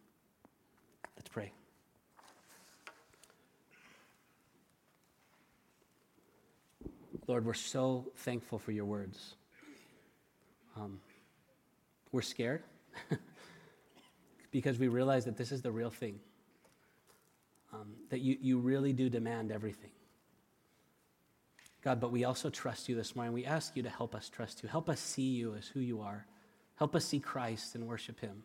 Let's 1.18 1.28
pray. 1.30 1.50
Lord, 7.26 7.44
we're 7.44 7.54
so 7.54 8.12
thankful 8.18 8.60
for 8.60 8.70
your 8.70 8.84
words. 8.84 9.34
Um, 10.76 11.00
we're 12.12 12.22
scared 12.22 12.62
because 14.52 14.78
we 14.78 14.86
realize 14.86 15.24
that 15.24 15.36
this 15.36 15.50
is 15.50 15.60
the 15.60 15.72
real 15.72 15.90
thing, 15.90 16.20
um, 17.72 17.94
that 18.10 18.20
you, 18.20 18.38
you 18.40 18.58
really 18.60 18.92
do 18.92 19.10
demand 19.10 19.50
everything. 19.50 19.90
God, 21.82 22.00
but 22.00 22.12
we 22.12 22.24
also 22.24 22.48
trust 22.48 22.88
you 22.88 22.94
this 22.94 23.16
morning. 23.16 23.34
We 23.34 23.44
ask 23.44 23.76
you 23.76 23.82
to 23.82 23.90
help 23.90 24.14
us 24.14 24.28
trust 24.28 24.62
you. 24.62 24.68
Help 24.68 24.88
us 24.88 25.00
see 25.00 25.30
you 25.30 25.56
as 25.56 25.66
who 25.66 25.80
you 25.80 26.00
are. 26.00 26.26
Help 26.76 26.94
us 26.94 27.04
see 27.04 27.18
Christ 27.18 27.74
and 27.74 27.88
worship 27.88 28.20
him. 28.20 28.44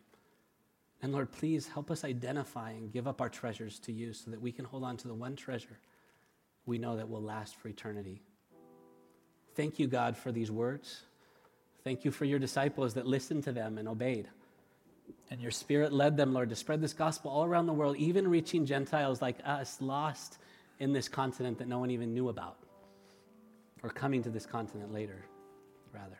And 1.04 1.12
Lord, 1.12 1.30
please 1.30 1.68
help 1.68 1.90
us 1.90 2.02
identify 2.02 2.70
and 2.70 2.90
give 2.90 3.06
up 3.06 3.20
our 3.20 3.28
treasures 3.28 3.78
to 3.80 3.92
you 3.92 4.14
so 4.14 4.30
that 4.30 4.40
we 4.40 4.50
can 4.50 4.64
hold 4.64 4.84
on 4.84 4.96
to 4.96 5.06
the 5.06 5.12
one 5.12 5.36
treasure 5.36 5.78
we 6.64 6.78
know 6.78 6.96
that 6.96 7.10
will 7.10 7.20
last 7.20 7.56
for 7.56 7.68
eternity. 7.68 8.22
Thank 9.54 9.78
you, 9.78 9.86
God, 9.86 10.16
for 10.16 10.32
these 10.32 10.50
words. 10.50 11.02
Thank 11.84 12.06
you 12.06 12.10
for 12.10 12.24
your 12.24 12.38
disciples 12.38 12.94
that 12.94 13.06
listened 13.06 13.44
to 13.44 13.52
them 13.52 13.76
and 13.76 13.86
obeyed. 13.86 14.30
And 15.30 15.42
your 15.42 15.50
spirit 15.50 15.92
led 15.92 16.16
them, 16.16 16.32
Lord, 16.32 16.48
to 16.48 16.56
spread 16.56 16.80
this 16.80 16.94
gospel 16.94 17.30
all 17.30 17.44
around 17.44 17.66
the 17.66 17.74
world, 17.74 17.98
even 17.98 18.26
reaching 18.26 18.64
Gentiles 18.64 19.20
like 19.20 19.36
us, 19.44 19.82
lost 19.82 20.38
in 20.78 20.94
this 20.94 21.06
continent 21.06 21.58
that 21.58 21.68
no 21.68 21.80
one 21.80 21.90
even 21.90 22.14
knew 22.14 22.30
about, 22.30 22.56
or 23.82 23.90
coming 23.90 24.22
to 24.22 24.30
this 24.30 24.46
continent 24.46 24.90
later, 24.90 25.22
rather. 25.92 26.18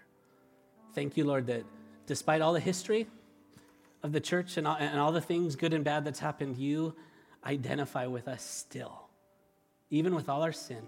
Thank 0.94 1.16
you, 1.16 1.24
Lord, 1.24 1.46
that 1.46 1.64
despite 2.04 2.42
all 2.42 2.52
the 2.52 2.60
history 2.60 3.06
of 4.04 4.12
the 4.12 4.20
church 4.20 4.56
and 4.56 4.68
all, 4.68 4.76
and 4.78 5.00
all 5.00 5.10
the 5.10 5.20
things, 5.20 5.56
good 5.56 5.72
and 5.72 5.82
bad, 5.82 6.04
that's 6.04 6.20
happened, 6.20 6.56
you 6.56 6.94
identify 7.44 8.06
with 8.06 8.28
us 8.28 8.44
still, 8.44 9.08
even 9.90 10.14
with 10.14 10.28
all 10.28 10.42
our 10.42 10.52
sin 10.52 10.86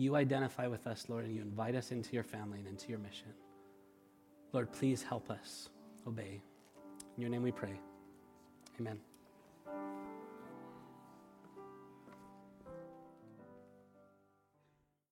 you 0.00 0.16
identify 0.16 0.66
with 0.66 0.86
us, 0.86 1.06
Lord, 1.08 1.26
and 1.26 1.34
you 1.34 1.42
invite 1.42 1.74
us 1.74 1.92
into 1.92 2.14
your 2.14 2.22
family 2.22 2.58
and 2.58 2.66
into 2.66 2.88
your 2.88 2.98
mission. 2.98 3.34
Lord, 4.52 4.72
please 4.72 5.02
help 5.02 5.30
us 5.30 5.68
obey. 6.06 6.40
In 7.16 7.20
your 7.20 7.30
name 7.30 7.42
we 7.42 7.52
pray. 7.52 7.78
Amen. 8.80 8.98